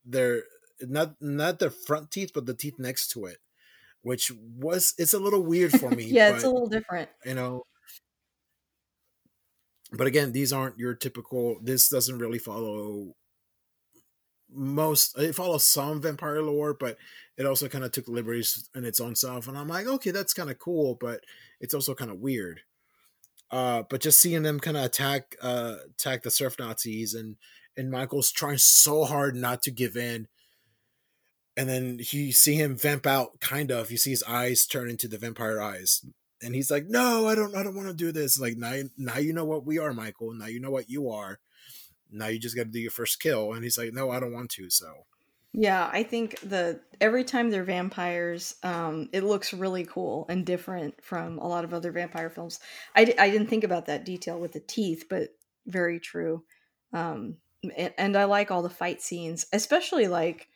they're 0.04 0.42
not 0.82 1.14
not 1.20 1.58
the 1.58 1.70
front 1.70 2.10
teeth 2.10 2.30
but 2.34 2.46
the 2.46 2.54
teeth 2.54 2.78
next 2.78 3.08
to 3.08 3.24
it 3.24 3.38
which 4.02 4.30
was 4.56 4.94
it's 4.98 5.14
a 5.14 5.18
little 5.18 5.42
weird 5.42 5.72
for 5.72 5.90
me 5.90 6.04
yeah 6.06 6.34
it's 6.34 6.44
a 6.44 6.50
little 6.50 6.68
different. 6.68 7.08
you 7.24 7.34
know. 7.34 7.64
But 9.90 10.06
again 10.06 10.32
these 10.32 10.52
aren't 10.52 10.78
your 10.78 10.94
typical 10.94 11.58
this 11.62 11.88
doesn't 11.88 12.18
really 12.18 12.38
follow 12.38 13.14
most 14.52 15.18
it 15.18 15.34
follows 15.34 15.64
some 15.64 16.00
vampire 16.00 16.42
lore 16.42 16.74
but 16.74 16.96
it 17.36 17.46
also 17.46 17.68
kind 17.68 17.84
of 17.84 17.92
took 17.92 18.08
liberties 18.08 18.68
in 18.74 18.84
its 18.84 19.00
own 19.00 19.14
self 19.14 19.46
and 19.46 19.58
i'm 19.58 19.68
like 19.68 19.86
okay 19.86 20.10
that's 20.10 20.34
kind 20.34 20.50
of 20.50 20.58
cool 20.58 20.96
but 21.00 21.20
it's 21.60 21.74
also 21.74 21.94
kind 21.94 22.10
of 22.10 22.18
weird. 22.18 22.60
Uh 23.50 23.82
but 23.88 24.00
just 24.00 24.20
seeing 24.20 24.42
them 24.42 24.60
kind 24.60 24.76
of 24.76 24.84
attack 24.84 25.36
uh 25.42 25.76
attack 25.90 26.22
the 26.22 26.30
surf 26.30 26.56
nazis 26.58 27.14
and 27.14 27.36
and 27.76 27.90
michael's 27.90 28.30
trying 28.30 28.58
so 28.58 29.04
hard 29.04 29.36
not 29.36 29.62
to 29.62 29.70
give 29.70 29.96
in 29.96 30.28
and 31.56 31.68
then 31.68 31.98
you 32.10 32.32
see 32.32 32.54
him 32.54 32.76
vamp 32.76 33.06
out 33.06 33.40
kind 33.40 33.70
of 33.70 33.90
you 33.90 33.96
see 33.96 34.10
his 34.10 34.22
eyes 34.24 34.66
turn 34.66 34.88
into 34.88 35.08
the 35.08 35.18
vampire 35.18 35.60
eyes 35.60 36.04
and 36.42 36.54
he's 36.54 36.70
like 36.70 36.86
no 36.86 37.26
i 37.26 37.34
don't 37.34 37.54
i 37.56 37.62
don't 37.62 37.74
want 37.74 37.88
to 37.88 37.94
do 37.94 38.12
this 38.12 38.38
like 38.40 38.56
now 38.56 38.80
now 38.96 39.18
you 39.18 39.32
know 39.32 39.44
what 39.44 39.66
we 39.66 39.78
are 39.78 39.92
michael 39.92 40.32
now 40.32 40.46
you 40.46 40.60
know 40.60 40.70
what 40.70 40.88
you 40.88 41.10
are 41.10 41.40
now 42.10 42.26
you 42.26 42.38
just 42.38 42.56
got 42.56 42.64
to 42.64 42.70
do 42.70 42.80
your 42.80 42.90
first 42.90 43.20
kill 43.20 43.52
and 43.52 43.64
he's 43.64 43.78
like 43.78 43.92
no 43.92 44.10
i 44.10 44.20
don't 44.20 44.32
want 44.32 44.50
to 44.50 44.70
so 44.70 45.04
Yeah, 45.54 45.88
I 45.92 46.02
think 46.02 46.38
the 46.40 46.80
every 47.00 47.24
time 47.24 47.50
they're 47.50 47.64
vampires, 47.64 48.54
um, 48.62 49.08
it 49.12 49.24
looks 49.24 49.54
really 49.54 49.84
cool 49.84 50.26
and 50.28 50.44
different 50.44 51.02
from 51.02 51.38
a 51.38 51.48
lot 51.48 51.64
of 51.64 51.72
other 51.72 51.90
vampire 51.90 52.28
films. 52.28 52.60
I, 52.94 53.14
I 53.18 53.30
didn't 53.30 53.48
think 53.48 53.64
about 53.64 53.86
that 53.86 54.04
detail 54.04 54.38
with 54.38 54.52
the 54.52 54.60
teeth, 54.60 55.06
but 55.08 55.30
very 55.66 56.00
true. 56.00 56.44
Um, 56.92 57.36
and, 57.76 57.92
and 57.96 58.16
I 58.16 58.24
like 58.24 58.50
all 58.50 58.62
the 58.62 58.70
fight 58.70 59.00
scenes, 59.00 59.46
especially 59.52 60.06
like, 60.06 60.48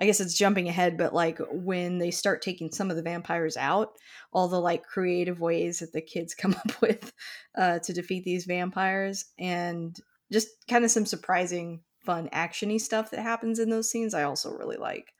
I 0.00 0.06
guess 0.06 0.20
it's 0.20 0.36
jumping 0.36 0.68
ahead, 0.68 0.96
but 0.96 1.14
like 1.14 1.38
when 1.50 1.98
they 1.98 2.10
start 2.10 2.42
taking 2.42 2.72
some 2.72 2.90
of 2.90 2.96
the 2.96 3.02
vampires 3.02 3.56
out, 3.56 3.92
all 4.32 4.48
the 4.48 4.60
like 4.60 4.82
creative 4.82 5.40
ways 5.40 5.78
that 5.78 5.92
the 5.92 6.00
kids 6.00 6.34
come 6.38 6.54
up 6.54 6.80
with 6.82 7.12
uh, 7.56 7.78
to 7.80 7.92
defeat 7.92 8.24
these 8.24 8.46
vampires, 8.46 9.26
and 9.38 9.96
just 10.32 10.48
kind 10.68 10.84
of 10.84 10.90
some 10.90 11.06
surprising 11.06 11.84
fun 12.00 12.28
actiony 12.30 12.80
stuff 12.80 13.10
that 13.10 13.20
happens 13.22 13.58
in 13.58 13.70
those 13.70 13.90
scenes 13.90 14.14
I 14.14 14.22
also 14.24 14.52
really 14.56 14.76
like. 14.76 15.12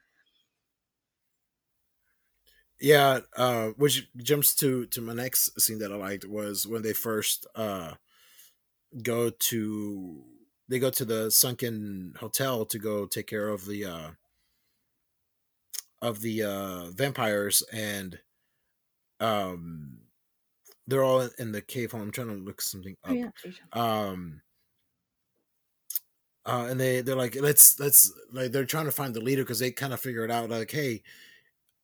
yeah 2.80 3.20
uh 3.36 3.68
which 3.76 4.08
jumps 4.16 4.54
to 4.54 4.86
to 4.86 5.00
my 5.00 5.12
next 5.12 5.58
scene 5.60 5.78
that 5.78 5.92
i 5.92 5.96
liked 5.96 6.24
was 6.24 6.66
when 6.66 6.82
they 6.82 6.92
first 6.92 7.46
uh 7.54 7.94
go 9.02 9.30
to 9.30 10.24
they 10.68 10.78
go 10.78 10.90
to 10.90 11.04
the 11.04 11.30
sunken 11.30 12.14
hotel 12.18 12.64
to 12.66 12.78
go 12.78 13.06
take 13.06 13.26
care 13.26 13.48
of 13.48 13.66
the 13.66 13.84
uh 13.84 14.10
of 16.02 16.20
the 16.20 16.42
uh 16.42 16.90
vampires 16.90 17.62
and 17.72 18.20
um 19.20 20.00
they're 20.86 21.04
all 21.04 21.22
in 21.38 21.52
the 21.52 21.62
cave 21.62 21.92
home. 21.92 22.02
I'm 22.02 22.12
trying 22.12 22.28
to 22.28 22.34
look 22.34 22.60
something 22.62 22.96
Oh 23.08 23.12
up. 23.12 23.18
yeah, 23.18 23.30
um 23.72 24.42
uh 26.50 26.66
and 26.68 26.80
they 26.80 27.00
they're 27.00 27.16
like 27.16 27.36
let's 27.40 27.78
let's 27.80 28.12
like 28.32 28.52
they're 28.52 28.64
trying 28.64 28.86
to 28.86 28.92
find 28.92 29.14
the 29.14 29.20
leader 29.20 29.42
because 29.42 29.58
they 29.58 29.70
kind 29.70 29.92
of 29.92 30.00
figure 30.00 30.24
it 30.24 30.30
out 30.30 30.50
like 30.50 30.70
hey 30.70 31.02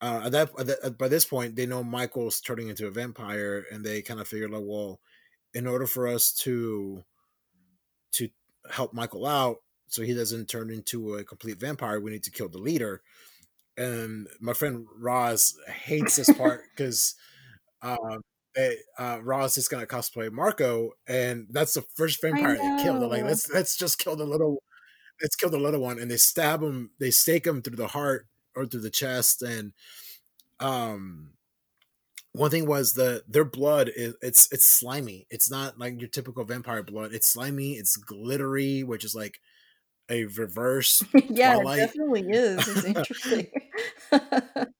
uh 0.01 0.23
at 0.25 0.33
that, 0.33 0.51
at 0.59 0.67
that 0.67 0.99
by 0.99 1.09
this 1.09 1.25
point 1.25 1.57
they 1.57 1.67
know 1.67 1.83
michael's 1.85 2.41
turning 2.41 2.69
into 2.69 2.87
a 2.87 2.91
vampire 2.91 3.65
and 3.71 3.85
they 3.85 4.03
kind 4.03 4.21
of 4.21 4.29
figure 4.29 4.49
like 4.49 4.65
well 4.65 5.01
in 5.55 5.67
order 5.67 5.87
for 5.87 6.07
us 6.09 6.33
to 6.33 7.05
to 8.13 8.29
help 8.71 8.93
michael 8.93 9.27
out 9.27 9.59
so 9.89 10.03
he 10.03 10.15
doesn't 10.15 10.49
turn 10.49 10.71
into 10.71 11.15
a 11.15 11.25
complete 11.25 11.59
vampire 11.59 12.01
we 12.01 12.11
need 12.11 12.25
to 12.25 12.31
kill 12.31 12.49
the 12.49 12.59
leader. 12.59 13.03
And 13.77 14.29
my 14.41 14.53
friend 14.53 14.87
Roz 14.99 15.57
hates 15.69 16.17
this 16.17 16.33
part 16.33 16.63
because 16.75 17.15
um, 17.83 18.23
they, 18.57 18.79
uh, 18.99 19.21
Roz 19.23 19.59
is 19.59 19.69
gonna 19.69 19.87
cosplay 19.87 20.33
Marco, 20.33 20.93
and 21.07 21.47
that's 21.51 21.75
the 21.75 21.85
first 21.95 22.21
vampire 22.21 22.57
they 22.57 22.83
kill. 22.83 22.99
They're 22.99 23.09
like, 23.09 23.25
let's 23.25 23.53
let's 23.53 23.77
just 23.77 23.99
kill 23.99 24.17
the 24.17 24.25
little, 24.25 24.63
let's 25.23 25.37
kill 25.37 25.51
the 25.51 25.59
little 25.59 25.81
one, 25.81 25.99
and 25.99 26.11
they 26.11 26.17
stab 26.17 26.63
him, 26.63 26.91
they 26.99 27.11
stake 27.11 27.47
him 27.47 27.63
through 27.63 27.77
the 27.77 27.89
heart 27.89 28.27
or 28.55 28.67
through 28.67 28.81
the 28.81 28.91
chest, 28.91 29.43
and 29.43 29.73
um, 30.59 31.31
one 32.33 32.51
thing 32.51 32.67
was 32.67 32.93
the 32.93 33.23
their 33.29 33.45
blood 33.45 33.91
is 33.95 34.15
it's 34.23 34.53
it's 34.53 34.67
slimy. 34.67 35.27
It's 35.31 35.51
not 35.51 35.79
like 35.79 36.01
your 36.01 36.09
typical 36.09 36.45
vampire 36.45 36.83
blood. 36.83 37.13
It's 37.13 37.29
slimy. 37.29 37.75
It's 37.75 37.97
glittery, 37.97 38.83
which 38.83 39.05
is 39.05 39.15
like 39.15 39.41
a 40.11 40.25
reverse. 40.27 41.03
yeah, 41.29 41.55
Twilight. 41.55 41.79
it 41.79 41.87
definitely 41.87 42.27
is. 42.31 42.69
It's 42.69 42.85
interesting. 42.85 43.47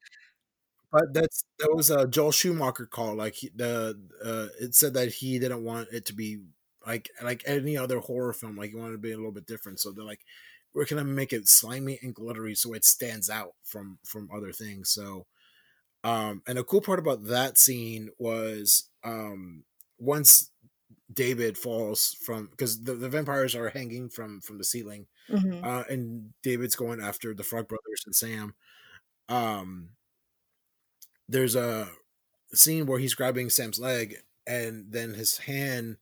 but 0.97 1.13
that's 1.13 1.45
that 1.59 1.75
was 1.75 1.91
a 1.91 2.07
Joel 2.07 2.33
Schumacher 2.33 2.87
call. 2.87 3.15
Like 3.15 3.35
he, 3.35 3.51
the 3.55 4.01
uh, 4.25 4.47
it 4.59 4.75
said 4.75 4.95
that 4.95 5.13
he 5.13 5.39
didn't 5.39 5.63
want 5.63 5.89
it 5.93 6.07
to 6.07 6.15
be 6.15 6.39
like 6.87 7.11
like 7.23 7.43
any 7.47 7.77
other 7.77 7.99
horror 7.99 8.33
film. 8.33 8.57
Like 8.57 8.71
he 8.71 8.77
wanted 8.77 8.93
to 8.93 8.99
be 8.99 9.13
a 9.13 9.17
little 9.17 9.33
bit 9.33 9.47
different. 9.47 9.79
So 9.79 9.93
they're 9.93 10.05
like, 10.05 10.23
we're 10.73 10.87
gonna 10.87 11.05
make 11.05 11.35
it 11.35 11.49
slimy 11.49 11.99
and 12.03 12.15
glittery 12.15 12.55
so 12.55 12.73
it 12.73 12.87
stands 12.87 13.29
out 13.29 13.53
from 13.63 13.99
from 14.07 14.31
other 14.35 14.53
things. 14.53 14.89
So, 14.89 15.27
um, 16.03 16.43
and 16.47 16.59
a 16.59 16.65
cool 16.65 16.81
part 16.81 16.99
about 16.99 17.27
that 17.27 17.59
scene 17.59 18.09
was 18.19 18.89
um 19.05 19.65
once 19.99 20.51
David 21.13 21.59
falls 21.59 22.17
from 22.25 22.47
because 22.47 22.83
the, 22.85 22.95
the 22.95 23.11
vampires 23.11 23.55
are 23.55 23.69
hanging 23.69 24.09
from 24.09 24.41
from 24.41 24.57
the 24.57 24.65
ceiling, 24.65 25.09
mm-hmm. 25.31 25.63
uh, 25.63 25.83
and 25.91 26.33
David's 26.43 26.75
going 26.75 27.03
after 27.03 27.35
the 27.35 27.45
Frog 27.45 27.69
Brothers 27.69 28.05
and 28.07 28.17
Sam. 28.17 28.55
Um, 29.29 29.91
there's 31.29 31.57
a 31.57 31.89
scene 32.53 32.87
where 32.87 32.99
he's 32.99 33.15
grabbing 33.15 33.51
Sam's 33.51 33.79
leg, 33.79 34.17
and 34.47 34.87
then 34.91 35.15
his 35.15 35.39
hand 35.39 35.97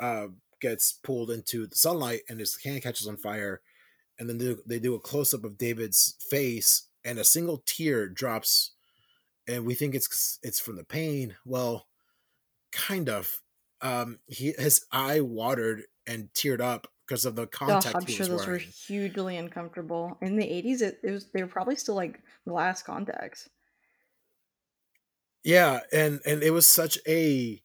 uh, 0.00 0.28
gets 0.60 0.92
pulled 0.92 1.30
into 1.30 1.66
the 1.66 1.76
sunlight, 1.76 2.22
and 2.28 2.40
his 2.40 2.58
hand 2.62 2.82
catches 2.82 3.06
on 3.06 3.16
fire. 3.16 3.60
And 4.18 4.28
then 4.28 4.38
they, 4.38 4.54
they 4.66 4.78
do 4.78 4.94
a 4.94 5.00
close 5.00 5.34
up 5.34 5.44
of 5.44 5.58
David's 5.58 6.16
face, 6.30 6.88
and 7.04 7.18
a 7.18 7.24
single 7.24 7.62
tear 7.66 8.08
drops, 8.08 8.72
and 9.46 9.66
we 9.66 9.74
think 9.74 9.94
it's 9.94 10.38
it's 10.42 10.60
from 10.60 10.76
the 10.76 10.84
pain. 10.84 11.36
Well, 11.44 11.86
kind 12.72 13.08
of. 13.08 13.40
Um, 13.82 14.20
he 14.26 14.54
his 14.56 14.86
eye 14.92 15.20
watered 15.20 15.82
and 16.06 16.28
teared 16.32 16.60
up 16.60 16.86
because 17.06 17.24
of 17.24 17.36
the 17.36 17.46
contact. 17.46 17.94
Oh, 17.94 17.98
I'm 17.98 18.06
sure 18.06 18.26
those 18.26 18.46
wearing. 18.46 18.62
were 18.62 18.66
hugely 18.86 19.36
uncomfortable. 19.36 20.16
In 20.22 20.36
the 20.36 20.44
80s, 20.44 20.80
it, 20.80 21.00
it 21.02 21.10
was 21.10 21.26
they 21.32 21.42
were 21.42 21.48
probably 21.48 21.76
still 21.76 21.94
like 21.94 22.20
glass 22.48 22.82
contacts. 22.82 23.48
Yeah, 25.44 25.80
and 25.92 26.20
and 26.26 26.42
it 26.42 26.50
was 26.52 26.66
such 26.66 26.98
a 27.06 27.62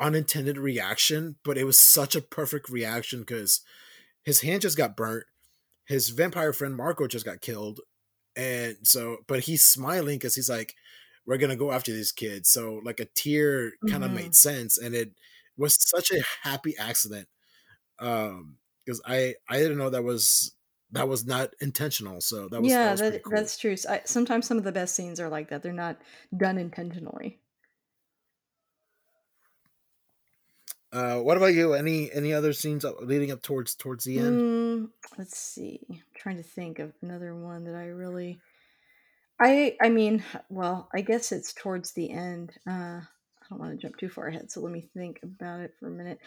unintended 0.00 0.58
reaction, 0.58 1.36
but 1.44 1.58
it 1.58 1.64
was 1.64 1.78
such 1.78 2.14
a 2.16 2.20
perfect 2.22 2.68
reaction 2.68 3.20
because 3.20 3.60
his 4.24 4.40
hand 4.42 4.62
just 4.62 4.76
got 4.76 4.96
burnt. 4.96 5.24
His 5.86 6.10
vampire 6.10 6.52
friend 6.52 6.76
Marco 6.76 7.06
just 7.08 7.24
got 7.24 7.40
killed, 7.40 7.80
and 8.36 8.76
so 8.84 9.18
but 9.28 9.40
he's 9.40 9.64
smiling 9.64 10.18
because 10.18 10.34
he's 10.36 10.50
like, 10.50 10.74
"We're 11.26 11.38
gonna 11.38 11.56
go 11.56 11.72
after 11.72 11.92
these 11.92 12.12
kids." 12.12 12.50
So 12.50 12.80
like 12.84 13.00
a 13.00 13.06
tear 13.06 13.72
kind 13.90 14.04
of 14.04 14.10
mm-hmm. 14.10 14.16
made 14.16 14.34
sense, 14.36 14.78
and 14.78 14.94
it 14.94 15.12
was 15.56 15.76
such 15.80 16.10
a 16.12 16.22
happy 16.42 16.76
accident. 16.78 17.28
Um, 18.00 18.58
because 18.84 19.02
I 19.06 19.34
I 19.48 19.58
didn't 19.58 19.78
know 19.78 19.90
that 19.90 20.04
was 20.04 20.55
that 20.92 21.08
was 21.08 21.26
not 21.26 21.50
intentional. 21.60 22.20
So 22.20 22.48
that 22.48 22.62
was 22.62 22.70
yeah, 22.70 22.84
that, 22.84 22.90
was 22.92 23.00
that 23.00 23.22
cool. 23.22 23.32
that's 23.34 23.58
true. 23.58 23.76
I, 23.88 24.02
sometimes 24.04 24.46
some 24.46 24.58
of 24.58 24.64
the 24.64 24.72
best 24.72 24.94
scenes 24.94 25.20
are 25.20 25.28
like 25.28 25.50
that. 25.50 25.62
They're 25.62 25.72
not 25.72 25.96
done 26.36 26.58
intentionally. 26.58 27.38
Uh, 30.92 31.18
what 31.18 31.36
about 31.36 31.54
you? 31.54 31.74
Any 31.74 32.10
any 32.12 32.32
other 32.32 32.52
scenes 32.52 32.84
leading 33.00 33.30
up 33.30 33.42
towards 33.42 33.74
towards 33.74 34.04
the 34.04 34.18
end? 34.18 34.40
Mm, 34.40 34.88
let's 35.18 35.36
see. 35.36 35.80
I'm 35.90 36.02
trying 36.16 36.36
to 36.36 36.42
think 36.42 36.78
of 36.78 36.92
another 37.02 37.34
one 37.34 37.64
that 37.64 37.74
I 37.74 37.86
really. 37.86 38.38
I 39.38 39.76
I 39.82 39.88
mean, 39.90 40.22
well, 40.48 40.88
I 40.94 41.00
guess 41.02 41.32
it's 41.32 41.52
towards 41.52 41.92
the 41.92 42.10
end. 42.10 42.52
Uh, 42.66 43.00
I 43.00 43.46
don't 43.50 43.58
want 43.58 43.72
to 43.72 43.76
jump 43.76 43.98
too 43.98 44.08
far 44.08 44.28
ahead, 44.28 44.50
so 44.50 44.60
let 44.60 44.72
me 44.72 44.88
think 44.94 45.20
about 45.22 45.60
it 45.60 45.74
for 45.78 45.88
a 45.88 45.90
minute. 45.90 46.18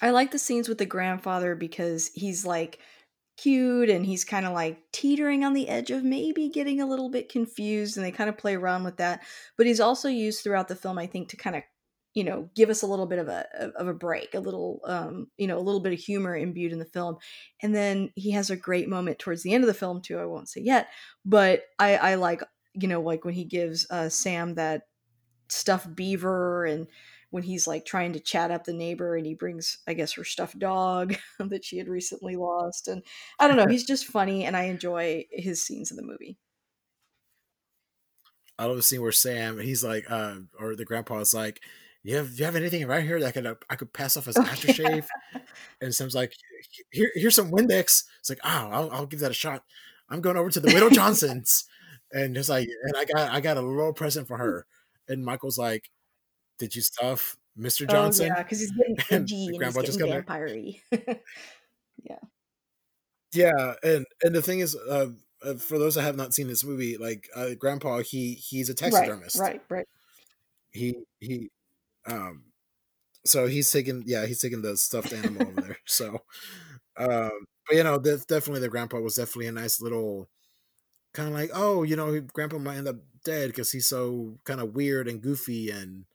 I 0.00 0.10
like 0.10 0.30
the 0.30 0.38
scenes 0.38 0.68
with 0.68 0.78
the 0.78 0.86
grandfather 0.86 1.54
because 1.54 2.10
he's 2.14 2.44
like 2.44 2.78
cute 3.36 3.88
and 3.88 4.04
he's 4.04 4.24
kind 4.24 4.46
of 4.46 4.52
like 4.52 4.78
teetering 4.92 5.44
on 5.44 5.54
the 5.54 5.68
edge 5.68 5.90
of 5.90 6.04
maybe 6.04 6.48
getting 6.48 6.80
a 6.80 6.86
little 6.86 7.08
bit 7.08 7.28
confused 7.30 7.96
and 7.96 8.04
they 8.04 8.10
kind 8.10 8.28
of 8.28 8.36
play 8.36 8.54
around 8.54 8.84
with 8.84 8.98
that 8.98 9.22
but 9.56 9.66
he's 9.66 9.80
also 9.80 10.08
used 10.08 10.42
throughout 10.42 10.68
the 10.68 10.76
film 10.76 10.98
i 10.98 11.06
think 11.06 11.28
to 11.28 11.36
kind 11.36 11.56
of 11.56 11.62
you 12.14 12.24
know 12.24 12.50
give 12.54 12.68
us 12.68 12.82
a 12.82 12.86
little 12.86 13.06
bit 13.06 13.18
of 13.18 13.28
a 13.28 13.72
of 13.76 13.88
a 13.88 13.94
break 13.94 14.34
a 14.34 14.40
little 14.40 14.80
um 14.84 15.28
you 15.38 15.46
know 15.46 15.58
a 15.58 15.60
little 15.60 15.80
bit 15.80 15.92
of 15.92 15.98
humor 15.98 16.36
imbued 16.36 16.72
in 16.72 16.78
the 16.78 16.84
film 16.84 17.16
and 17.62 17.74
then 17.74 18.10
he 18.16 18.32
has 18.32 18.50
a 18.50 18.56
great 18.56 18.88
moment 18.88 19.18
towards 19.18 19.42
the 19.42 19.54
end 19.54 19.64
of 19.64 19.68
the 19.68 19.74
film 19.74 20.02
too 20.02 20.18
i 20.18 20.24
won't 20.24 20.48
say 20.48 20.60
yet 20.60 20.88
but 21.24 21.62
i 21.78 21.96
i 21.96 22.14
like 22.16 22.42
you 22.74 22.86
know 22.86 23.00
like 23.00 23.24
when 23.24 23.34
he 23.34 23.44
gives 23.44 23.90
uh 23.90 24.08
sam 24.08 24.54
that 24.54 24.82
stuffed 25.48 25.94
beaver 25.94 26.64
and 26.64 26.86
when 27.32 27.42
he's 27.42 27.66
like 27.66 27.84
trying 27.84 28.12
to 28.12 28.20
chat 28.20 28.50
up 28.50 28.64
the 28.64 28.72
neighbor 28.72 29.16
and 29.16 29.26
he 29.26 29.34
brings 29.34 29.78
i 29.88 29.94
guess 29.94 30.12
her 30.12 30.24
stuffed 30.24 30.58
dog 30.58 31.16
that 31.38 31.64
she 31.64 31.78
had 31.78 31.88
recently 31.88 32.36
lost 32.36 32.88
and 32.88 33.02
i 33.40 33.48
don't 33.48 33.56
know 33.56 33.66
he's 33.66 33.86
just 33.86 34.06
funny 34.06 34.44
and 34.44 34.56
i 34.56 34.64
enjoy 34.64 35.24
his 35.30 35.64
scenes 35.64 35.90
in 35.90 35.96
the 35.96 36.02
movie 36.02 36.36
i 38.58 38.64
love 38.64 38.76
the 38.76 38.82
scene 38.82 39.02
where 39.02 39.12
sam 39.12 39.58
he's 39.58 39.82
like 39.82 40.04
uh 40.10 40.36
or 40.58 40.76
the 40.76 40.84
grandpa 40.84 41.18
is 41.18 41.34
like 41.34 41.60
you 42.04 42.16
have 42.16 42.38
you 42.38 42.44
have 42.44 42.56
anything 42.56 42.86
right 42.86 43.04
here 43.04 43.20
that 43.20 43.28
I 43.28 43.30
could 43.30 43.46
uh, 43.46 43.54
I 43.70 43.76
could 43.76 43.92
pass 43.92 44.16
off 44.16 44.28
as 44.28 44.34
aftershave? 44.34 45.06
and 45.80 45.94
Sam's 45.94 46.14
like, 46.14 46.34
here 46.90 47.10
here's 47.14 47.36
some 47.36 47.52
Windex. 47.52 48.04
It's 48.18 48.28
like, 48.28 48.40
oh, 48.44 48.68
I'll, 48.72 48.90
I'll 48.90 49.06
give 49.06 49.20
that 49.20 49.30
a 49.30 49.34
shot. 49.34 49.62
I'm 50.08 50.20
going 50.20 50.36
over 50.36 50.50
to 50.50 50.60
the 50.60 50.72
Widow 50.74 50.90
Johnsons, 50.92 51.64
and 52.10 52.34
just 52.34 52.48
like, 52.48 52.68
and 52.84 52.96
I 52.96 53.04
got 53.04 53.32
I 53.32 53.40
got 53.40 53.56
a 53.56 53.62
little 53.62 53.92
present 53.92 54.26
for 54.26 54.36
her. 54.38 54.66
And 55.08 55.24
Michael's 55.24 55.58
like, 55.58 55.90
did 56.62 56.76
you 56.76 56.82
stuff 56.82 57.36
Mr. 57.58 57.90
Johnson? 57.90 58.26
Oh, 58.30 58.36
yeah, 58.36 58.42
because 58.44 58.60
he's 58.60 58.70
getting 58.70 58.96
edgy 59.10 59.46
and, 59.48 59.62
and 59.62 59.76
he's 59.84 59.96
getting 59.96 60.12
vampire 60.12 60.46
yeah. 62.04 62.18
Yeah, 63.34 63.74
and 63.82 64.06
and 64.22 64.32
the 64.32 64.42
thing 64.42 64.60
is, 64.60 64.76
uh, 64.76 65.08
uh, 65.44 65.54
for 65.54 65.78
those 65.78 65.96
that 65.96 66.02
have 66.02 66.16
not 66.16 66.34
seen 66.34 66.46
this 66.46 66.62
movie, 66.62 66.96
like 66.98 67.28
uh, 67.34 67.54
Grandpa, 67.58 67.98
he 67.98 68.34
he's 68.34 68.68
a 68.68 68.74
taxidermist. 68.74 69.40
Right, 69.40 69.54
right, 69.68 69.78
right. 69.78 69.88
He 70.70 70.94
he, 71.18 71.50
um, 72.06 72.44
so 73.24 73.48
he's 73.48 73.70
taking 73.72 74.04
yeah 74.06 74.26
he's 74.26 74.40
taking 74.40 74.62
the 74.62 74.76
stuffed 74.76 75.12
animal 75.12 75.48
over 75.48 75.62
there. 75.62 75.78
So, 75.86 76.20
um, 76.96 77.46
but 77.66 77.76
you 77.76 77.82
know, 77.82 77.98
definitely 77.98 78.60
the 78.60 78.68
grandpa 78.68 79.00
was 79.00 79.16
definitely 79.16 79.48
a 79.48 79.52
nice 79.52 79.80
little 79.80 80.28
kind 81.12 81.28
of 81.28 81.34
like 81.34 81.50
oh 81.52 81.82
you 81.82 81.94
know 81.94 82.20
grandpa 82.20 82.56
might 82.56 82.76
end 82.76 82.88
up 82.88 82.96
dead 83.24 83.48
because 83.48 83.70
he's 83.70 83.86
so 83.86 84.38
kind 84.44 84.60
of 84.60 84.74
weird 84.74 85.08
and 85.08 85.20
goofy 85.20 85.70
and 85.70 86.06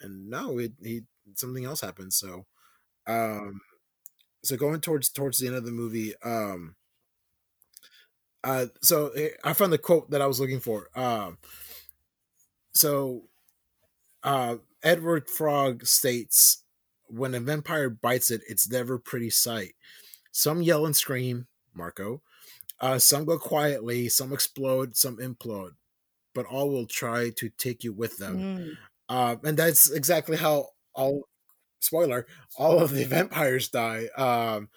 and 0.00 0.28
no, 0.28 0.58
it 0.58 0.72
he 0.82 1.02
something 1.34 1.64
else 1.64 1.80
happened. 1.80 2.12
So, 2.12 2.46
um, 3.06 3.60
so 4.42 4.56
going 4.56 4.80
towards 4.80 5.08
towards 5.08 5.38
the 5.38 5.46
end 5.46 5.56
of 5.56 5.64
the 5.64 5.72
movie, 5.72 6.14
um, 6.24 6.76
uh, 8.42 8.66
so 8.82 9.08
eh, 9.10 9.30
I 9.44 9.52
found 9.52 9.72
the 9.72 9.78
quote 9.78 10.10
that 10.10 10.22
I 10.22 10.26
was 10.26 10.40
looking 10.40 10.60
for. 10.60 10.88
Um, 10.94 11.38
so, 12.72 13.24
uh, 14.22 14.56
Edgar 14.82 15.22
Frog 15.26 15.86
states, 15.86 16.64
"When 17.08 17.34
a 17.34 17.40
vampire 17.40 17.90
bites 17.90 18.30
it, 18.30 18.42
it's 18.48 18.70
never 18.70 18.98
pretty 18.98 19.30
sight. 19.30 19.74
Some 20.32 20.62
yell 20.62 20.86
and 20.86 20.96
scream, 20.96 21.48
Marco. 21.74 22.22
Uh, 22.80 22.98
some 22.98 23.26
go 23.26 23.38
quietly, 23.38 24.08
some 24.08 24.32
explode, 24.32 24.96
some 24.96 25.18
implode, 25.18 25.72
but 26.34 26.46
all 26.46 26.70
will 26.70 26.86
try 26.86 27.28
to 27.30 27.50
take 27.50 27.84
you 27.84 27.92
with 27.92 28.16
them. 28.18 28.38
Uh, 29.10 29.36
and 29.42 29.58
that's 29.58 29.90
exactly 29.90 30.36
how 30.36 30.68
all 30.94 31.24
spoiler 31.80 32.26
all 32.56 32.78
of 32.78 32.92
the 32.92 33.04
vampires 33.16 33.68
die. 33.68 34.06
Um, 34.16 34.68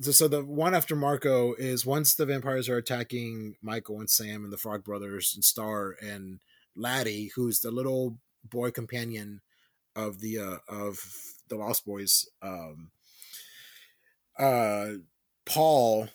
so, 0.00 0.12
so 0.12 0.28
the 0.28 0.42
one 0.42 0.74
after 0.74 0.96
Marco 0.96 1.54
is 1.54 1.84
once 1.84 2.14
the 2.14 2.26
vampires 2.26 2.68
are 2.68 2.78
attacking 2.78 3.56
Michael 3.62 4.00
and 4.00 4.10
Sam 4.10 4.44
and 4.44 4.52
the 4.52 4.58
Frog 4.58 4.82
Brothers 4.82 5.32
and 5.34 5.44
Star 5.44 5.94
and 6.00 6.40
Laddie, 6.74 7.30
who's 7.36 7.60
the 7.60 7.70
little 7.70 8.18
boy 8.44 8.70
companion 8.70 9.42
of 9.94 10.20
the 10.20 10.38
uh, 10.38 10.56
of 10.68 10.98
the 11.48 11.56
Lost 11.56 11.84
Boys. 11.84 12.28
Um, 12.42 12.90
uh, 14.38 14.88
Paul 15.44 16.08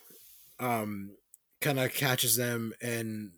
um, 0.60 1.16
kind 1.60 1.78
of 1.78 1.92
catches 1.94 2.36
them 2.36 2.72
and 2.82 3.32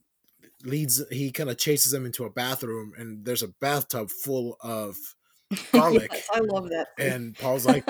leads 0.64 1.02
he 1.10 1.30
kind 1.30 1.50
of 1.50 1.58
chases 1.58 1.92
them 1.92 2.06
into 2.06 2.24
a 2.24 2.30
bathroom 2.30 2.92
and 2.96 3.24
there's 3.24 3.42
a 3.42 3.48
bathtub 3.60 4.10
full 4.10 4.56
of 4.60 4.96
garlic. 5.72 6.10
yes, 6.12 6.28
I 6.32 6.40
love 6.40 6.70
that. 6.70 6.88
And 6.98 7.36
Paul's 7.36 7.66
like 7.66 7.84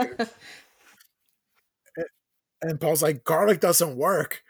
and 2.65 2.81
Paul's 2.81 3.03
like 3.03 3.25
garlic 3.25 3.61
doesn't 3.61 3.97
work. 3.97 4.43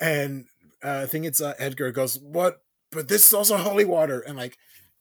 And 0.00 0.46
uh, 0.84 1.00
I 1.02 1.06
think 1.06 1.24
it's 1.24 1.40
uh, 1.40 1.54
Edgar 1.58 1.90
goes, 1.92 2.18
"What? 2.18 2.62
But 2.92 3.08
this 3.08 3.26
is 3.26 3.32
also 3.32 3.56
holy 3.56 3.84
water," 3.84 4.20
and 4.20 4.36
like 4.36 4.56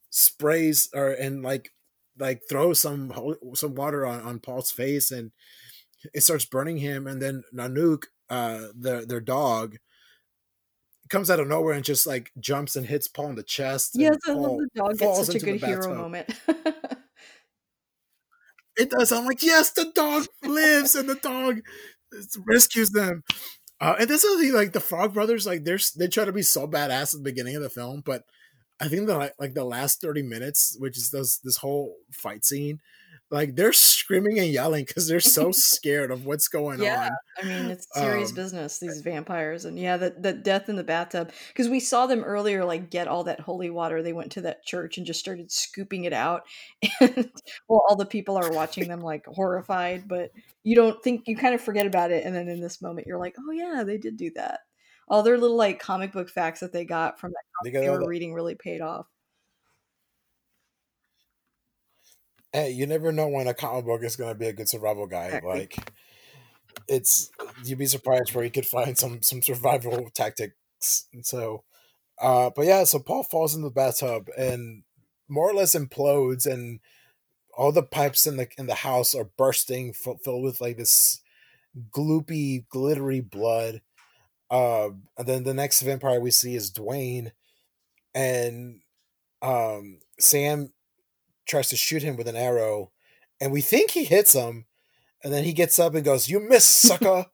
sprays 0.09 0.89
or 0.93 1.09
and 1.09 1.43
like 1.43 1.71
like 2.17 2.41
throws 2.49 2.79
some 2.79 3.11
holy, 3.11 3.37
some 3.53 3.75
water 3.75 4.05
on, 4.05 4.21
on 4.21 4.39
Paul's 4.39 4.71
face, 4.71 5.11
and 5.11 5.31
it 6.13 6.21
starts 6.21 6.45
burning 6.45 6.77
him. 6.77 7.07
And 7.07 7.21
then 7.21 7.43
Nanook, 7.53 8.05
uh, 8.29 8.67
their 8.75 9.05
their 9.05 9.21
dog, 9.21 9.77
comes 11.09 11.29
out 11.29 11.39
of 11.39 11.47
nowhere 11.47 11.73
and 11.73 11.83
just 11.83 12.07
like 12.07 12.31
jumps 12.39 12.75
and 12.75 12.85
hits 12.85 13.07
Paul 13.07 13.29
in 13.29 13.35
the 13.35 13.43
chest. 13.43 13.91
Yes, 13.95 14.17
I 14.27 14.33
love 14.33 14.57
the 14.57 14.69
dog 14.75 14.97
gets 14.97 15.25
such 15.25 15.35
a 15.35 15.39
good 15.39 15.63
hero 15.63 15.95
moment. 15.95 16.29
it 18.77 18.89
does. 18.89 19.11
I'm 19.11 19.25
like, 19.25 19.43
yes, 19.43 19.71
the 19.71 19.91
dog 19.93 20.25
lives, 20.43 20.95
and 20.95 21.09
the 21.09 21.15
dog 21.15 21.61
rescues 22.47 22.91
them. 22.91 23.23
Uh, 23.81 23.95
and 23.99 24.09
this 24.09 24.23
is 24.23 24.41
the 24.41 24.51
like 24.51 24.73
the 24.73 24.79
Frog 24.79 25.13
Brothers, 25.13 25.45
like 25.45 25.63
they're 25.63 25.79
they 25.97 26.07
try 26.07 26.25
to 26.25 26.31
be 26.31 26.41
so 26.41 26.67
badass 26.67 27.13
at 27.13 27.19
the 27.19 27.23
beginning 27.23 27.55
of 27.55 27.61
the 27.61 27.69
film, 27.69 28.01
but 28.05 28.23
I 28.79 28.87
think 28.87 29.07
the 29.07 29.33
like 29.39 29.53
the 29.53 29.63
last 29.63 30.01
thirty 30.01 30.21
minutes, 30.21 30.75
which 30.79 30.97
is 30.97 31.11
this 31.11 31.37
this 31.39 31.57
whole 31.57 31.95
fight 32.11 32.43
scene, 32.43 32.79
like 33.31 33.55
they're 33.55 33.73
screaming 33.73 34.39
and 34.39 34.47
yelling 34.47 34.85
because 34.85 35.07
they're 35.07 35.19
so 35.19 35.51
scared 35.53 36.11
of 36.11 36.25
what's 36.25 36.47
going 36.47 36.81
yeah, 36.81 37.09
on. 37.09 37.11
I 37.43 37.45
mean, 37.45 37.71
it's 37.71 37.87
serious 37.93 38.29
um, 38.29 38.35
business. 38.35 38.79
These 38.79 39.01
vampires, 39.01 39.65
and 39.65 39.77
yeah, 39.77 39.97
the 39.97 40.15
the 40.17 40.33
death 40.33 40.69
in 40.69 40.75
the 40.75 40.83
bathtub 40.83 41.31
because 41.49 41.69
we 41.69 41.79
saw 41.79 42.07
them 42.07 42.23
earlier, 42.23 42.65
like 42.65 42.89
get 42.89 43.07
all 43.07 43.23
that 43.25 43.39
holy 43.39 43.69
water. 43.69 44.01
They 44.01 44.13
went 44.13 44.31
to 44.33 44.41
that 44.41 44.65
church 44.65 44.97
and 44.97 45.05
just 45.05 45.19
started 45.19 45.51
scooping 45.51 46.05
it 46.05 46.13
out, 46.13 46.43
and 47.01 47.29
well, 47.67 47.83
all 47.87 47.95
the 47.95 48.05
people 48.05 48.35
are 48.35 48.51
watching 48.51 48.87
them 48.87 49.01
like 49.01 49.25
horrified, 49.27 50.07
but 50.07 50.31
you 50.63 50.75
don't 50.75 51.01
think 51.03 51.27
you 51.27 51.37
kind 51.37 51.53
of 51.53 51.61
forget 51.61 51.85
about 51.85 52.11
it, 52.11 52.25
and 52.25 52.35
then 52.35 52.47
in 52.47 52.59
this 52.59 52.81
moment, 52.81 53.07
you're 53.07 53.19
like, 53.19 53.35
oh 53.39 53.51
yeah, 53.51 53.83
they 53.83 53.97
did 53.97 54.17
do 54.17 54.31
that. 54.35 54.61
All 55.07 55.23
their 55.23 55.37
little 55.37 55.57
like 55.57 55.79
comic 55.79 56.11
book 56.11 56.29
facts 56.29 56.59
that 56.61 56.71
they 56.71 56.85
got 56.85 57.19
from 57.19 57.31
that 57.31 57.71
they, 57.71 57.79
they 57.79 57.89
were 57.89 58.07
reading 58.07 58.33
really 58.33 58.55
paid 58.55 58.81
off. 58.81 59.07
Hey, 62.53 62.71
you 62.71 62.87
never 62.87 63.11
know 63.11 63.27
when 63.27 63.47
a 63.47 63.53
comic 63.53 63.85
book 63.85 64.03
is 64.03 64.15
going 64.15 64.31
to 64.31 64.39
be 64.39 64.47
a 64.47 64.53
good 64.53 64.69
survival 64.69 65.07
guide. 65.07 65.43
Like, 65.43 65.77
it's 66.87 67.29
you'd 67.63 67.79
be 67.79 67.85
surprised 67.85 68.33
where 68.33 68.43
you 68.43 68.51
could 68.51 68.65
find 68.65 68.97
some 68.97 69.21
some 69.21 69.41
survival 69.41 70.09
tactics. 70.13 71.07
And 71.13 71.25
so, 71.25 71.63
uh, 72.21 72.51
but 72.55 72.65
yeah, 72.65 72.83
so 72.83 72.99
Paul 72.99 73.23
falls 73.23 73.55
in 73.55 73.61
the 73.61 73.69
bathtub 73.69 74.29
and 74.37 74.83
more 75.27 75.49
or 75.49 75.53
less 75.53 75.75
implodes, 75.75 76.45
and 76.45 76.79
all 77.57 77.71
the 77.71 77.83
pipes 77.83 78.25
in 78.25 78.37
the 78.37 78.47
in 78.57 78.67
the 78.67 78.75
house 78.75 79.13
are 79.13 79.29
bursting, 79.37 79.89
f- 79.89 80.17
filled 80.23 80.43
with 80.43 80.61
like 80.61 80.77
this 80.77 81.21
gloopy, 81.91 82.65
glittery 82.69 83.21
blood. 83.21 83.81
Uh, 84.49 84.89
and 85.17 85.27
then 85.27 85.43
the 85.43 85.53
next 85.53 85.81
vampire 85.81 86.19
we 86.19 86.31
see 86.31 86.55
is 86.55 86.71
Dwayne, 86.71 87.31
and 88.15 88.81
um, 89.43 89.99
Sam 90.19 90.73
tries 91.49 91.67
to 91.69 91.75
shoot 91.75 92.03
him 92.03 92.15
with 92.15 92.27
an 92.27 92.35
arrow, 92.35 92.91
and 93.41 93.51
we 93.51 93.61
think 93.61 93.91
he 93.91 94.03
hits 94.05 94.33
him, 94.33 94.65
and 95.23 95.33
then 95.33 95.43
he 95.43 95.53
gets 95.53 95.79
up 95.79 95.95
and 95.95 96.05
goes, 96.05 96.29
"You 96.29 96.39
miss, 96.39 96.63
sucker!" 96.87 97.25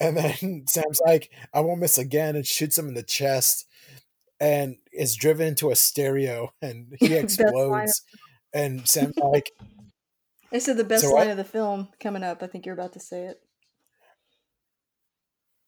and 0.00 0.16
then 0.16 0.64
Sam's 0.68 1.00
like, 1.04 1.30
"I 1.52 1.60
won't 1.60 1.80
miss 1.80 1.98
again," 1.98 2.36
and 2.36 2.46
shoots 2.46 2.78
him 2.78 2.88
in 2.88 2.94
the 2.94 3.02
chest, 3.02 3.66
and 4.40 4.76
is 4.92 5.14
driven 5.14 5.48
into 5.48 5.70
a 5.70 5.76
stereo, 5.76 6.52
and 6.60 6.94
he 7.00 7.14
explodes. 7.14 8.02
and 8.52 8.88
Sam's 8.88 9.16
like, 9.18 9.52
"I 10.52 10.58
said 10.58 10.76
the 10.76 10.84
best 10.84 11.04
so 11.04 11.14
line 11.14 11.28
I, 11.28 11.32
of 11.32 11.36
the 11.36 11.44
film 11.44 11.88
coming 12.00 12.22
up. 12.22 12.42
I 12.42 12.46
think 12.46 12.66
you're 12.66 12.74
about 12.74 12.94
to 12.94 13.00
say 13.00 13.26
it." 13.26 13.40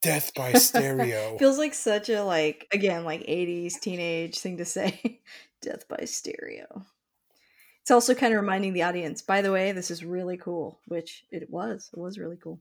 Death 0.01 0.33
by 0.35 0.53
stereo 0.53 1.37
feels 1.39 1.59
like 1.59 1.75
such 1.75 2.09
a 2.09 2.23
like 2.23 2.69
again 2.73 3.05
like 3.05 3.21
80s 3.23 3.81
teenage 3.81 4.39
thing 4.39 4.59
to 4.59 4.65
say. 4.65 5.21
Death 5.61 5.89
by 5.89 6.05
stereo. 6.05 6.87
It's 7.89 7.93
also 7.95 8.15
kind 8.15 8.35
of 8.35 8.41
reminding 8.43 8.75
the 8.75 8.83
audience, 8.83 9.23
by 9.23 9.41
the 9.41 9.51
way, 9.51 9.73
this 9.73 9.91
is 9.91 10.05
really 10.05 10.37
cool, 10.37 10.79
which 10.89 11.25
it 11.31 11.49
was. 11.49 11.89
It 11.91 11.99
was 11.99 12.19
really 12.19 12.37
cool. 12.37 12.61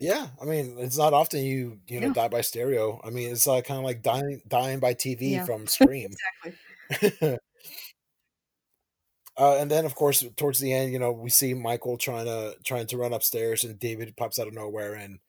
Yeah, 0.00 0.26
I 0.40 0.44
mean, 0.44 0.74
it's 0.80 0.98
not 0.98 1.12
often 1.12 1.44
you 1.44 1.78
you 1.86 2.00
know 2.00 2.08
yeah. 2.08 2.14
die 2.14 2.26
by 2.26 2.40
stereo. 2.40 3.00
I 3.04 3.10
mean, 3.10 3.30
it's 3.30 3.46
like 3.46 3.64
kind 3.64 3.78
of 3.78 3.84
like 3.84 4.02
dying 4.02 4.42
dying 4.48 4.80
by 4.80 4.94
TV 4.94 5.34
yeah. 5.34 5.44
from 5.44 5.66
Scream. 5.68 6.10
exactly. 6.42 7.38
uh, 9.38 9.56
and 9.56 9.70
then, 9.70 9.84
of 9.84 9.94
course, 9.94 10.24
towards 10.36 10.58
the 10.58 10.72
end, 10.72 10.92
you 10.92 10.98
know, 10.98 11.12
we 11.12 11.30
see 11.30 11.54
Michael 11.54 11.98
trying 11.98 12.24
to 12.24 12.56
trying 12.64 12.88
to 12.88 12.96
run 12.96 13.12
upstairs, 13.12 13.62
and 13.62 13.78
David 13.78 14.16
pops 14.16 14.40
out 14.40 14.48
of 14.48 14.52
nowhere, 14.52 14.94
and 14.94 15.20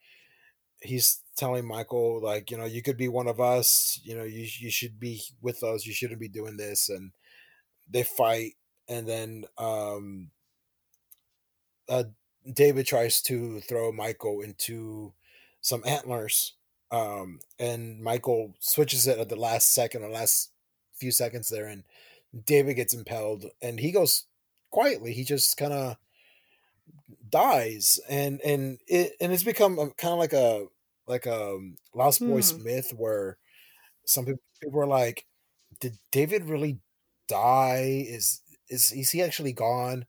he's 0.82 1.22
telling 1.38 1.68
Michael 1.68 2.20
like, 2.24 2.50
you 2.50 2.58
know, 2.58 2.66
you 2.66 2.82
could 2.82 2.98
be 2.98 3.08
one 3.08 3.28
of 3.28 3.40
us. 3.40 4.02
You 4.04 4.16
know, 4.16 4.24
you 4.24 4.48
you 4.60 4.72
should 4.72 5.00
be 5.00 5.22
with 5.44 5.62
us. 5.62 5.86
You 5.86 5.94
shouldn't 5.94 6.20
be 6.20 6.28
doing 6.28 6.58
this, 6.58 6.90
and 6.90 7.12
they 7.90 8.04
fight, 8.04 8.54
and 8.88 9.08
then 9.08 9.46
um, 9.58 10.32
uh, 11.90 12.04
David 12.52 12.86
tries 12.86 13.22
to 13.24 13.60
throw 13.62 13.92
Michael 13.92 14.42
into 14.42 15.14
some 15.62 15.84
antlers, 15.86 16.54
um, 16.92 17.40
and 17.60 18.02
Michael 18.02 18.54
switches 18.60 19.08
it 19.08 19.20
at 19.20 19.30
the 19.30 19.36
last 19.36 19.74
second, 19.74 20.04
or 20.04 20.10
last 20.10 20.52
few 20.94 21.12
seconds 21.12 21.50
there, 21.50 21.68
and 21.68 21.84
David 22.46 22.76
gets 22.76 22.94
impelled, 22.94 23.46
and 23.62 23.80
he 23.80 23.92
goes 23.92 24.26
quietly. 24.70 25.14
He 25.14 25.24
just 25.24 25.58
kind 25.58 25.74
of 25.74 25.98
dies, 27.30 28.00
and 28.10 28.42
and 28.42 28.80
it 28.88 29.14
and 29.22 29.32
it's 29.32 29.44
become 29.44 29.76
kind 29.98 30.14
of 30.14 30.20
like 30.20 30.34
a 30.34 30.68
like 31.08 31.26
a 31.26 31.54
um, 31.54 31.78
Lost 31.94 32.22
Boys 32.22 32.52
hmm. 32.52 32.64
myth 32.64 32.94
where 32.96 33.38
some 34.06 34.26
people, 34.26 34.42
people 34.62 34.82
are 34.82 34.88
like, 34.88 35.26
did 35.80 35.98
David 36.12 36.46
really 36.46 36.80
die? 37.28 38.06
Is 38.08 38.42
is 38.70 38.92
is 38.92 39.12
he 39.12 39.22
actually 39.22 39.54
gone? 39.54 40.06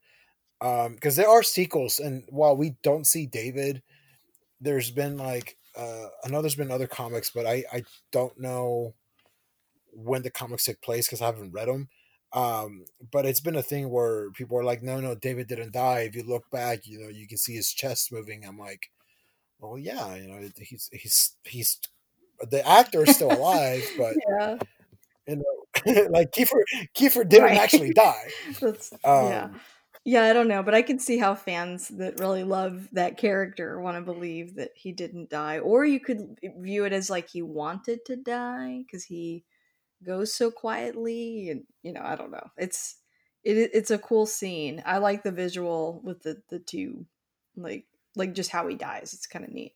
Um, 0.60 0.94
because 0.94 1.16
there 1.16 1.28
are 1.28 1.42
sequels, 1.42 1.98
and 1.98 2.24
while 2.28 2.56
we 2.56 2.76
don't 2.82 3.06
see 3.06 3.26
David, 3.26 3.82
there's 4.60 4.90
been 4.90 5.16
like 5.16 5.56
uh, 5.76 6.06
I 6.24 6.28
know 6.28 6.40
there's 6.40 6.54
been 6.54 6.70
other 6.70 6.86
comics, 6.86 7.30
but 7.30 7.46
I 7.46 7.64
I 7.72 7.84
don't 8.12 8.38
know 8.38 8.94
when 9.92 10.22
the 10.22 10.30
comics 10.30 10.64
took 10.64 10.80
place 10.82 11.06
because 11.06 11.20
I 11.20 11.26
haven't 11.26 11.52
read 11.52 11.68
them. 11.68 11.88
Um, 12.32 12.84
but 13.12 13.26
it's 13.26 13.40
been 13.40 13.54
a 13.56 13.62
thing 13.62 13.90
where 13.90 14.30
people 14.32 14.58
are 14.58 14.64
like, 14.64 14.82
no, 14.82 14.98
no, 15.00 15.14
David 15.14 15.46
didn't 15.46 15.72
die. 15.72 16.00
If 16.00 16.16
you 16.16 16.24
look 16.24 16.50
back, 16.50 16.84
you 16.84 16.98
know, 16.98 17.08
you 17.08 17.28
can 17.28 17.38
see 17.38 17.54
his 17.54 17.72
chest 17.72 18.10
moving. 18.12 18.44
I'm 18.44 18.58
like, 18.58 18.90
well, 19.60 19.78
yeah, 19.78 20.16
you 20.16 20.28
know, 20.28 20.48
he's 20.58 20.90
he's 20.92 21.36
he's 21.44 21.78
the 22.50 22.66
actor 22.68 23.04
is 23.04 23.14
still 23.14 23.32
alive, 23.32 23.84
but 23.96 24.14
yeah. 24.28 24.56
you 25.28 25.36
know, 25.36 25.63
like 26.10 26.32
Kiefer 26.32 26.62
Kiefer 26.96 27.28
didn't 27.28 27.44
right. 27.44 27.58
actually 27.58 27.92
die. 27.92 28.30
Um, 29.04 29.28
yeah. 29.28 29.48
Yeah, 30.06 30.24
I 30.24 30.34
don't 30.34 30.48
know, 30.48 30.62
but 30.62 30.74
I 30.74 30.82
can 30.82 30.98
see 30.98 31.16
how 31.16 31.34
fans 31.34 31.88
that 31.88 32.20
really 32.20 32.44
love 32.44 32.88
that 32.92 33.16
character 33.16 33.80
want 33.80 33.96
to 33.96 34.02
believe 34.02 34.56
that 34.56 34.72
he 34.74 34.92
didn't 34.92 35.30
die, 35.30 35.60
or 35.60 35.86
you 35.86 35.98
could 35.98 36.38
view 36.58 36.84
it 36.84 36.92
as 36.92 37.08
like 37.08 37.30
he 37.30 37.40
wanted 37.40 38.04
to 38.06 38.16
die 38.16 38.82
because 38.84 39.04
he 39.04 39.44
goes 40.04 40.34
so 40.34 40.50
quietly, 40.50 41.48
and 41.48 41.64
you 41.82 41.94
know, 41.94 42.02
I 42.04 42.16
don't 42.16 42.30
know. 42.30 42.50
It's 42.58 42.96
it, 43.44 43.70
it's 43.72 43.90
a 43.90 43.98
cool 43.98 44.26
scene. 44.26 44.82
I 44.84 44.98
like 44.98 45.22
the 45.22 45.32
visual 45.32 46.02
with 46.04 46.22
the 46.22 46.42
the 46.50 46.58
two, 46.58 47.06
like 47.56 47.86
like 48.14 48.34
just 48.34 48.50
how 48.50 48.68
he 48.68 48.74
dies. 48.76 49.14
It's 49.14 49.26
kind 49.26 49.44
of 49.44 49.52
neat 49.52 49.72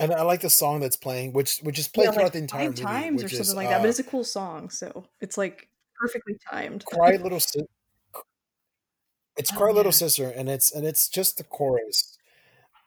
and 0.00 0.12
I 0.12 0.22
like 0.22 0.40
the 0.40 0.50
song 0.50 0.80
that's 0.80 0.96
playing, 0.96 1.32
which 1.32 1.58
which 1.60 1.78
is 1.78 1.88
played 1.88 2.06
yeah, 2.06 2.10
throughout 2.12 2.24
like 2.24 2.32
the 2.32 2.38
entire 2.38 2.66
movie, 2.66 2.82
times 2.82 3.22
or 3.22 3.28
something 3.28 3.40
is, 3.40 3.54
like 3.54 3.68
that. 3.68 3.78
But 3.78 3.86
uh 3.86 3.90
it's 3.90 3.98
a 4.00 4.04
cool 4.04 4.24
song, 4.24 4.70
so 4.70 5.04
it's 5.20 5.38
like 5.38 5.68
perfectly 5.98 6.36
timed. 6.50 6.84
Cry 6.84 7.16
little 7.22 7.40
si- 7.40 7.66
it's 9.36 9.52
oh, 9.52 9.56
Cry 9.56 9.68
yeah. 9.68 9.74
Little 9.74 9.92
Sister, 9.92 10.28
and 10.28 10.48
it's 10.48 10.72
and 10.72 10.84
it's 10.84 11.08
just 11.08 11.38
the 11.38 11.44
chorus, 11.44 12.18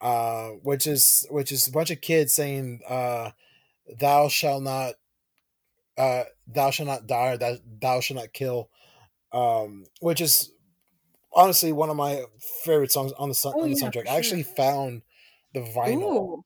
uh, 0.01 0.49
which 0.63 0.85
is 0.85 1.25
which 1.29 1.51
is 1.51 1.67
a 1.67 1.71
bunch 1.71 1.91
of 1.91 2.01
kids 2.01 2.33
saying, 2.33 2.81
uh, 2.87 3.31
"Thou 3.99 4.27
shall 4.27 4.59
not, 4.59 4.95
uh, 5.97 6.23
thou 6.45 6.71
shall 6.71 6.85
not 6.85 7.07
die, 7.07 7.33
or 7.33 7.37
thou, 7.37 7.55
thou 7.81 8.01
shall 8.01 8.17
not 8.17 8.33
kill," 8.33 8.69
um, 9.31 9.85
which 10.01 10.19
is 10.19 10.51
honestly 11.33 11.71
one 11.71 11.89
of 11.89 11.95
my 11.95 12.23
favorite 12.63 12.91
songs 12.91 13.13
on 13.13 13.29
the, 13.29 13.41
oh, 13.45 13.61
on 13.61 13.71
the 13.71 13.77
yeah, 13.77 13.89
soundtrack. 13.89 14.07
I 14.07 14.17
actually 14.17 14.43
found 14.43 15.03
the 15.53 15.61
vinyl. 15.61 16.03
Ooh 16.03 16.43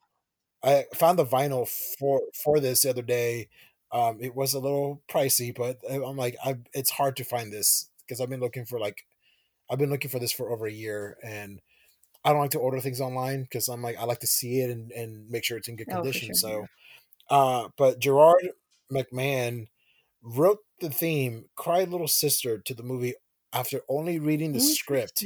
I 0.63 0.85
found 0.93 1.17
the 1.17 1.25
vinyl 1.25 1.67
for 1.99 2.21
for 2.33 2.59
this 2.59 2.81
the 2.81 2.89
other 2.89 3.01
day. 3.01 3.49
Um, 3.91 4.19
it 4.21 4.35
was 4.35 4.53
a 4.53 4.59
little 4.59 5.01
pricey, 5.09 5.53
but 5.53 5.79
I'm 5.89 6.17
like, 6.17 6.37
I 6.43 6.57
it's 6.73 6.91
hard 6.91 7.15
to 7.17 7.23
find 7.23 7.51
this 7.51 7.89
because 8.05 8.21
I've 8.21 8.29
been 8.29 8.39
looking 8.39 8.65
for 8.65 8.79
like, 8.79 9.05
I've 9.69 9.79
been 9.79 9.89
looking 9.89 10.11
for 10.11 10.19
this 10.19 10.31
for 10.31 10.49
over 10.51 10.65
a 10.65 10.71
year, 10.71 11.17
and 11.23 11.61
I 12.23 12.31
don't 12.31 12.41
like 12.41 12.51
to 12.51 12.59
order 12.59 12.79
things 12.79 13.01
online 13.01 13.43
because 13.43 13.67
I'm 13.67 13.81
like, 13.81 13.97
I 13.97 14.05
like 14.05 14.19
to 14.19 14.27
see 14.27 14.61
it 14.61 14.69
and 14.69 14.91
and 14.91 15.29
make 15.29 15.43
sure 15.43 15.57
it's 15.57 15.67
in 15.67 15.75
good 15.75 15.87
oh, 15.91 15.95
condition. 15.95 16.29
Sure. 16.29 16.67
So, 17.29 17.35
uh, 17.35 17.67
but 17.77 17.99
Gerard 17.99 18.49
McMahon 18.91 19.67
wrote 20.21 20.59
the 20.79 20.89
theme 20.89 21.45
"Cry 21.55 21.83
Little 21.83 22.07
Sister" 22.07 22.59
to 22.59 22.73
the 22.73 22.83
movie 22.83 23.15
after 23.53 23.81
only 23.89 24.19
reading 24.19 24.53
the 24.53 24.59
script 24.59 25.23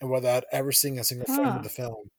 and 0.00 0.10
without 0.10 0.44
ever 0.50 0.72
seeing 0.72 0.98
a 0.98 1.04
single 1.04 1.26
huh. 1.28 1.36
frame 1.36 1.56
of 1.56 1.62
the 1.62 1.68
film. 1.68 2.10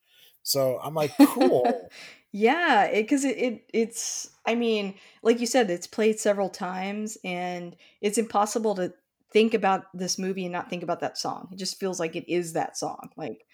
So 0.43 0.79
I'm 0.83 0.93
like, 0.93 1.11
cool. 1.21 1.89
Yeah, 2.33 2.91
because 2.91 3.23
it, 3.23 3.37
it, 3.37 3.53
it 3.53 3.65
it's 3.73 4.29
I 4.45 4.55
mean, 4.55 4.95
like 5.23 5.39
you 5.39 5.45
said, 5.45 5.69
it's 5.69 5.87
played 5.87 6.19
several 6.19 6.49
times, 6.49 7.17
and 7.23 7.75
it's 8.01 8.17
impossible 8.17 8.75
to 8.75 8.93
think 9.31 9.53
about 9.53 9.85
this 9.93 10.17
movie 10.19 10.45
and 10.45 10.53
not 10.53 10.69
think 10.69 10.83
about 10.83 10.99
that 11.01 11.17
song. 11.17 11.49
It 11.51 11.57
just 11.57 11.79
feels 11.79 11.99
like 11.99 12.15
it 12.15 12.31
is 12.31 12.53
that 12.53 12.77
song. 12.77 13.09
Like, 13.17 13.45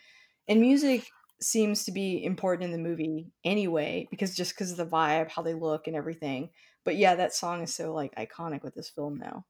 and 0.47 0.59
music 0.59 1.07
seems 1.39 1.85
to 1.85 1.91
be 1.91 2.23
important 2.23 2.63
in 2.63 2.71
the 2.71 2.89
movie 2.89 3.31
anyway, 3.43 4.07
because 4.09 4.35
just 4.35 4.53
because 4.53 4.71
of 4.71 4.77
the 4.77 4.85
vibe, 4.85 5.29
how 5.29 5.41
they 5.43 5.53
look, 5.53 5.87
and 5.87 5.95
everything. 5.95 6.49
But 6.83 6.97
yeah, 6.97 7.15
that 7.15 7.33
song 7.33 7.61
is 7.61 7.73
so 7.73 7.93
like 7.93 8.15
iconic 8.15 8.63
with 8.63 8.75
this 8.75 8.89
film 8.89 9.17
now. 9.17 9.45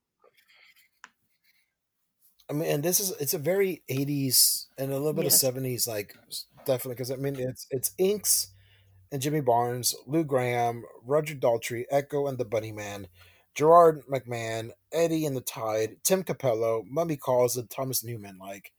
I 2.49 2.53
mean, 2.53 2.69
and 2.69 2.84
this 2.84 2.99
is 2.99 3.13
it's 3.19 3.34
a 3.34 3.39
very 3.39 3.84
'80s 3.89 4.67
and 4.78 4.91
a 4.91 4.97
little 4.97 5.13
bit 5.13 5.26
of 5.26 5.32
'70s, 5.32 5.88
like 5.88 6.13
definitely 6.65 6.95
because 6.95 7.11
I 7.11 7.15
mean 7.15 7.36
it's 7.39 7.67
it's 7.71 7.91
INXS 7.99 8.47
and 9.14 9.22
Jimmy 9.22 9.41
Barnes, 9.41 9.93
Lou 10.07 10.24
Gramm, 10.24 10.84
Roger 11.05 11.36
Daltrey, 11.36 11.86
Echo 11.91 12.26
and 12.26 12.39
the 12.39 12.45
Bunnymen, 12.45 13.05
Gerard 13.53 14.01
McMahon, 14.11 14.72
Eddie 14.91 15.28
and 15.28 15.38
the 15.38 15.41
Tide, 15.41 15.97
Tim 16.03 16.24
Cappello, 16.24 16.84
Mummy 16.89 17.16
Calls, 17.16 17.55
and 17.55 17.70
Thomas 17.70 18.03
Newman. 18.03 18.39
Like, 18.39 18.74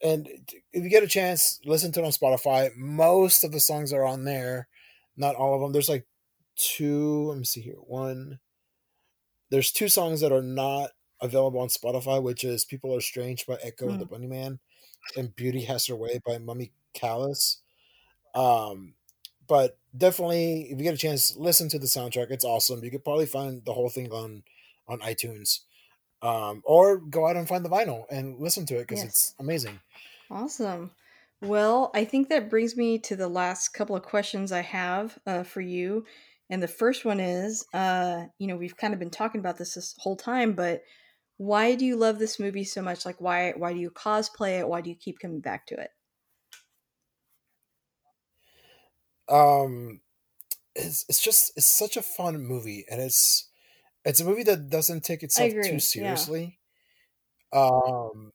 and 0.00 0.28
if 0.72 0.84
you 0.84 0.88
get 0.88 1.02
a 1.02 1.08
chance, 1.08 1.58
listen 1.64 1.90
to 1.92 2.00
it 2.00 2.06
on 2.06 2.12
Spotify. 2.12 2.70
Most 2.76 3.42
of 3.42 3.50
the 3.50 3.58
songs 3.58 3.92
are 3.92 4.04
on 4.04 4.24
there, 4.24 4.68
not 5.16 5.34
all 5.34 5.56
of 5.56 5.60
them. 5.60 5.72
There's 5.72 5.88
like 5.88 6.06
two. 6.54 7.24
Let 7.28 7.38
me 7.38 7.44
see 7.44 7.60
here. 7.60 7.74
One. 7.74 8.38
There's 9.50 9.72
two 9.72 9.88
songs 9.88 10.20
that 10.20 10.32
are 10.32 10.42
not 10.42 10.90
available 11.20 11.60
on 11.60 11.68
Spotify, 11.68 12.22
which 12.22 12.44
is 12.44 12.64
"People 12.64 12.94
Are 12.94 13.00
Strange" 13.00 13.44
by 13.44 13.58
Echo 13.62 13.88
and 13.88 14.00
the 14.00 14.06
Mm. 14.06 14.10
Bunnymen, 14.10 14.58
and 15.16 15.34
"Beauty 15.34 15.62
Has 15.62 15.86
Her 15.86 15.96
Way" 15.96 16.20
by 16.24 16.38
Mummy 16.38 16.72
Calls. 16.96 17.58
Um, 18.34 18.94
but 19.48 19.78
definitely, 19.96 20.62
if 20.70 20.78
you 20.78 20.84
get 20.84 20.94
a 20.94 20.98
chance, 20.98 21.36
listen 21.36 21.68
to 21.70 21.78
the 21.78 21.86
soundtrack. 21.86 22.30
It's 22.30 22.44
awesome. 22.44 22.82
You 22.84 22.90
could 22.90 23.04
probably 23.04 23.26
find 23.26 23.64
the 23.64 23.72
whole 23.72 23.90
thing 23.90 24.10
on 24.12 24.42
on 24.88 25.00
iTunes, 25.00 25.60
um, 26.22 26.62
or 26.64 26.98
go 26.98 27.26
out 27.26 27.36
and 27.36 27.48
find 27.48 27.64
the 27.64 27.68
vinyl 27.70 28.04
and 28.10 28.38
listen 28.38 28.66
to 28.66 28.76
it 28.76 28.82
because 28.82 29.00
Yes. 29.00 29.08
it's 29.08 29.34
amazing. 29.38 29.80
Awesome. 30.30 30.92
Well, 31.42 31.90
I 31.94 32.04
think 32.04 32.28
that 32.28 32.48
brings 32.50 32.76
me 32.76 32.98
to 33.00 33.16
the 33.16 33.28
last 33.28 33.70
couple 33.70 33.96
of 33.96 34.02
questions 34.02 34.52
I 34.52 34.62
have 34.62 35.18
uh, 35.26 35.42
for 35.42 35.60
you. 35.60 36.04
And 36.48 36.62
the 36.62 36.68
first 36.68 37.04
one 37.04 37.20
is, 37.20 37.66
uh, 37.74 38.26
you 38.38 38.46
know, 38.46 38.56
we've 38.56 38.76
kind 38.76 38.94
of 38.94 39.00
been 39.00 39.10
talking 39.10 39.40
about 39.40 39.58
this 39.58 39.74
this 39.74 39.94
whole 39.98 40.16
time, 40.16 40.54
but 40.54 40.82
why 41.38 41.74
do 41.74 41.84
you 41.84 41.96
love 41.96 42.18
this 42.18 42.40
movie 42.40 42.64
so 42.64 42.80
much? 42.82 43.04
Like, 43.04 43.20
why 43.20 43.52
why 43.56 43.72
do 43.72 43.78
you 43.80 43.90
cosplay 43.90 44.60
it? 44.60 44.68
Why 44.68 44.80
do 44.80 44.90
you 44.90 44.96
keep 44.96 45.18
coming 45.18 45.40
back 45.40 45.66
to 45.66 45.74
it? 45.74 45.90
Um, 49.28 50.00
it's 50.74 51.04
it's 51.08 51.22
just 51.22 51.52
it's 51.56 51.66
such 51.66 51.96
a 51.96 52.02
fun 52.02 52.42
movie, 52.42 52.84
and 52.90 53.00
it's 53.00 53.48
it's 54.04 54.20
a 54.20 54.24
movie 54.24 54.44
that 54.44 54.70
doesn't 54.70 55.04
take 55.04 55.22
itself 55.22 55.50
too 55.50 55.58
agree. 55.60 55.70
Yeah. 55.72 55.78
seriously. 55.78 56.58
Um, 57.52 58.32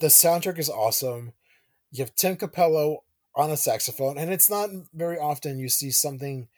the 0.00 0.08
soundtrack 0.08 0.58
is 0.58 0.70
awesome. 0.70 1.32
You 1.90 2.04
have 2.04 2.14
Tim 2.14 2.36
Cappello 2.36 2.98
on 3.34 3.50
a 3.50 3.56
saxophone, 3.56 4.18
and 4.18 4.32
it's 4.32 4.50
not 4.50 4.70
very 4.94 5.18
often 5.18 5.58
you 5.58 5.68
see 5.68 5.90
something 5.90 6.48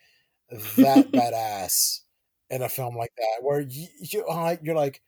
that 0.77 1.11
badass 1.11 2.01
in 2.49 2.61
a 2.61 2.69
film 2.69 2.95
like 2.97 3.13
that, 3.17 3.43
where 3.43 3.61
you, 3.61 3.87
you 3.99 4.25
like, 4.27 4.59
you're 4.63 4.75
like, 4.75 5.01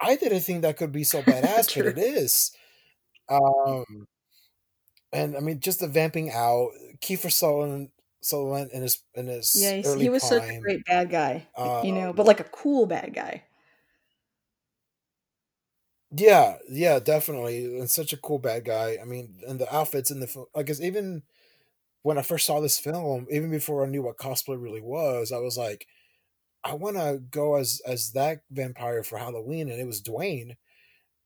I 0.00 0.16
didn't 0.16 0.40
think 0.40 0.62
that 0.62 0.76
could 0.76 0.92
be 0.92 1.04
so 1.04 1.22
badass, 1.24 1.74
but 1.74 1.86
it 1.86 1.98
is. 1.98 2.52
Um, 3.28 4.06
and 5.14 5.36
I 5.38 5.40
mean, 5.40 5.60
just 5.60 5.80
the 5.80 5.88
vamping 5.88 6.32
out, 6.32 6.72
Kiefer 7.00 7.32
Sutherland, 7.32 7.92
Sutherland 8.22 8.72
in 8.72 8.82
his 8.82 9.04
in 9.14 9.28
Yeah, 9.54 9.72
his 9.72 9.78
early 9.84 10.08
he 10.08 10.10
was 10.10 10.24
such 10.26 10.42
a 10.48 10.54
great 10.60 10.84
bad 10.84 11.10
guy, 11.10 11.48
Um, 11.56 11.64
you 11.80 11.92
know, 11.92 12.12
but 12.12 12.26
like 12.26 12.40
a 12.40 12.44
cool 12.44 12.86
bad 12.86 13.14
guy. 13.14 13.44
yeah, 16.16 16.58
yeah, 16.68 16.98
definitely, 17.00 17.64
and 17.78 17.90
such 17.90 18.12
a 18.12 18.16
cool 18.16 18.38
bad 18.38 18.64
guy. 18.64 18.98
I 19.00 19.04
mean, 19.04 19.40
and 19.46 19.58
the 19.58 19.72
outfits 19.74 20.10
in 20.10 20.20
the 20.20 20.26
film, 20.26 20.46
like, 20.54 20.66
'cause 20.66 20.80
even 20.80 21.24
when 22.02 22.18
I 22.18 22.22
first 22.22 22.46
saw 22.46 22.60
this 22.60 22.78
film, 22.80 23.28
even 23.30 23.50
before 23.50 23.84
I 23.84 23.88
knew 23.90 24.02
what 24.02 24.18
cosplay 24.18 24.60
really 24.62 24.82
was, 24.82 25.32
I 25.32 25.38
was 25.38 25.58
like, 25.58 25.86
I 26.64 26.74
want 26.74 26.96
to 26.98 27.20
go 27.30 27.56
as 27.56 27.82
as 27.86 28.12
that 28.12 28.42
vampire 28.50 29.04
for 29.04 29.18
Halloween, 29.18 29.70
and 29.70 29.80
it 29.80 29.86
was 29.86 30.02
Dwayne. 30.02 30.56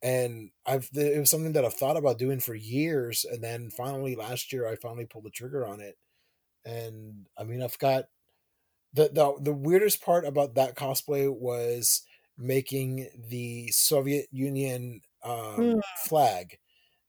And 0.03 0.51
I've 0.67 0.91
it 0.95 1.19
was 1.19 1.31
something 1.31 1.53
that 1.55 1.65
I've 1.65 1.75
thought 1.75 1.97
about 1.97 2.19
doing 2.19 2.41
for 2.41 2.55
years, 2.55 3.25
and 3.25 3.43
then 3.43 3.71
finally 3.71 4.15
last 4.17 4.53
year 4.53 4.67
I 4.69 4.77
finally 4.77 5.07
pulled 5.07 5.25
the 5.25 5.31
trigger 5.31 5.67
on 5.67 5.81
it. 5.81 5.99
And 6.65 7.29
I 7.39 7.45
mean, 7.45 7.63
I've 7.63 7.79
got 7.79 8.07
the 8.93 9.09
the 9.09 9.37
the 9.41 9.53
weirdest 9.55 10.03
part 10.03 10.25
about 10.25 10.55
that 10.55 10.77
cosplay 10.77 11.33
was 11.33 12.03
making 12.37 13.09
the 13.29 13.69
Soviet 13.69 14.29
Union 14.31 15.03
Mm, 15.57 15.81
um, 15.81 15.83
flag 15.95 16.59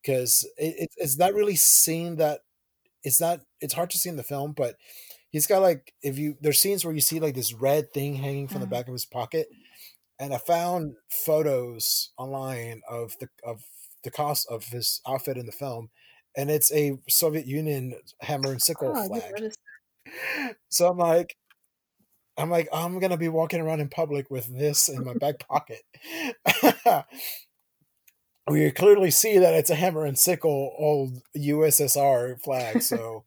because 0.01 0.43
it, 0.57 0.75
it, 0.83 0.89
it's 0.97 1.17
not 1.17 1.33
really 1.33 1.55
seen 1.55 2.17
that 2.17 2.41
it's 3.03 3.21
not 3.21 3.41
it's 3.61 3.73
hard 3.73 3.89
to 3.91 3.97
see 3.97 4.09
in 4.09 4.17
the 4.17 4.23
film, 4.23 4.53
but 4.53 4.77
he's 5.29 5.47
got 5.47 5.61
like 5.61 5.93
if 6.01 6.17
you 6.17 6.37
there's 6.41 6.59
scenes 6.59 6.85
where 6.85 6.93
you 6.93 7.01
see 7.01 7.19
like 7.19 7.35
this 7.35 7.53
red 7.53 7.93
thing 7.93 8.15
hanging 8.15 8.47
from 8.47 8.61
the 8.61 8.67
uh, 8.67 8.67
back 8.67 8.87
of 8.87 8.93
his 8.93 9.05
pocket, 9.05 9.49
and 10.19 10.33
I 10.33 10.37
found 10.37 10.95
photos 11.09 12.11
online 12.17 12.81
of 12.89 13.15
the 13.19 13.29
of 13.43 13.63
the 14.03 14.11
cost 14.11 14.47
of 14.49 14.65
his 14.65 15.01
outfit 15.07 15.37
in 15.37 15.45
the 15.45 15.51
film, 15.51 15.89
and 16.35 16.51
it's 16.51 16.71
a 16.71 16.97
Soviet 17.07 17.45
Union 17.45 17.95
hammer 18.21 18.51
and 18.51 18.61
sickle 18.61 18.93
oh, 18.95 19.07
flag. 19.07 19.51
So 20.69 20.87
I'm 20.89 20.97
like, 20.97 21.35
I'm 22.35 22.49
like, 22.49 22.67
I'm 22.73 22.99
gonna 22.99 23.17
be 23.17 23.29
walking 23.29 23.61
around 23.61 23.79
in 23.79 23.89
public 23.89 24.31
with 24.31 24.47
this 24.57 24.89
in 24.89 25.03
my 25.05 25.13
back 25.13 25.47
pocket. 25.47 25.81
we 28.49 28.71
clearly 28.71 29.11
see 29.11 29.37
that 29.37 29.53
it's 29.53 29.69
a 29.69 29.75
hammer 29.75 30.05
and 30.05 30.17
sickle 30.17 30.73
old 30.77 31.21
USSR 31.37 32.41
flag. 32.41 32.81
So, 32.81 33.25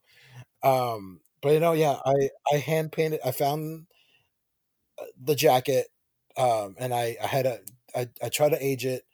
um, 0.65 1.21
but 1.41 1.53
you 1.53 1.61
know, 1.61 1.73
yeah, 1.73 1.99
I 2.05 2.31
I 2.53 2.57
hand 2.57 2.93
painted. 2.93 3.21
I 3.25 3.31
found 3.31 3.87
the 5.23 5.35
jacket, 5.35 5.89
um, 6.37 6.77
and 6.79 6.95
I 6.95 7.17
I 7.23 7.27
had 7.27 7.47
a 7.47 7.61
I 7.95 8.09
I 8.23 8.29
try 8.29 8.49
to 8.49 8.65
age 8.65 8.85
it. 8.87 9.05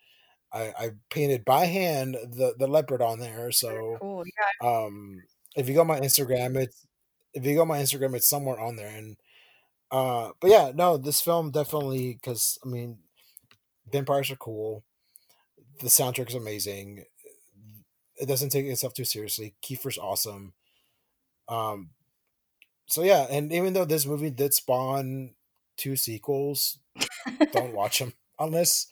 I, 0.53 0.73
I 0.79 0.91
painted 1.11 1.45
by 1.45 1.66
hand 1.66 2.14
the 2.14 2.55
the 2.59 2.66
leopard 2.66 3.03
on 3.03 3.19
there. 3.19 3.53
So, 3.53 3.99
cool. 4.01 4.25
Yeah. 4.27 4.69
um, 4.69 5.23
if 5.57 5.69
you 5.69 5.75
go 5.75 5.83
on 5.83 5.87
my 5.87 6.01
Instagram, 6.01 6.57
it's 6.57 6.87
if 7.35 7.45
you 7.45 7.55
go 7.55 7.62
on 7.62 7.69
my 7.69 7.81
Instagram, 7.81 8.14
it's 8.14 8.29
somewhere 8.29 8.59
on 8.59 8.77
there. 8.77 8.89
And 8.89 9.16
uh, 9.91 10.31
but 10.41 10.51
yeah, 10.51 10.73
no, 10.75 10.97
this 10.97 11.21
film 11.21 11.51
definitely 11.51 12.14
because 12.14 12.59
I 12.64 12.69
mean, 12.69 12.99
vampires 13.91 14.31
are 14.31 14.37
cool. 14.37 14.85
The 15.81 15.89
soundtrack 15.89 16.29
is 16.29 16.35
amazing. 16.35 17.05
It 18.16 18.27
doesn't 18.27 18.51
take 18.51 18.66
itself 18.66 18.95
too 18.95 19.05
seriously. 19.05 19.55
Kiefer's 19.62 19.99
awesome. 19.99 20.53
Um, 21.49 21.91
so 22.87 23.03
yeah, 23.03 23.27
and 23.31 23.53
even 23.53 23.75
though 23.75 23.85
this 23.85 24.07
movie 24.07 24.31
did 24.31 24.55
spawn 24.55 25.35
two 25.77 25.97
sequels, 25.97 26.79
don't 27.53 27.72
watch 27.74 27.99
them 27.99 28.12
unless 28.38 28.86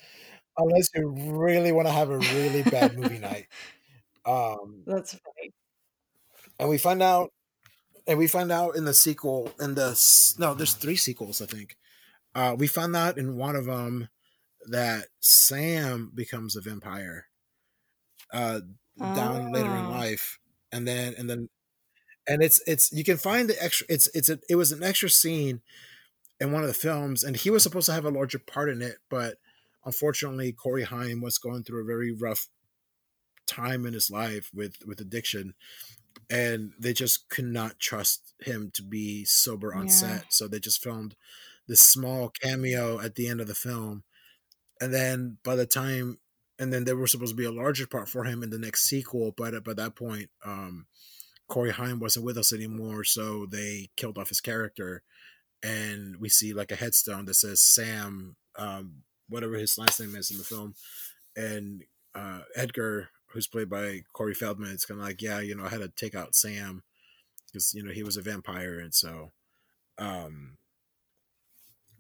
unless 0.59 0.89
you 0.95 1.09
really 1.33 1.73
want 1.73 1.87
to 1.89 1.93
have 1.93 2.11
a 2.11 2.19
really 2.19 2.63
bad 2.63 2.97
movie 2.99 3.19
night. 3.19 3.47
Um, 4.25 4.83
That's 4.87 5.13
funny. 5.13 5.53
and 6.59 6.69
we 6.69 6.79
find 6.79 7.03
out, 7.03 7.33
and 8.07 8.19
we 8.19 8.27
find 8.27 8.51
out 8.53 8.77
in 8.77 8.85
the 8.85 8.95
sequel, 8.95 9.53
in 9.61 9.75
the 9.75 9.99
no, 10.39 10.55
there's 10.55 10.75
three 10.75 10.97
sequels, 10.97 11.41
I 11.43 11.47
think. 11.47 11.77
Uh, 12.35 12.55
we 12.59 12.67
found 12.67 12.95
out 12.97 13.19
in 13.19 13.37
one 13.37 13.57
of 13.57 13.67
them 13.67 14.09
that 14.69 15.07
Sam 15.21 16.11
becomes 16.15 16.57
a 16.57 16.61
vampire 16.61 17.27
uh, 18.33 18.61
down 18.99 19.53
later 19.53 19.71
in 19.75 19.87
Oh. 19.87 19.91
life, 19.91 20.39
and 20.73 20.87
then 20.87 21.15
and 21.19 21.29
then 21.31 21.49
and 22.29 22.43
it's 22.43 22.61
it's 22.67 22.93
you 22.93 23.05
can 23.05 23.17
find 23.17 23.49
the 23.49 23.63
extra. 23.63 23.87
It's 23.89 24.09
it's 24.15 24.29
a, 24.29 24.39
it 24.49 24.57
was 24.57 24.73
an 24.73 24.83
extra 24.83 25.11
scene 25.11 25.61
in 26.41 26.53
one 26.53 26.63
of 26.63 26.69
the 26.69 26.75
films, 26.75 27.25
and 27.25 27.37
he 27.37 27.51
was 27.51 27.63
supposed 27.63 27.87
to 27.87 27.93
have 27.93 28.05
a 28.05 28.11
larger 28.11 28.39
part 28.39 28.69
in 28.71 28.83
it, 28.83 28.99
but 29.09 29.39
unfortunately, 29.85 30.53
Corey 30.53 30.85
Haim 30.85 31.21
was 31.21 31.39
going 31.39 31.65
through 31.65 31.83
a 31.83 31.87
very 31.87 32.13
rough 32.13 32.49
time 33.47 33.87
in 33.87 33.95
his 33.95 34.11
life 34.11 34.51
with 34.53 34.77
with 34.87 35.01
addiction, 35.01 35.55
and 36.31 36.73
they 36.79 36.93
just 36.95 37.29
could 37.31 37.47
not 37.47 37.81
trust 37.81 38.35
him 38.41 38.71
to 38.73 38.83
be 38.83 39.25
sober 39.25 39.75
on 39.75 39.89
Yeah. 39.89 39.91
set, 39.91 40.33
so 40.33 40.49
they 40.49 40.61
just 40.61 40.83
filmed 40.83 41.17
this 41.69 41.81
small 41.83 42.31
cameo 42.31 43.01
at 43.01 43.17
the 43.17 43.29
end 43.29 43.41
of 43.41 43.49
the 43.49 43.55
film, 43.55 44.05
and 44.81 44.93
then 44.95 45.39
by 45.43 45.57
the 45.57 45.67
time 45.67 46.19
and 46.59 46.73
then 46.73 46.85
there 46.85 46.97
was 46.97 47.11
supposed 47.11 47.33
to 47.33 47.37
be 47.37 47.45
a 47.45 47.53
larger 47.53 47.87
part 47.87 48.09
for 48.09 48.25
him 48.25 48.43
in 48.43 48.51
the 48.51 48.59
next 48.59 48.85
sequel, 48.85 49.33
but 49.37 49.55
at 49.55 49.65
by 49.65 49.75
that 49.75 49.97
point, 49.97 50.31
um, 50.45 50.87
Corey 51.49 51.73
Haim 51.73 52.01
wasn't 52.01 52.25
with 52.27 52.39
us 52.39 52.53
anymore, 52.53 53.05
so 53.05 53.47
they 53.47 53.91
killed 53.97 54.19
off 54.19 54.31
his 54.31 54.41
character, 54.41 55.03
and 55.63 56.17
we 56.17 56.29
see 56.29 56.53
like 56.53 56.73
a 56.73 56.77
headstone 56.77 57.25
that 57.27 57.35
says 57.35 57.61
Sam, 57.61 58.37
um, 58.59 59.03
whatever 59.29 59.55
his 59.55 59.79
last 59.79 60.01
name 60.01 60.15
is 60.15 60.31
in 60.31 60.39
the 60.39 60.45
film, 60.45 60.75
and 61.37 61.85
uh, 62.15 62.41
Edgar, 62.55 63.11
who's 63.29 63.47
played 63.47 63.69
by 63.69 64.03
Corey 64.13 64.35
Feldman, 64.35 64.73
it's 64.73 64.87
kind 64.87 65.01
of 65.01 65.07
like, 65.07 65.21
yeah, 65.21 65.41
you 65.41 65.55
know, 65.55 65.65
I 65.65 65.69
had 65.69 65.81
to 65.81 65.89
take 65.89 66.15
out 66.15 66.35
Sam 66.35 66.83
because 67.47 67.75
you 67.75 67.83
know 67.83 67.93
he 67.93 68.03
was 68.03 68.17
a 68.17 68.23
vampire, 68.23 68.79
and 68.79 68.95
so, 68.95 69.33
um, 69.99 70.57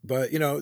but 0.04 0.32
you 0.32 0.38
know 0.38 0.60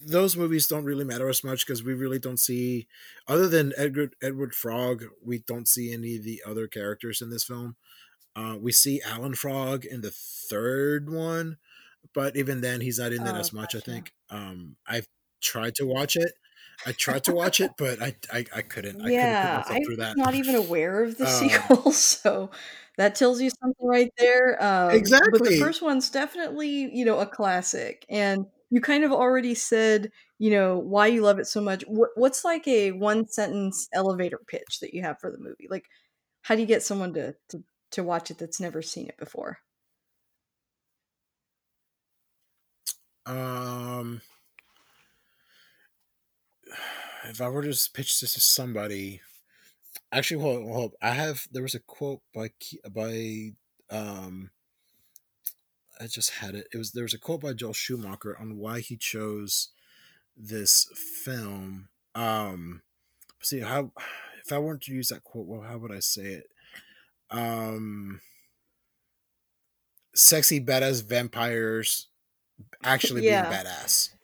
those 0.00 0.36
movies 0.36 0.66
don't 0.66 0.84
really 0.84 1.04
matter 1.04 1.28
as 1.28 1.44
much 1.44 1.66
because 1.66 1.82
we 1.82 1.94
really 1.94 2.18
don't 2.18 2.40
see, 2.40 2.86
other 3.26 3.48
than 3.48 3.72
Edgar 3.76 4.10
Edgar 4.22 4.50
Frog, 4.50 5.04
we 5.24 5.38
don't 5.38 5.68
see 5.68 5.92
any 5.92 6.16
of 6.16 6.24
the 6.24 6.42
other 6.46 6.66
characters 6.66 7.20
in 7.20 7.30
this 7.30 7.44
film. 7.44 7.76
Uh, 8.34 8.56
we 8.60 8.72
see 8.72 9.00
Alan 9.04 9.34
Frog 9.34 9.84
in 9.84 10.00
the 10.00 10.12
third 10.12 11.10
one, 11.10 11.56
but 12.14 12.36
even 12.36 12.60
then, 12.60 12.80
he's 12.80 12.98
not 12.98 13.12
in 13.12 13.26
it 13.26 13.36
Oh, 13.36 13.36
as 13.36 13.52
much. 13.52 13.74
I 13.74 13.80
gotcha. 13.80 13.80
think. 13.80 14.12
Um, 14.30 14.76
I've 14.86 15.06
tried 15.42 15.74
to 15.76 15.86
watch 15.86 16.16
it. 16.16 16.32
I 16.86 16.92
tried 16.92 17.24
to 17.24 17.32
watch 17.32 17.60
it, 17.60 17.72
but 17.76 18.00
I 18.02 18.16
I, 18.32 18.44
I 18.54 18.62
couldn't. 18.62 19.02
I 19.02 19.10
couldn't 19.10 19.40
Yeah, 19.40 19.62
I 19.66 19.78
was 19.78 19.96
that. 19.98 20.14
not 20.14 20.34
even 20.34 20.54
aware 20.54 21.02
of 21.04 21.18
the 21.18 21.26
Um, 21.28 21.48
sequel, 21.70 21.92
so 21.92 22.50
that 22.96 23.14
tells 23.14 23.40
you 23.40 23.50
something 23.50 23.86
right 23.86 24.10
there. 24.18 24.62
Um, 24.62 25.18
but 25.30 25.44
the 25.44 25.52
first 25.52 25.82
one's 25.82 26.10
definitely, 26.10 26.94
you 26.96 27.04
know, 27.04 27.18
a 27.20 27.26
classic. 27.26 28.04
And 28.08 28.46
you 28.70 28.80
kind 28.80 29.04
of 29.04 29.12
already 29.12 29.54
said, 29.54 30.10
you 30.38 30.50
know, 30.50 30.78
why 30.78 31.06
you 31.08 31.22
love 31.22 31.38
it 31.38 31.46
so 31.46 31.60
much. 31.60 31.84
What, 31.86 32.10
what's 32.16 32.44
like 32.44 32.66
a 32.68 32.92
one 32.92 33.26
sentence 33.28 33.88
elevator 33.92 34.40
pitch 34.48 34.80
that 34.80 34.94
you 34.94 35.02
have 35.02 35.18
for 35.20 35.30
the 35.30 35.38
movie? 35.38 35.66
Like, 35.70 35.86
how 36.42 36.54
do 36.54 36.60
you 36.62 36.66
get 36.66 36.82
someone 36.82 37.14
to 37.14 37.34
to, 37.50 37.62
to 37.92 38.02
watch 38.04 38.30
it 38.30 38.38
that's 38.38 38.60
never 38.60 38.82
seen 38.82 39.08
it 39.08 39.16
before? 39.18 39.58
Um, 43.28 44.22
if 47.28 47.40
I 47.40 47.48
were 47.48 47.62
to 47.62 47.90
pitch 47.92 48.20
this 48.20 48.32
to 48.34 48.40
somebody, 48.40 49.20
actually, 50.10 50.40
hold, 50.40 50.70
hold. 50.72 50.94
I 51.02 51.10
have 51.10 51.46
there 51.52 51.62
was 51.62 51.74
a 51.74 51.80
quote 51.80 52.22
by 52.34 52.50
by 52.90 53.52
um. 53.90 54.50
I 56.00 56.06
just 56.06 56.30
had 56.30 56.54
it. 56.54 56.68
It 56.72 56.78
was 56.78 56.92
there 56.92 57.02
was 57.02 57.14
a 57.14 57.18
quote 57.18 57.40
by 57.42 57.52
Joel 57.52 57.72
Schumacher 57.74 58.36
on 58.38 58.56
why 58.56 58.80
he 58.80 58.96
chose 58.96 59.68
this 60.36 60.88
film. 61.24 61.88
Um, 62.14 62.82
see 63.42 63.60
how 63.60 63.92
if 64.42 64.52
I 64.52 64.58
weren't 64.58 64.82
to 64.82 64.92
use 64.92 65.08
that 65.08 65.24
quote, 65.24 65.46
well, 65.46 65.62
how 65.62 65.76
would 65.76 65.92
I 65.92 66.00
say 66.00 66.22
it? 66.22 66.50
Um, 67.30 68.20
sexy 70.14 70.60
badass 70.60 71.04
vampires 71.04 72.06
actually 72.82 73.22
being 73.22 73.46
Yeah. 73.46 73.48
badass. 73.48 74.10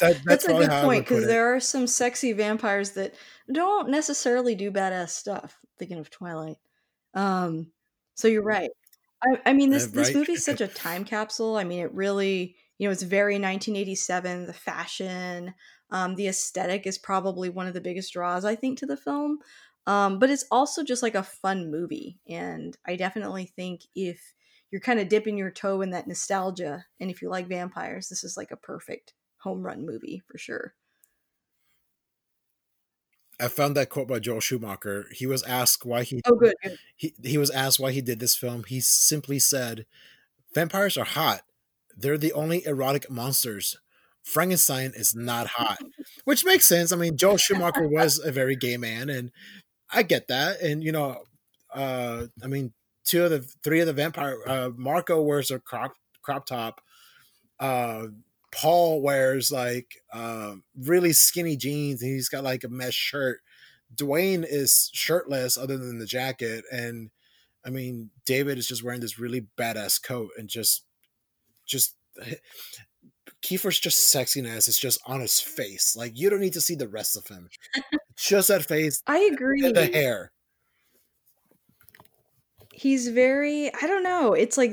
That, 0.00 0.22
that's 0.24 0.44
That's 0.44 0.48
a 0.48 0.54
good 0.54 0.76
point 0.76 1.04
because 1.04 1.26
there 1.26 1.54
are 1.54 1.60
some 1.60 1.86
sexy 1.86 2.32
vampires 2.32 2.92
that 2.92 3.14
don't 3.52 3.88
necessarily 3.88 4.54
do 4.54 4.70
badass 4.70 5.10
stuff. 5.10 5.60
Thinking 5.78 5.98
of 5.98 6.10
Twilight. 6.10 6.56
Um, 7.14 7.72
so 8.16 8.28
you're 8.28 8.42
right. 8.42 8.70
I, 9.24 9.42
I 9.46 9.52
mean, 9.54 9.70
Uh, 9.72 9.86
this 9.86 9.88
this 9.88 10.14
right? 10.14 10.14
movie 10.14 10.34
is 10.34 10.44
such 10.44 10.60
a 10.62 10.68
time 10.68 11.04
capsule. 11.04 11.56
I 11.56 11.64
mean, 11.64 11.80
it 11.80 11.92
really, 11.94 12.56
you 12.78 12.88
know, 12.88 12.92
it's 12.92 13.02
very 13.02 13.38
1987. 13.38 14.46
The 14.46 14.54
fashion, 14.54 15.54
um, 15.90 16.16
the 16.16 16.28
aesthetic 16.28 16.86
is 16.86 16.98
probably 16.98 17.50
one 17.50 17.66
of 17.68 17.74
the 17.74 17.82
biggest 17.82 18.12
draws 18.14 18.44
I 18.46 18.56
think 18.56 18.78
to 18.80 18.86
the 18.86 18.96
film. 18.98 19.40
Um, 19.86 20.18
but 20.20 20.30
it's 20.30 20.46
also 20.52 20.84
just 20.84 21.02
like 21.02 21.16
a 21.16 21.22
fun 21.24 21.70
movie, 21.70 22.20
and 22.28 22.76
I 22.86 22.96
definitely 22.96 23.46
think 23.46 23.82
if 23.96 24.34
you're 24.70 24.80
kind 24.80 25.00
of 25.00 25.08
dipping 25.08 25.38
your 25.38 25.50
toe 25.50 25.82
in 25.82 25.90
that 25.90 26.06
nostalgia, 26.06 26.86
and 27.00 27.10
if 27.10 27.22
you 27.22 27.30
like 27.30 27.48
vampires, 27.48 28.08
this 28.08 28.24
is 28.24 28.36
like 28.36 28.50
a 28.50 28.56
perfect 28.56 29.14
home 29.38 29.62
run 29.62 29.86
movie 29.86 30.22
for 30.30 30.38
sure. 30.38 30.74
I 33.38 33.48
found 33.48 33.76
that 33.76 33.90
quote 33.90 34.08
by 34.08 34.18
Joel 34.18 34.40
Schumacher. 34.40 35.06
He 35.12 35.26
was 35.26 35.42
asked 35.42 35.84
why 35.84 36.02
he 36.04 36.22
Oh, 36.26 36.36
good, 36.36 36.54
good. 36.62 36.78
he, 36.96 37.14
he 37.22 37.36
was 37.38 37.50
asked 37.50 37.78
why 37.78 37.92
he 37.92 38.00
did 38.00 38.18
this 38.18 38.34
film. 38.34 38.64
He 38.66 38.80
simply 38.80 39.38
said, 39.38 39.84
"Vampires 40.54 40.96
are 40.96 41.04
hot. 41.04 41.42
They're 41.96 42.18
the 42.18 42.32
only 42.32 42.64
erotic 42.66 43.10
monsters. 43.10 43.76
Frankenstein 44.22 44.92
is 44.94 45.14
not 45.14 45.48
hot," 45.48 45.78
which 46.24 46.44
makes 46.46 46.64
sense. 46.66 46.92
I 46.92 46.96
mean, 46.96 47.16
Joel 47.18 47.36
Schumacher 47.36 47.86
was 47.86 48.18
a 48.18 48.32
very 48.32 48.56
gay 48.56 48.78
man, 48.78 49.10
and 49.10 49.30
I 49.90 50.02
get 50.02 50.28
that. 50.28 50.60
And 50.62 50.82
you 50.82 50.92
know, 50.92 51.22
uh, 51.74 52.26
I 52.42 52.46
mean, 52.46 52.72
two 53.06 53.24
of 53.24 53.30
the 53.30 53.40
three 53.62 53.80
of 53.80 53.86
the 53.86 53.92
vampire 53.92 54.36
uh, 54.46 54.70
Marco 54.76 55.22
wears 55.22 55.50
a 55.50 55.58
crop 55.58 55.94
crop 56.22 56.46
top. 56.46 56.80
Uh, 57.58 58.08
Paul 58.52 59.00
wears 59.02 59.50
like 59.50 59.96
uh, 60.12 60.54
really 60.78 61.12
skinny 61.12 61.56
jeans, 61.56 62.02
and 62.02 62.10
he's 62.12 62.28
got 62.28 62.44
like 62.44 62.64
a 62.64 62.68
mesh 62.68 62.94
shirt. 62.94 63.40
Dwayne 63.94 64.44
is 64.48 64.90
shirtless, 64.92 65.56
other 65.56 65.78
than 65.78 65.98
the 65.98 66.06
jacket, 66.06 66.64
and 66.72 67.10
I 67.64 67.70
mean, 67.70 68.10
David 68.24 68.58
is 68.58 68.66
just 68.68 68.82
wearing 68.82 69.00
this 69.00 69.18
really 69.18 69.46
badass 69.58 70.02
coat, 70.02 70.30
and 70.36 70.48
just 70.48 70.84
just 71.66 71.94
Kiefer's 73.42 73.78
just 73.78 74.12
sexiness 74.14 74.68
is 74.68 74.78
just 74.78 75.00
on 75.06 75.20
his 75.20 75.38
face. 75.40 75.94
Like 75.96 76.18
you 76.18 76.30
don't 76.30 76.40
need 76.40 76.54
to 76.54 76.60
see 76.60 76.74
the 76.74 76.88
rest 76.88 77.16
of 77.16 77.26
him. 77.28 77.48
Just 78.18 78.48
that 78.48 78.64
face 78.64 79.02
I 79.06 79.28
agree. 79.30 79.62
and 79.62 79.76
the 79.76 79.86
hair. 79.86 80.32
He's 82.76 83.08
very 83.08 83.72
I 83.72 83.86
don't 83.86 84.02
know. 84.02 84.34
It's 84.34 84.58
like 84.58 84.72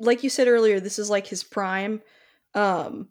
like 0.00 0.22
you 0.24 0.30
said 0.30 0.48
earlier, 0.48 0.80
this 0.80 0.98
is 0.98 1.10
like 1.10 1.26
his 1.26 1.44
prime. 1.44 2.00
Um 2.54 3.08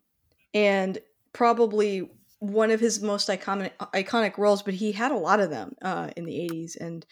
and 0.53 0.97
probably 1.31 2.09
one 2.39 2.71
of 2.71 2.79
his 2.79 3.01
most 3.01 3.29
iconic 3.29 3.71
iconic 3.93 4.39
roles, 4.39 4.63
but 4.63 4.73
he 4.73 4.93
had 4.93 5.11
a 5.11 5.17
lot 5.17 5.39
of 5.39 5.51
them 5.51 5.75
uh 5.83 6.09
in 6.17 6.25
the 6.25 6.49
80s 6.51 6.75
and 6.75 7.05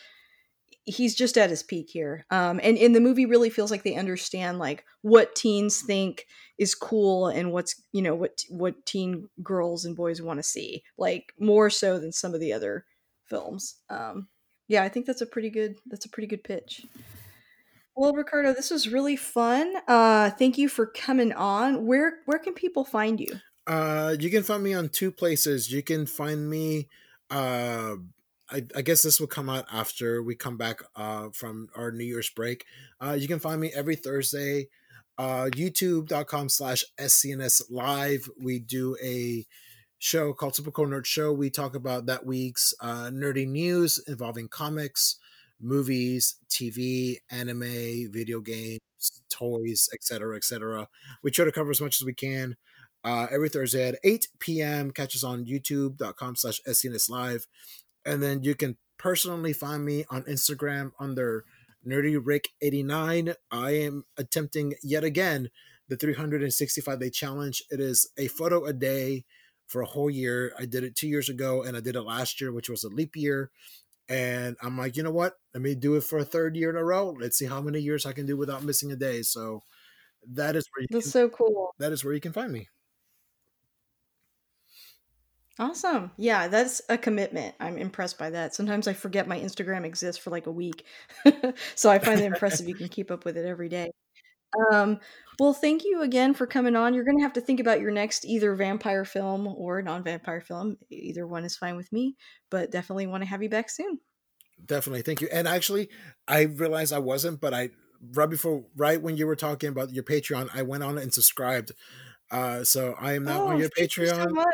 he's 0.85 1.13
just 1.13 1.37
at 1.37 1.51
his 1.51 1.61
peak 1.61 1.87
here. 1.91 2.25
Um 2.31 2.59
and 2.63 2.75
in 2.77 2.93
the 2.93 2.99
movie 2.99 3.27
really 3.27 3.51
feels 3.51 3.69
like 3.69 3.83
they 3.83 3.95
understand 3.95 4.57
like 4.57 4.83
what 5.03 5.35
teens 5.35 5.83
think 5.83 6.25
is 6.57 6.73
cool 6.73 7.27
and 7.27 7.53
what's, 7.53 7.79
you 7.91 8.01
know, 8.01 8.15
what 8.15 8.43
what 8.49 8.87
teen 8.87 9.29
girls 9.43 9.85
and 9.85 9.95
boys 9.95 10.19
want 10.19 10.39
to 10.39 10.43
see. 10.43 10.81
Like 10.97 11.31
more 11.39 11.69
so 11.69 11.99
than 11.99 12.11
some 12.11 12.33
of 12.33 12.39
the 12.39 12.53
other 12.53 12.85
films. 13.25 13.75
Um 13.87 14.29
yeah, 14.67 14.83
I 14.83 14.89
think 14.89 15.05
that's 15.05 15.21
a 15.21 15.27
pretty 15.27 15.51
good 15.51 15.77
that's 15.85 16.05
a 16.05 16.09
pretty 16.09 16.27
good 16.27 16.43
pitch. 16.43 16.85
Well, 17.99 18.13
Ricardo, 18.13 18.53
this 18.53 18.71
was 18.71 18.87
really 18.87 19.17
fun. 19.17 19.73
Uh, 19.85 20.29
thank 20.29 20.57
you 20.57 20.69
for 20.69 20.85
coming 20.85 21.33
on. 21.33 21.85
Where 21.85 22.19
where 22.27 22.39
can 22.39 22.53
people 22.53 22.85
find 22.85 23.19
you? 23.19 23.41
Uh, 23.67 24.15
you 24.17 24.29
can 24.29 24.41
find 24.41 24.63
me 24.63 24.73
on 24.73 24.87
two 24.87 25.11
places. 25.11 25.69
You 25.69 25.83
can 25.83 26.05
find 26.05 26.49
me. 26.49 26.87
Uh, 27.29 27.95
I, 28.49 28.63
I 28.73 28.83
guess 28.83 29.03
this 29.03 29.19
will 29.19 29.27
come 29.27 29.49
out 29.49 29.65
after 29.69 30.23
we 30.23 30.33
come 30.35 30.55
back 30.55 30.81
uh, 30.95 31.27
from 31.33 31.67
our 31.75 31.91
New 31.91 32.05
Year's 32.05 32.29
break. 32.29 32.63
Uh, 33.01 33.17
you 33.19 33.27
can 33.27 33.37
find 33.37 33.59
me 33.59 33.69
every 33.75 33.97
Thursday. 33.97 34.69
Uh, 35.17 35.49
YouTube.com 35.51 36.47
slash 36.47 36.85
SCNS 37.01 37.63
Live. 37.69 38.29
We 38.41 38.59
do 38.59 38.95
a 39.03 39.45
show 39.97 40.31
called 40.31 40.53
Typical 40.53 40.87
Nerd 40.87 41.05
Show. 41.05 41.33
We 41.33 41.49
talk 41.49 41.75
about 41.75 42.05
that 42.05 42.25
week's 42.25 42.73
uh, 42.79 43.09
nerdy 43.11 43.45
news 43.45 44.01
involving 44.07 44.47
comics, 44.47 45.18
movies, 45.59 46.35
TV, 46.49 47.17
anime, 47.29 48.11
video 48.11 48.39
games, 48.41 48.79
toys, 49.29 49.89
etc., 49.93 50.35
etc. 50.35 50.87
We 51.23 51.31
try 51.31 51.45
to 51.45 51.51
cover 51.51 51.71
as 51.71 51.81
much 51.81 52.01
as 52.01 52.05
we 52.05 52.13
can. 52.13 52.55
Uh, 53.03 53.27
every 53.31 53.47
Thursday 53.47 53.87
at 53.87 53.99
8 54.03 54.27
p.m. 54.39 54.91
Catch 54.91 55.15
us 55.15 55.23
on 55.23 55.45
youtube.com 55.45 56.35
slash 56.35 56.59
SCNS 56.67 57.09
Live. 57.09 57.47
And 58.05 58.21
then 58.21 58.43
you 58.43 58.55
can 58.55 58.77
personally 58.97 59.53
find 59.53 59.85
me 59.85 60.03
on 60.09 60.23
Instagram 60.23 60.91
under 60.99 61.45
Nerdy 61.87 62.19
Rick 62.21 62.49
89. 62.61 63.33
I 63.51 63.71
am 63.71 64.03
attempting 64.17 64.75
yet 64.83 65.03
again 65.03 65.49
the 65.87 65.95
365 65.95 66.99
day 66.99 67.09
challenge. 67.09 67.63
It 67.71 67.79
is 67.79 68.09
a 68.17 68.27
photo 68.27 68.65
a 68.65 68.73
day 68.73 69.23
for 69.67 69.81
a 69.81 69.85
whole 69.85 70.09
year. 70.09 70.53
I 70.59 70.65
did 70.65 70.83
it 70.83 70.95
two 70.95 71.07
years 71.07 71.29
ago 71.29 71.63
and 71.63 71.77
I 71.77 71.79
did 71.79 71.95
it 71.95 72.01
last 72.01 72.41
year, 72.41 72.51
which 72.51 72.69
was 72.69 72.83
a 72.83 72.89
leap 72.89 73.15
year. 73.15 73.49
And 74.09 74.57
I'm 74.63 74.77
like, 74.77 74.97
you 74.97 75.03
know 75.03 75.11
what? 75.11 75.33
Let 75.53 75.61
me 75.61 75.75
do 75.75 75.95
it 75.95 76.03
for 76.03 76.17
a 76.17 76.25
third 76.25 76.55
year 76.55 76.71
in 76.71 76.75
a 76.75 76.83
row. 76.83 77.15
Let's 77.19 77.37
see 77.37 77.45
how 77.45 77.61
many 77.61 77.79
years 77.79 78.05
I 78.05 78.13
can 78.13 78.25
do 78.25 78.35
without 78.35 78.63
missing 78.63 78.91
a 78.91 78.95
day. 78.95 79.21
So 79.21 79.61
that 80.33 80.55
is 80.55 80.67
where 80.73 80.81
you 80.83 80.87
That's 80.89 81.05
can 81.05 81.11
so 81.11 81.29
cool. 81.29 81.73
that 81.79 81.91
is 81.91 82.03
where 82.03 82.13
you 82.13 82.21
can 82.21 82.33
find 82.33 82.51
me. 82.51 82.67
Awesome. 85.59 86.11
Yeah, 86.15 86.47
that's 86.47 86.81
a 86.87 86.97
commitment. 86.97 87.53
I'm 87.59 87.77
impressed 87.77 88.17
by 88.17 88.29
that. 88.29 88.55
Sometimes 88.55 88.87
I 88.87 88.93
forget 88.93 89.27
my 89.27 89.37
Instagram 89.37 89.83
exists 89.83 90.21
for 90.21 90.29
like 90.29 90.47
a 90.47 90.51
week. 90.51 90.85
so 91.75 91.89
I 91.91 91.99
find 91.99 92.19
it 92.21 92.25
impressive 92.25 92.67
you 92.67 92.75
can 92.75 92.87
keep 92.87 93.11
up 93.11 93.25
with 93.25 93.35
it 93.35 93.45
every 93.45 93.67
day. 93.67 93.91
Um, 94.71 94.99
well, 95.39 95.53
thank 95.53 95.83
you 95.85 96.01
again 96.01 96.33
for 96.33 96.47
coming 96.47 96.75
on. 96.75 96.93
You're 96.93 97.05
going 97.05 97.17
to 97.17 97.23
have 97.23 97.33
to 97.33 97.41
think 97.41 97.59
about 97.59 97.79
your 97.79 97.91
next 97.91 98.25
either 98.25 98.55
vampire 98.55 99.05
film 99.05 99.47
or 99.47 99.81
non 99.81 100.03
vampire 100.03 100.41
film. 100.41 100.77
Either 100.89 101.25
one 101.27 101.45
is 101.45 101.55
fine 101.55 101.75
with 101.77 101.91
me, 101.93 102.15
but 102.49 102.71
definitely 102.71 103.07
want 103.07 103.23
to 103.23 103.29
have 103.29 103.41
you 103.43 103.49
back 103.49 103.69
soon. 103.69 103.99
Definitely, 104.65 105.03
thank 105.03 105.21
you. 105.21 105.29
And 105.31 105.47
actually, 105.47 105.89
I 106.27 106.41
realized 106.41 106.91
I 106.91 106.99
wasn't, 106.99 107.39
but 107.39 107.53
I 107.53 107.69
right 108.13 108.29
before, 108.29 108.65
right 108.75 109.01
when 109.01 109.15
you 109.17 109.27
were 109.27 109.35
talking 109.35 109.69
about 109.69 109.91
your 109.93 110.03
Patreon, 110.03 110.49
I 110.53 110.63
went 110.63 110.83
on 110.83 110.97
and 110.97 111.13
subscribed. 111.13 111.71
Uh, 112.31 112.63
so 112.63 112.95
I 112.99 113.13
am 113.13 113.23
now 113.23 113.43
on 113.47 113.55
Oh, 113.55 113.57
your 113.59 113.69
thank 113.75 113.95
you 113.97 114.07
so 114.07 114.15
Patreon. 114.15 114.35
Wow. 114.35 114.45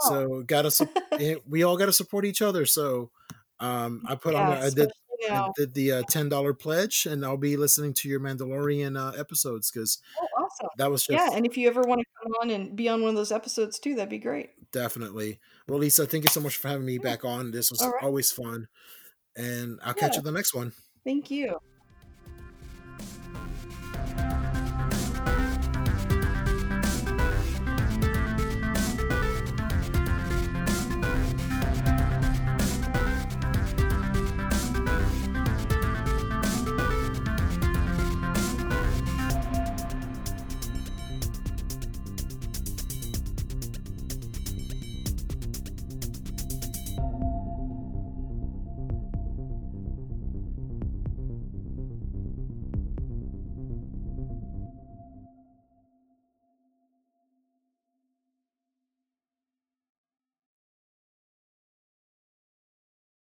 So 0.00 0.42
gotta, 0.46 0.70
sup- 0.70 0.96
eh, 1.12 1.36
we 1.48 1.62
all 1.62 1.76
gotta 1.76 1.92
support 1.92 2.24
each 2.24 2.42
other. 2.42 2.66
So, 2.66 3.10
um, 3.58 4.02
I 4.06 4.14
put 4.14 4.34
on, 4.34 4.48
Yeah, 4.48 4.62
a, 4.62 4.66
I 4.66 4.70
did, 4.70 4.92
especially 5.24 5.52
did 5.56 5.74
the 5.74 5.92
uh, 5.92 6.02
ten 6.08 6.28
dollar 6.28 6.54
pledge, 6.54 7.06
and 7.06 7.24
I'll 7.24 7.36
be 7.36 7.56
listening 7.56 7.94
to 7.94 8.08
your 8.08 8.20
Mandalorian 8.20 8.98
uh, 8.98 9.18
episodes 9.18 9.70
because 9.70 9.98
Oh, 10.20 10.26
awesome. 10.44 10.68
that 10.78 10.90
was 10.90 11.06
Yeah, 11.08 11.30
and 11.32 11.46
if 11.46 11.56
you 11.56 11.68
ever 11.68 11.82
want 11.82 12.00
to 12.00 12.06
come 12.22 12.32
on 12.42 12.50
and 12.50 12.76
be 12.76 12.88
on 12.88 13.02
one 13.02 13.10
of 13.10 13.16
those 13.16 13.32
episodes 13.32 13.78
too, 13.78 13.94
that'd 13.94 14.08
be 14.10 14.18
great. 14.18 14.50
definitely. 14.72 15.40
Well, 15.68 15.78
Lisa, 15.78 16.06
thank 16.06 16.24
you 16.24 16.30
so 16.30 16.40
much 16.40 16.56
for 16.56 16.68
having 16.68 16.86
me 16.86 16.94
Yeah. 16.94 17.10
back 17.10 17.24
on. 17.24 17.50
This 17.50 17.70
was 17.70 17.80
right. 17.82 18.02
always 18.02 18.30
fun, 18.32 18.68
and 19.36 19.78
I'll 19.82 19.94
Yeah. 19.96 20.08
catch 20.08 20.16
you 20.16 20.22
the 20.22 20.32
next 20.32 20.54
one. 20.54 20.72
Thank 21.04 21.30
you. 21.30 21.58